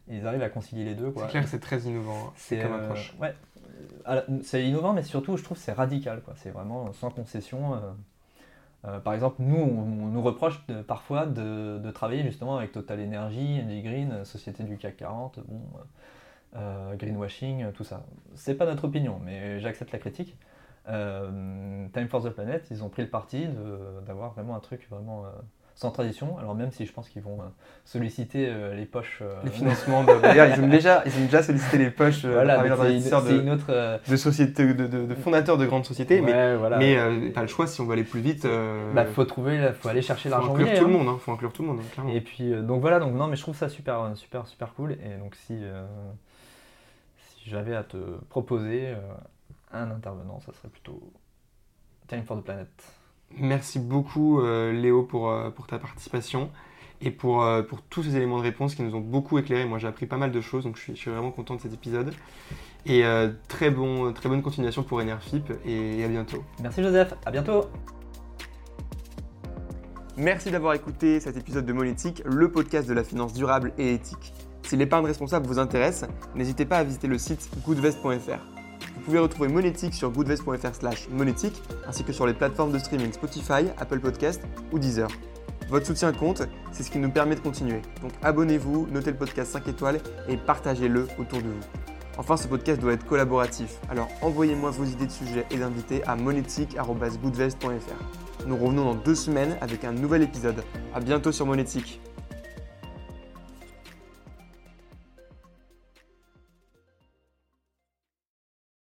ils 0.07 0.25
arrivent 0.27 0.43
à 0.43 0.49
concilier 0.49 0.83
les 0.83 0.95
deux. 0.95 1.13
C'est 1.15 1.27
clair 1.27 1.43
que 1.43 1.49
c'est 1.49 1.59
très 1.59 1.79
innovant. 1.81 2.27
Hein. 2.27 2.33
C'est 2.35 2.59
comme 2.59 2.73
approche. 2.73 3.15
Ouais, 3.19 3.35
c'est 4.43 4.65
innovant, 4.65 4.93
mais 4.93 5.03
surtout, 5.03 5.37
je 5.37 5.43
trouve 5.43 5.57
c'est 5.57 5.73
radical. 5.73 6.21
C'est 6.35 6.51
vraiment 6.51 6.91
sans 6.93 7.09
concession. 7.09 7.75
Euh, 7.75 7.79
euh, 8.85 8.99
par 8.99 9.13
exemple, 9.13 9.37
nous, 9.39 9.57
on, 9.57 10.07
nous 10.07 10.21
reproche 10.21 10.61
parfois 10.87 11.25
de, 11.25 11.91
travailler 11.91 12.23
justement 12.23 12.57
avec 12.57 12.71
Total 12.71 12.99
Energy, 12.99 13.61
Engie 13.63 13.81
Green, 13.81 14.25
Société 14.25 14.63
du 14.63 14.77
CAC 14.77 14.97
40, 14.97 15.39
bon, 15.47 15.61
euh, 16.55 16.95
greenwashing, 16.95 17.71
tout 17.73 17.83
ça. 17.83 18.05
C'est 18.35 18.55
pas 18.55 18.65
notre 18.65 18.85
opinion, 18.85 19.19
mais 19.23 19.59
j'accepte 19.59 19.91
la 19.91 19.99
critique. 19.99 20.37
Time 20.85 22.07
for 22.09 22.23
the 22.23 22.29
Planet, 22.29 22.65
ils 22.71 22.81
ont 22.83 22.87
pris 22.89 23.01
le 23.01 23.09
parti 23.09 23.45
d'avoir 24.05 24.31
vraiment 24.31 24.55
un 24.55 24.61
truc 24.61 24.87
vraiment 24.89 25.25
sans 25.77 25.91
tradition. 25.91 26.39
Alors 26.39 26.55
même 26.55 26.71
si 26.71 26.87
je 26.87 26.91
pense 26.91 27.07
qu'ils 27.07 27.21
vont 27.21 27.39
euh, 27.39 27.45
solliciter 27.85 28.47
euh, 28.49 28.73
les 28.73 28.85
poches. 28.85 29.19
Euh, 29.21 29.35
les 29.43 29.51
financements. 29.51 30.03
D'ailleurs, 30.21 30.57
ils 30.57 30.61
ont 30.61 30.67
déjà, 30.67 31.03
ils 31.05 31.15
ont 31.21 31.25
déjà 31.25 31.43
sollicité 31.43 31.77
les 31.77 31.91
poches 31.91 32.25
voilà, 32.25 32.57
de, 32.57 33.39
une 33.39 33.51
autre, 33.51 33.99
de 34.09 34.15
société, 34.15 34.73
de, 34.73 34.87
de, 34.87 35.15
fondateurs 35.15 35.57
de 35.57 35.67
grandes 35.67 35.85
sociétés. 35.85 36.19
mais 36.19 36.57
mais 36.79 37.29
pas 37.29 37.41
le 37.41 37.47
choix 37.47 37.67
si 37.67 37.79
on 37.79 37.85
veut 37.85 37.93
aller 37.93 38.03
plus 38.03 38.21
vite. 38.21 38.45
Il 38.45 38.95
bah, 38.95 39.05
faut 39.05 39.23
trouver, 39.23 39.71
faut 39.79 39.87
aller 39.87 40.01
chercher 40.01 40.29
l'argent. 40.29 40.55
Faut 40.55 40.61
inclure 40.61 40.79
tout 40.79 40.85
le 40.85 40.91
monde. 40.91 41.07
Hein, 41.07 41.19
faut 41.21 41.31
inclure 41.31 41.53
tout 41.53 41.61
le 41.61 41.67
monde. 41.67 41.79
Hein, 41.99 42.07
Et 42.11 42.21
puis 42.21 42.51
donc 42.63 42.81
voilà, 42.81 42.99
donc 42.99 43.13
non, 43.13 43.27
mais 43.27 43.35
je 43.35 43.43
trouve 43.43 43.55
ça 43.55 43.69
super, 43.69 44.11
super, 44.15 44.47
super 44.47 44.73
cool. 44.73 44.93
Et 44.93 45.17
donc 45.19 45.35
si 45.35 45.61
si 47.19 47.49
j'avais 47.49 47.75
à 47.75 47.83
te 47.83 47.97
proposer 48.29 48.95
un 49.71 49.91
intervenant, 49.91 50.39
ça 50.39 50.53
serait 50.53 50.69
plutôt 50.69 50.99
Time 52.07 52.23
for 52.23 52.37
the 52.37 52.43
Planet. 52.43 52.67
Merci 53.35 53.79
beaucoup 53.79 54.41
euh, 54.41 54.71
Léo 54.71 55.03
pour, 55.03 55.29
euh, 55.29 55.49
pour, 55.49 55.67
ta 55.67 55.77
participation 55.77 56.49
et 57.01 57.11
pour, 57.11 57.43
euh, 57.43 57.61
pour, 57.61 57.81
tous 57.83 58.03
ces 58.03 58.15
éléments 58.15 58.37
de 58.37 58.43
réponse 58.43 58.73
qui 58.73 58.83
nous 58.83 58.95
ont 58.95 59.01
beaucoup 59.01 59.37
éclairé. 59.37 59.65
Moi 59.65 59.77
j'ai 59.77 59.87
appris 59.87 60.05
pas 60.05 60.17
mal 60.17 60.31
de 60.31 60.41
choses, 60.41 60.63
donc 60.63 60.77
je 60.77 60.81
suis, 60.81 60.95
je 60.95 60.99
suis 60.99 61.11
vraiment 61.11 61.31
content 61.31 61.55
de 61.55 61.61
cet 61.61 61.73
épisode. 61.73 62.13
Et 62.85 63.03
très, 63.49 63.69
bon, 63.69 64.13
très 64.13 64.29
bonne 64.29 64.41
continuation 64.41 64.81
pour 64.81 64.99
Enerfip 64.99 65.51
et, 65.65 65.99
et 65.99 66.05
à 66.05 66.07
bientôt. 66.07 66.41
Merci 66.61 66.81
Joseph, 66.81 67.13
à 67.25 67.31
bientôt. 67.31 67.65
Merci 70.15 70.51
d'avoir 70.51 70.73
écouté 70.73 71.19
cet 71.19 71.35
épisode 71.35 71.65
de 71.65 71.73
Monétique, 71.73 72.23
le 72.25 72.49
podcast 72.49 72.87
de 72.87 72.93
la 72.93 73.03
finance 73.03 73.33
durable 73.33 73.73
et 73.77 73.93
éthique. 73.93 74.33
Si 74.63 74.77
l'épargne 74.77 75.05
responsable 75.05 75.47
vous 75.47 75.59
intéresse, 75.59 76.05
n'hésitez 76.33 76.65
pas 76.65 76.77
à 76.77 76.83
visiter 76.85 77.07
le 77.07 77.17
site 77.17 77.49
goodvest.fr. 77.65 78.56
Vous 79.07 79.11
pouvez 79.11 79.23
retrouver 79.23 79.47
Monétique 79.47 79.93
sur 79.93 80.11
goodvest.fr 80.11 80.75
slash 80.75 81.07
monétique, 81.09 81.63
ainsi 81.87 82.03
que 82.03 82.11
sur 82.11 82.27
les 82.27 82.33
plateformes 82.33 82.73
de 82.73 82.77
streaming 82.77 83.13
Spotify, 83.13 83.69
Apple 83.77 84.01
Podcast 84.01 84.43
ou 84.73 84.79
Deezer. 84.79 85.07
Votre 85.69 85.85
soutien 85.85 86.11
compte, 86.11 86.41
c'est 86.73 86.83
ce 86.83 86.91
qui 86.91 86.97
nous 86.97 87.09
permet 87.09 87.35
de 87.35 87.39
continuer. 87.39 87.81
Donc 88.01 88.11
abonnez-vous, 88.21 88.85
notez 88.91 89.11
le 89.11 89.15
podcast 89.15 89.53
5 89.53 89.65
étoiles 89.69 90.01
et 90.27 90.35
partagez-le 90.35 91.07
autour 91.17 91.41
de 91.41 91.47
vous. 91.47 91.63
Enfin, 92.17 92.35
ce 92.35 92.49
podcast 92.49 92.81
doit 92.81 92.91
être 92.91 93.05
collaboratif, 93.05 93.77
alors 93.89 94.09
envoyez-moi 94.21 94.71
vos 94.71 94.83
idées 94.83 95.07
de 95.07 95.11
sujets 95.11 95.45
et 95.51 95.57
d'invités 95.57 96.03
à 96.03 96.17
monétique.goodvest.fr. 96.17 98.45
Nous 98.45 98.57
revenons 98.57 98.83
dans 98.83 98.95
deux 98.95 99.15
semaines 99.15 99.55
avec 99.61 99.85
un 99.85 99.93
nouvel 99.93 100.21
épisode. 100.21 100.65
A 100.93 100.99
bientôt 100.99 101.31
sur 101.31 101.45
Monétique. 101.45 102.01